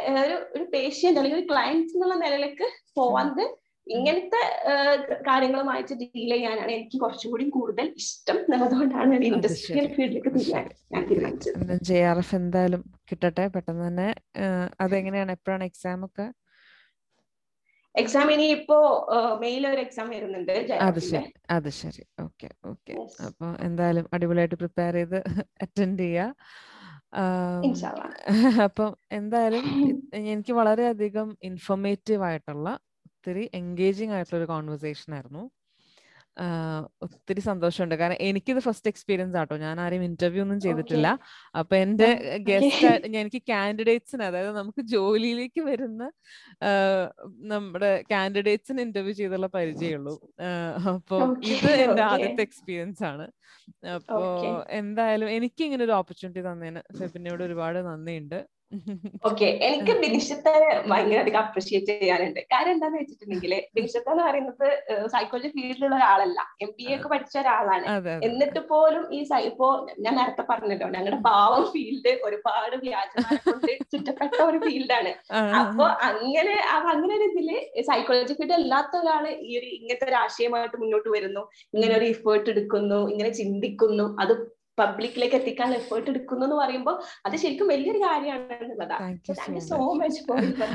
ഒരു 0.56 0.65
ഒരു 0.66 0.72
പേഷ്യന്റ് 0.74 1.20
അല്ലെങ്കിൽ 1.20 1.40
ഒരു 1.40 1.48
ക്ലയന്റ് 1.52 1.94
എന്നുള്ള 1.96 2.16
നിലയിലേക്ക് 2.24 2.68
പോവാതെ 2.98 3.46
ഇങ്ങനത്തെ 3.88 4.40
കാര്യങ്ങളുമായിട്ട് 5.28 5.94
ഡീൽ 6.00 6.32
ചെയ്യാനാണ് 6.34 6.72
എനിക്ക് 6.76 6.98
കുറച്ചും 7.04 7.32
കൂടി 7.32 7.46
കൂടുതൽ 7.58 7.88
ഇഷ്ടം 8.02 8.38
എന്നതുകൊണ്ടാണ് 8.46 9.20
ഇൻഡസ്ട്രിയൽ 9.30 9.88
ഫീൽഡിലേക്ക് 9.96 10.32
തിരിയാൻ 10.38 10.66
ഞാൻ 10.94 11.04
തീരുമാനിച്ചത്. 11.10 11.76
ജെ 11.90 12.00
ആർ 12.12 12.20
എഫ് 12.24 12.36
എന്തായാലും 12.40 12.82
കിട്ടട്ടെ 13.12 13.46
പെട്ടെന്ന് 13.56 13.84
തന്നെ. 13.88 14.08
അതെങ്ങനെയാണ്? 14.86 15.34
എപ്പോഴാണ് 15.38 15.66
എക്സാം 15.70 16.02
ഒക്കെ? 16.08 16.28
എക്സാം 17.96 18.30
ഇനി 18.34 18.46
ഇപ്പോ 18.58 18.78
മെയിൽ 19.44 19.64
ഒരു 19.74 19.82
എക്സാം 19.84 20.08
വരുന്നുണ്ട് 20.16 20.54
അത് 20.88 21.00
ശരി. 21.10 21.30
അത് 21.58 21.70
ശരി. 21.82 22.04
ഓക്കെ 22.26 22.50
ഓക്കെ 22.72 22.96
അപ്പൊ 23.28 23.48
എന്തായാലും 23.68 24.08
അടിപൊളിയായിട്ട് 24.16 24.58
പ്രിപ്പയർ 24.64 24.96
ചെയ്ത് 25.00 25.20
അറ്റൻഡ് 25.66 26.08
ഇൻഷാല്ലാ. 26.08 26.28
അപ്പം 28.64 28.90
എന്തായാലും 29.12 29.66
എനിക്ക് 30.14 30.54
വളരെയധികം 30.54 31.38
ഇൻഫോർമേറ്റീവ് 31.42 32.24
ആയിട്ടുള്ള 32.24 32.68
ഒത്തിരി 33.06 33.50
എൻഗേജിങ് 33.54 34.12
ആയിട്ടുള്ള 34.12 34.40
ഒരു 34.40 34.48
കോൺവെർസേഷൻ 34.48 35.14
ആയിരുന്നു. 35.14 35.44
ഒത്തിരി 37.04 37.40
സന്തോഷമുണ്ട്. 37.40 37.96
കാരണം 37.96 38.18
എനിക്കിത് 38.20 38.60
ഫസ്റ്റ് 38.60 38.88
എക്സ്പീരിയൻസ് 38.88 39.38
ആട്ടോ. 39.38 39.58
ഞാൻ 39.58 39.80
ആരെയും 39.80 40.04
ഇന്റർവ്യൂ 40.04 40.42
ഒന്നും 40.44 40.60
ചെയ്തിട്ടില്ല. 40.60 41.08
അപ്പൊ 41.56 41.76
എന്റെ 41.76 42.40
ഗസ്റ്റ് 42.50 42.90
എനിക്ക് 43.22 43.42
കാൻഡിഡേറ്റ്സിന് 43.50 44.24
അതായത് 44.24 44.52
നമുക്ക് 44.58 44.82
ജോലിയിലേക്ക് 44.82 45.62
വരുന്ന 45.62 46.12
നമ്മുടെ 47.54 48.04
കാൻഡിഡേറ്റ്സിന് 48.12 48.82
ഇന്റർവ്യൂ 48.82 49.14
ചെയ്തുള്ള 49.14 49.50
പരിചയമുള്ളൂ. 49.54 50.16
അപ്പൊ 50.94 51.20
ഇത് 51.54 51.72
എന്റെ 51.86 52.02
ആദ്യത്തെ 52.02 52.42
എക്സ്പീരിയൻസ് 52.42 53.04
ആണ്. 53.04 53.28
അപ്പോ 53.96 54.20
എന്തായാലും 54.70 55.30
എനിക്ക് 55.30 55.64
ഇങ്ങനെ 55.64 55.84
ഒരു 55.84 55.92
ഓപ്പർച്യൂണിറ്റി 55.92 56.44
തന്നതിന് 56.48 56.82
ഫെബിനോട് 57.00 57.44
ഒരുപാട് 57.44 57.80
നന്ദിയുണ്ട്. 57.88 58.40
ഓക്കെ 59.28 59.48
എനിക്ക് 59.68 59.94
ബിനിഷത്തെ 60.04 60.54
ഭയങ്കര 60.92 61.18
അധികം 61.24 61.40
അപ്രിഷിയേറ്റ് 61.42 61.94
ചെയ്യാനുണ്ട്. 62.00 62.40
കാര്യം 62.54 62.72
എന്താന്ന് 62.76 62.98
വെച്ചിട്ടുണ്ടെങ്കിൽ 63.02 63.54
ബിനിഷത്ത് 63.76 64.10
എന്ന് 64.14 64.24
പറയുന്നത് 64.28 64.66
സൈക്കോളജി 65.14 65.50
ഫീൽഡിലുള്ള 65.56 65.96
ഒരാളല്ല. 66.00 66.40
എം 66.66 66.72
ബി 66.78 66.86
എ 66.92 66.96
ഒക്കെ 66.98 67.10
പഠിച്ച 67.14 67.36
ഒരാളാണ്. 67.44 67.86
എന്നിട്ട് 68.28 68.62
പോലും 68.72 69.06
ഈ 69.18 69.20
ഇപ്പോ 69.50 69.68
ഞാൻ 70.06 70.14
നേരത്തെ 70.20 70.46
പറഞ്ഞല്ലോ 70.52 70.88
ഞങ്ങളുടെ 70.96 71.20
ഭാവം 71.30 71.64
ഫീൽഡ് 71.74 72.14
ഒരുപാട് 72.28 72.76
വ്യാജമാരെ 72.86 73.40
കൊണ്ട് 73.48 73.72
ചുറ്റപ്പെട്ട 73.94 74.42
ഒരു 74.50 74.60
ഫീൽഡാണ്. 74.66 75.14
അപ്പോ 75.62 75.86
അങ്ങനെ 76.10 76.56
അങ്ങനെ 76.82 77.14
ഒരു 77.20 77.28
ഇതിൽ 77.32 77.50
സൈക്കോളജി 77.92 78.36
ഫീൽഡ് 78.40 78.58
അല്ലാത്ത 78.60 78.96
ഒരാൾ 79.04 79.26
ഈ 79.50 79.52
ഒരു 79.60 79.70
ഇങ്ങനത്തെ 79.78 80.08
ഒരു 80.12 80.20
ആശയമായിട്ട് 80.26 80.78
മുന്നോട്ട് 80.84 81.10
വരുന്നു. 81.16 81.44
ഇങ്ങനെ 81.76 81.94
ഒരു 82.00 82.08
എഫേർട്ട് 82.16 82.50
എടുക്കുന്നു 82.56 83.02
ഇങ്ങനെ 83.14 83.32
ചിന്തിക്കുന്നു. 83.42 84.08
അത് 84.24 84.36
പബ്ലിക്കിലേക്ക് 84.78 85.36
എത്തിക്കാൻ 85.36 85.74
എഫേർട്ട് 85.74 86.10
എടുക്കുന്നു 86.10 86.46
എന്ന് 86.46 86.56
പറയുമ്പോൾ 86.56 86.96
അത് 87.26 87.36
ശരിക്കും 87.36 87.68
വലിയൊരു 87.68 88.00
കാര്യമാണ് 88.00 88.44
സോ 89.70 89.78
മച്ച് 89.94 90.22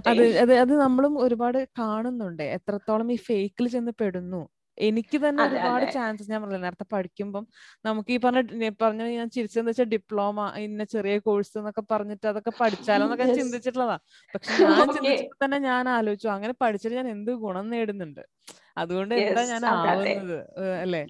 അത് 0.09 0.25
അത് 0.39 0.55
അത് 0.55 0.73
നമ്മളും 0.79 1.19
ഒരുപാട് 1.19 1.69
കാണുന്നുണ്ട്. 1.79 2.43
എത്രത്തോളം 2.57 3.13
ഈ 3.13 3.19
ഫേക്കിൽ 3.29 3.69
ചെന്ന് 3.69 3.93
പെടുന്നു 4.01 4.43
എനിക്ക് 4.79 5.19
തന്നെ 5.25 5.41
ഒരുപാട് 5.43 5.85
ചാൻസസ് 5.93 6.31
ഞാൻ 6.31 6.41
പറഞ്ഞില്ല 6.43 6.65
നേരത്തെ 6.65 6.87
പഠിക്കുമ്പം 6.93 7.45
നമുക്ക് 7.85 8.11
ഈ 8.13 8.17
പറഞ്ഞ 8.17 8.71
പറഞ്ഞ 8.83 9.03
ഞാൻ 9.17 9.29
ചിരിച്ചെന്ന് 9.31 9.71
വെച്ചാൽ 9.71 9.85
ഡിപ്ലോമ 9.85 10.47
ഇന്ന 10.57 10.85
ചെറിയ 10.85 11.19
കോഴ്സ് 11.19 11.53
എന്നൊക്കെ 11.59 11.83
പറഞ്ഞിട്ട് 11.91 12.27
അതൊക്കെ 12.27 12.53
പഠിച്ചാലോ 12.61 13.05
എന്നൊക്കെ 13.05 13.25
ഞാൻ 13.25 13.37
ചിന്തിച്ചിട്ടുള്ളതാ. 13.37 13.97
പക്ഷെ 14.35 14.53
ഞാൻ. 14.63 14.89
ചിന്തിച്ചപ്പോ 14.97 15.39
തന്നെ 15.45 15.59
ഞാൻ 15.69 15.89
ആലോചിച്ചു 15.89 16.29
അങ്ങനെ 16.29 16.55
പഠിച്ചിട്ട് 16.63 16.97
ഞാൻ 16.97 17.09
എന്ത് 17.09 17.33
ഗുണം 17.45 17.69
നേടുന്നുണ്ട്. 17.71 18.23
അതുകൊണ്ട് 18.81 19.15
എന്താ 19.21 19.43
ഞാൻ. 19.47 19.65
ആവുന്നത് 19.71 20.37
അല്ലെ 20.83 21.03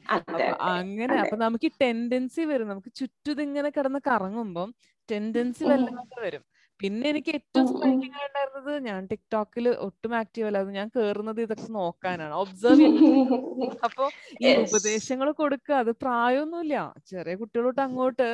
അങ്ങനെ. 0.73 1.15
അപ്പൊ 1.23 1.37
നമുക്ക് 1.37 1.67
ഈ 1.67 1.73
ടെൻഡൻസി 1.83 2.45
വരും 2.45 2.69
നമുക്ക് 2.69 2.93
ചുറ്റും 2.93 3.33
ഇതിങ്ങനെ 3.33 3.71
കിടന്ന് 3.71 4.01
കറങ്ങുമ്പം 4.07 4.71
ടെൻഡൻസി. 5.09 5.65
വല്ലാതെ 5.65 6.19
വരും 6.21 6.45
പിന്നെ 6.81 7.07
എനിക്ക് 7.13 7.33
ഏറ്റവും. 7.39 7.67
സ്ട്രൈക്കിംഗ് 7.71 8.17
ആയിട്ടുണ്ടായിരുന്നത് 8.21 8.73
ഞാൻ 8.89 9.01
ടിക്ടോക്കിൽ 9.13 9.67
ഒട്ടും 9.87 10.13
ആക്റ്റീവ് 10.21 10.47
അല്ലാതെ 10.51 10.73
ഞാൻ 10.79 10.89
കേറുന്നത് 10.97 11.41
ഇതൊക്കെ 11.47 11.69
നോക്കാനാണ്. 11.79 12.35
ഒബ്സർവ് 12.43 12.87
ചെയ്യാൻ 12.87 13.75
അപ്പൊ 13.89 14.05
ഈ 14.45 14.55
ഉപദേശങ്ങൾ 14.67 15.29
കൊടുക്കുക 15.43 15.75
അത് 15.83 15.93
പ്രായമൊന്നുമില്ല. 16.05 16.77
ചെറിയ 17.13 17.37
കുട്ടികളോട്ട് 17.43 17.83
അങ്ങോട്ട് 17.89 18.31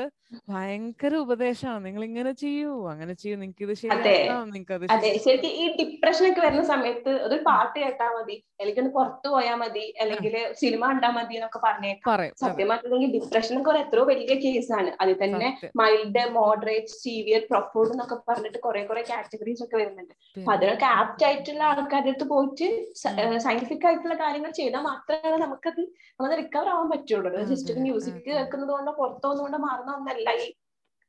ഭയങ്കര 0.50 1.12
ഉപദേശമാണ്. 1.24 1.82
നിങ്ങൾ 1.86 2.02
ഇങ്ങനെ 2.06 2.30
ചെയ്യൂ 2.40 2.70
അങ്ങനെ 2.92 3.12
ചെയ്യൂ. 3.20 3.36
നിങ്ങൾക്ക് 3.42 3.64
ഇത് 3.66 3.74
ശരിയാക്കാം 3.82 4.48
നിങ്ങൾക്ക് 4.54 4.74
അത്. 4.76 5.04
ശരിക്കും 5.26 5.52
ഈ 5.60 5.66
ഡിപ്രഷൻ 5.80 6.24
ഒക്കെ 6.30 6.40
വരുന്ന 6.46 6.64
സമയത്ത് 6.72 7.12
ഒരു 7.26 7.36
പാട്ട് 7.48 7.76
കേട്ടാ 7.82 8.08
മതി. 8.16 8.36
അല്ലെങ്കിൽ 8.60 8.86
പുറത്തു 8.96 9.28
പോയാൽ 9.34 9.58
മതി. 9.62 9.84
അല്ലെങ്കിൽ 10.04 10.34
സിനിമ 10.62 10.82
കണ്ടാ 10.90 11.10
മതി 11.18 11.34
എന്നൊക്കെ 11.38 11.60
പറഞ്ഞേക്കാം. 11.66 12.08
പറയും 12.12 12.34
സത്യം 12.44 12.68
പറഞ്ഞിട്ടുണ്ടെങ്കിൽ 12.72 13.12
ഡിപ്രഷൻ 13.18 13.54
ഒക്കെ 13.60 13.78
എത്രയോ 13.84 14.06
വലിയ 14.12 14.36
കേസാണ് 14.44 14.92
അതിൽ 15.04 15.16
തന്നെ 15.24 15.50
മൈൽഡ് 15.82 16.24
മോഡറേറ്റ് 16.38 16.94
സീവിയർ 17.04 17.44
പ്രൊഫോർഡ് 17.52 17.92
എന്നൊക്കെ 17.96 18.18
പറഞ്ഞിട്ട് 18.36 18.60
കുറെ 18.60 18.80
കുറെ 18.84 19.02
കാറ്റഗറീസ് 19.02 19.62
ഒക്കെ 19.64 19.76
വരുന്നുണ്ട്. 19.76 20.14
അപ്പൊ 20.36 20.52
അതിനൊക്കെ 20.52 20.86
ആപ്റ്റ് 20.96 21.26
ആയിട്ടുള്ള 21.26 21.62
ആൾക്കാരുടെ 21.70 22.10
അടുത്ത് 22.10 22.26
പോയിട്ട് 22.28 22.68
സയന്റിഫിക് 23.44 23.86
ആയിട്ടുള്ള 23.86 24.16
കാര്യങ്ങൾ 24.16 24.52
ചെയ്താൽ 24.52 24.82
മാത്രമേ 24.82 25.38
നമുക്കത് 25.44 25.82
നമ്മൾ 26.12 26.34
റിക്കവർ 26.42 26.68
ആവാൻ 26.68 26.88
പറ്റുള്ളൂ. 26.90 27.32
ജസ്റ്റ് 27.52 27.72
ഒരു 27.74 27.80
മ്യൂസിക്. 27.80 28.20
കേൾക്കുന്നത് 28.28 28.72
കൊണ്ടോ 28.72 28.92
പുറത്തു 28.92 29.24
പോകുന്നതുകൊണ്ടോ 29.24 29.60
മാറുന്ന 29.66 29.92
ഒന്നല്ല 29.92 30.28
ഈ 30.40 30.46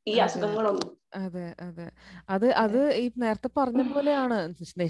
ഈ. 0.08 0.14
അസുഖങ്ങളൊന്നും 0.26 0.94
അതെ 1.18 1.46
അതെ. 1.66 1.86
അത് 2.30 2.46
അത് 2.62 2.80
ഈ 2.96 3.06
നേരത്തെ 3.18 3.50
പറഞ്ഞ 3.58 3.82
പോലെയാണ്. 3.92 4.38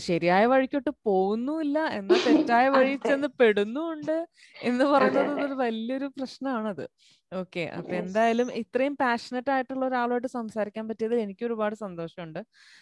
ശരിയായ 0.08 0.44
വഴിക്കോട്ട് 0.46 0.92
പോകുന്നുമില്ല. 1.08 1.78
എന്നാൽ 2.00 2.20
തെറ്റായ 2.28 2.66
വഴി. 2.78 2.94
ചെന്ന് 3.08 3.30
പെടുന്നുമുണ്ട് 3.40 4.16
എന്ന് 4.62 4.86
പറയുന്നത് 4.94 5.42
ഒരു 5.46 5.56
വലിയൊരു 5.64 6.08
പ്രശ്നമാണത്. 6.18 6.86
ഓക്കെ. 7.32 7.64
അപ്പൊ 7.78 7.94
എന്തായാലും 8.00 8.50
ഇത്രയും 8.60 8.94
പാഷനറ്റ് 9.02 9.52
ആയിട്ടുള്ള 9.54 9.84
ഒരാളോട് 9.88 10.28
സംസാരിക്കാൻ 10.36 10.86
പറ്റിയതിൽ 10.90 11.20
എനിക്ക് 11.24 11.44
ഒരുപാട് 11.48 11.76
സന്തോഷമുണ്ട്. 11.82 12.40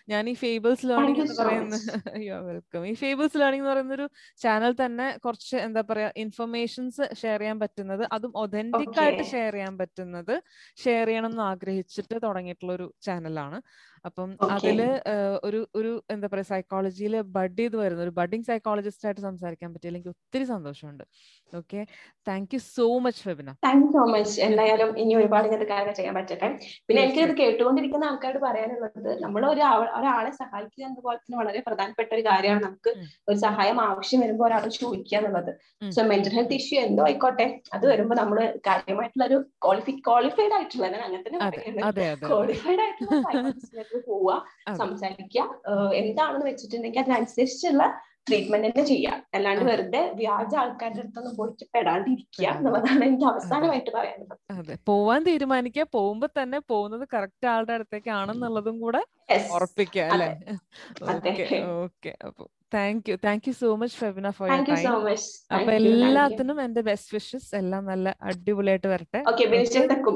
ഞാൻ 0.07 0.23
ഈ 0.31 0.33
ഫേബിൾസ് 0.43 0.85
ലേണിംഗ് 0.91 1.21
എന്ന് 1.23 1.35
പറയുന്ന 1.39 1.77
അയ്യോ 2.13 2.37
വെൽക്കം 2.49 2.83
ഈ 2.91 2.93
ഫേബിൾസ് 3.01 3.39
ലേണിംഗ് 3.41 3.63
എന്ന് 3.63 3.71
പറയുന്ന 3.71 3.95
ഒരു 3.99 4.07
ചാനൽ 4.41 4.73
തന്നെ 4.81 5.07
കുറച്ച് 5.25 5.57
എന്താ 5.65 5.83
പറയാ 5.89 6.09
ഇൻഫർമേഷൻസ് 6.25 7.03
ഷെയർ 7.21 7.39
ചെയ്യാൻ 7.41 7.59
പറ്റുന്നത് 7.63 8.03
അതും 8.17 8.33
ഒതന്റിക് 8.43 8.99
ആയിട്ട് 9.03 9.25
ഷെയർ 9.33 9.53
ചെയ്യാൻ 9.57 9.75
പറ്റുന്നത് 9.81 10.33
ഷെയർ 10.77 11.07
ചെയ്യണം 11.11 11.31
എന്ന് 11.31 11.43
ആഗ്രഹിച്ചിട്ട് 11.51 12.15
തുടങ്ങിയിട്ടുള്ള 12.25 12.73
ഒരു 12.79 12.87
ചാനലാണ് 13.07 13.59
അപ്പം. 14.07 14.29
അതിൽ 14.55 14.79
ഒരു 15.47 15.59
ഒരു 15.79 15.91
എന്താ 16.13 16.27
പറയാ 16.31 16.47
സൈക്കോളജിയിൽ 16.51 17.13
ബഡ് 17.35 17.57
ചെയ്ത് 17.59 17.77
വരുന്ന 17.81 18.01
ഒരു 18.07 18.13
ബഡിങ് 18.19 18.45
സൈക്കോളജിസ്റ്റ് 18.49 19.05
ആയിട്ട് 19.07 19.21
സംസാരിക്കാൻ 19.27 19.69
പറ്റി 19.73 19.87
എനിക്ക് 19.91 20.09
ഒത്തിരി 20.13 20.45
സന്തോഷമുണ്ട്. 20.53 21.03
Okay? 21.59 21.79
Thank 22.29 22.53
you 22.55 22.59
so 22.75 22.85
much 23.05 23.21
Febina. 23.25 23.49
Thank 23.67 23.87
so 23.95 24.01
much. 24.13 24.35
എന്തായാലും 24.47 24.89
ഇനി 25.03 25.13
ഒരുപാട് 25.21 25.45
ഇങ്ങനത്തെ 25.47 25.69
കാര്യങ്ങൾ 25.71 25.95
ചെയ്യാൻ 25.99 26.15
പറ്റട്ടെ. 26.19 26.49
പിന്നെ 26.87 26.99
എനിക്ക് 27.05 27.21
ഇത് 27.27 27.33
കേട്ടുകൊണ്ടിരിക്കുന്ന 27.41 28.09
ആൾക്കാരോട് 28.11 28.41
പറയാനുള്ളത് 28.47 29.09
നമ്മൾ 29.23 29.41
ഒരു 29.53 29.63
ഒരാളെ 29.99 30.31
സഹായിക്കുക 30.41 30.83
എന്നതുപോലെ 30.87 31.17
തന്നെ 31.23 31.39
വളരെ 31.41 31.61
പ്രധാനപ്പെട്ട 31.67 32.09
ഒരു 32.17 32.25
കാര്യമാണ് 32.29 32.63
നമുക്ക് 32.67 32.93
ഒരു 33.29 33.37
സഹായം 33.47 33.79
ആവശ്യം 33.87 34.21
വരുമ്പോൾ 34.25 34.47
ഒരാൾ 34.49 34.65
ചോദിക്കുക 34.79 35.17
എന്നുള്ളത്. 35.21 35.51
സോ 35.97 36.03
മെന്റൽ 36.11 36.33
ഹെൽത്ത് 36.37 36.57
ഇഷ്യൂ 36.59 36.77
എന്തോ 36.87 37.03
ആയിക്കോട്ടെ. 37.09 37.47
അത് 37.77 37.85
വരുമ്പോൾ 37.93 38.17
നമ്മൾ 38.21 38.37
കാര്യമായിട്ടുള്ള 38.69 39.25
ഒരു 39.31 39.39
ക്വാളിഫി 39.65 39.95
ക്വാളിഫൈഡ് 40.09 40.55
ആയിട്ടുള്ള 40.59 40.87
ഞാൻ 40.95 41.03
അങ്ങനെ 41.09 41.23
തന്നെ 41.27 41.39
ക്വാളിഫൈഡ് 42.31 42.81
ആയിട്ടുള്ള 42.85 43.94
പോവുക. 43.99 44.45
സംസാരിക്കുക 44.77 45.41
എന്താണെന്ന് 45.93 46.45
വെച്ചിട്ടുണ്ടെങ്കിൽ 46.45 46.99
അതിനനുസരിച്ചുള്ള 46.99 48.01
ട്രീറ്റ്മെന്റ് 48.29 48.67
തന്നെ 48.67 48.83
ചെയ്യാം 48.83 49.23
അല്ലാണ്ട് 49.33 49.65
വെറുതെ 49.65 50.11
വ്യാജ 50.11 50.55
ആൾക്കാരുടെ 50.55 50.99
അടുത്തൊന്നും 50.99 51.35
പോയിട്ട് 51.35 51.65
പെടാണ്ടിരിക്കുക. 51.75 52.47
എന്നുള്ളതാണ് 52.47 53.03
എനിക്ക് 53.03 53.25
അവസാനമായിട്ട് 53.25 53.91
പറയാനുള്ളത്. 53.91 54.39
അതെ. 54.51 54.77
പോവാൻ 54.85 55.23
തീരുമാനിക്കുക. 55.23 55.85
പോകുമ്പോ 55.91 56.27
തന്നെ 56.41 56.59
പോകുന്നത് 56.59 57.07
കറക്റ്റ് 57.13 57.47
ആളുടെ 57.47 57.73
അടുത്തേക്കാണെന്നുള്ളതും 57.73 58.79
കൂടെ. 58.79 59.01
ഉറപ്പിക്കുക 59.51 60.01
അല്ലെ? 60.01 60.29
Okay 61.03 61.59
okay. 61.83 62.17
അപ്പൊ 62.25 62.45
thank 62.71 63.09
you 63.09 63.15
thank 63.25 63.45
you 63.47 63.53
so 63.59 63.67
much 63.81 63.95
Febina 64.01 64.29
for 64.37 64.47
your 64.49 64.63
time 64.69 64.95
അപ്പൊ 65.55 65.71
എല്ലാത്തിനും 65.79 66.57
എന്റെ 66.63 66.81
ബെസ്റ്റ് 66.87 67.13
വിഷസ് 67.15 67.49
എല്ലാം 67.59 67.83
നല്ല 67.91 68.13
അടിപൊളിയായിട്ട് 68.29 68.87
വരട്ടെ. 68.93 69.19
ഓക്കെ 69.31 69.43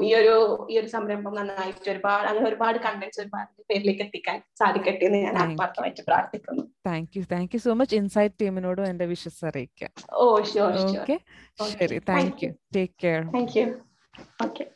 ഈ 0.08 0.12
ഒരു 0.20 0.34
ഈ 0.72 0.76
ഒരു 0.80 0.88
സംരംഭം 0.94 1.34
നന്നായിട്ട് 1.38 1.90
ഒരുപാട് 1.94 2.26
അങ്ങനെ 2.30 2.46
ഒരുപാട് 2.50 2.78
കണ്ടന്റ്സ് 2.86 3.20
ഒരുപാട് 3.24 3.48
പേരിലേക്ക് 3.70 4.02
എത്തിക്കാൻ 4.06 4.38
സാധിക്കട്ടെ 4.60 5.06
എന്ന് 5.08 5.20
ഞാൻ. 5.26 5.36
ആത്മാർത്ഥമായിട്ട് 5.44 6.02
പ്രാർത്ഥിക്കുന്നു. 6.08 6.64
Thank 6.88 7.16
you 7.18 7.22
thank 7.34 7.54
you 7.56 7.60
so 7.66 7.74
much 7.82 7.96
Insight 8.00 8.36
ടീമിനോടും 8.42 8.86
എന്റെ 8.92 9.08
വിഷസ് 9.12 9.42
അറിയിക്കാം. 9.50 9.92
ഓ 10.22 10.26
ഷുവർ 10.52 10.76
ഓക്കെ 10.96 11.18
ശരി. 11.78 11.98
Thank 12.12 12.44
you 12.46 12.52
take 12.78 12.96
care 13.04 13.22
thank 13.36 13.56
you 13.60 13.66
okay 14.46 14.66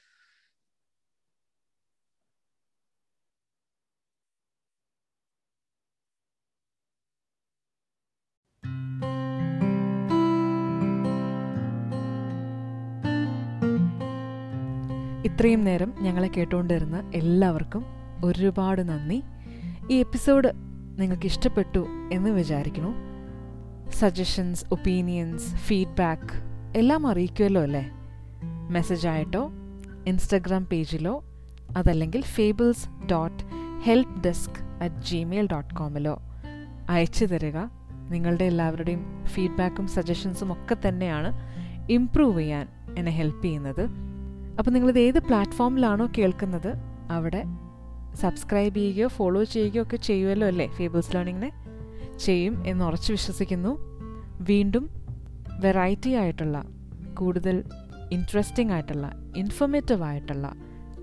ഇത്രയും 15.35 15.65
നേരം 15.65 15.93
ഞങ്ങളെ 16.01 16.29
കേട്ടുകൊണ്ടിരുന്ന 16.29 17.11
എല്ലാവർക്കും 17.15 17.85
ഒരുപാട് 18.25 18.89
നന്ദി. 18.89 19.23
ഈ 19.91 19.95
എപ്പിസോഡ് 19.95 20.49
നിങ്ങൾക്ക് 20.99 21.27
ഇഷ്ടപ്പെട്ടു 21.27 21.87
എന്ന് 22.13 22.31
വിചാരിക്കുന്നു. 22.31 22.95
സജഷൻസ് 23.91 24.65
ഒപ്പീനിയൻസ് 24.73 25.55
ഫീഡ്ബാക്ക് 25.55 26.33
എല്ലാം 26.77 27.07
അറിയിക്കുമല്ലോ 27.07 27.63
അല്ലേ? 27.63 27.91
മെസ്സേജായിട്ടോ 28.71 29.51
ഇൻസ്റ്റഗ്രാം 30.07 30.67
പേജിലോ 30.67 31.25
അതല്ലെങ്കിൽ 31.77 32.23
Fables 32.23 32.89
dot 33.11 33.43
help 33.83 34.25
desk 34.25 34.83
at 34.83 35.03
Gmail 35.03 35.49
dot 35.53 35.75
കോമിലോ 35.75 36.23
അയച്ചു 36.91 37.25
തരിക. 37.25 37.57
നിങ്ങളുടെ 38.11 38.45
എല്ലാവരുടെയും 38.45 39.25
ഫീഡ്ബാക്കും 39.27 39.87
സജഷൻസും 39.87 40.53
ഒക്കെ 40.53 40.77
തന്നെയാണ് 40.89 41.33
ഇംപ്രൂവ് 41.93 42.41
ചെയ്യാൻ 42.41 42.69
എന്നെ 42.99 43.13
ഹെൽപ്പ് 43.13 43.43
ചെയ്യുന്നത്. 43.43 44.14
അപ്പോൾ 44.59 44.71
നിങ്ങളിത് 44.71 44.99
ഏത് 44.99 45.19
പ്ലാറ്റ്ഫോമിലാണോ 45.19 46.09
കേൾക്കുന്നത് 46.19 46.75
അവിടെ 47.11 47.45
സബ്സ്ക്രൈബ് 48.15 48.75
ചെയ്യുകയോ 48.75 49.09
ഫോളോ 49.09 49.45
ചെയ്യുകയോ 49.45 49.83
ഒക്കെ 49.83 49.97
ചെയ്യുമല്ലോ 49.97 50.47
അല്ലേ 50.47 50.67
ഫേബിൾസ് 50.67 51.15
ലേണിങ്ങിനെ 51.15 51.53
ചെയ്യും 52.19 52.67
എന്ന് 52.67 52.85
ഉറച്ചു 52.85 53.13
വിശ്വസിക്കുന്നു. 53.13 53.79
വീണ്ടും 54.41 54.91
വെറൈറ്റി 55.61 56.11
ആയിട്ടുള്ള 56.11 56.65
കൂടുതൽ 57.19 57.65
ഇൻട്രസ്റ്റിംഗ് 58.11 58.73
ആയിട്ടുള്ള 58.73 59.13
ഇൻഫർമേറ്റീവ് 59.37 60.03
ആയിട്ടുള്ള 60.03 60.53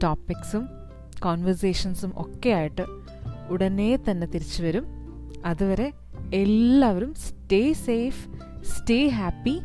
ടോപ്പിക്സും 0.03 0.69
കോൺവെർസേഷൻസും 1.23 2.13
ഒക്കെ 2.17 2.49
ആയിട്ട് 2.49 2.85
ഉടനെ 3.49 3.99
തന്നെ 4.09 4.27
തിരിച്ചു 4.27 4.63
വരും. 4.63 4.85
അതുവരെ 5.45 5.91
എല്ലാവരും 6.33 7.13
stay 7.13 7.73
safe 7.73 8.27
stay 8.63 9.07
happy 9.07 9.59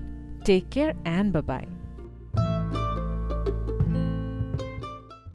take 0.48 0.66
care 0.76 1.08
and 1.08 1.40
bye 1.40 1.75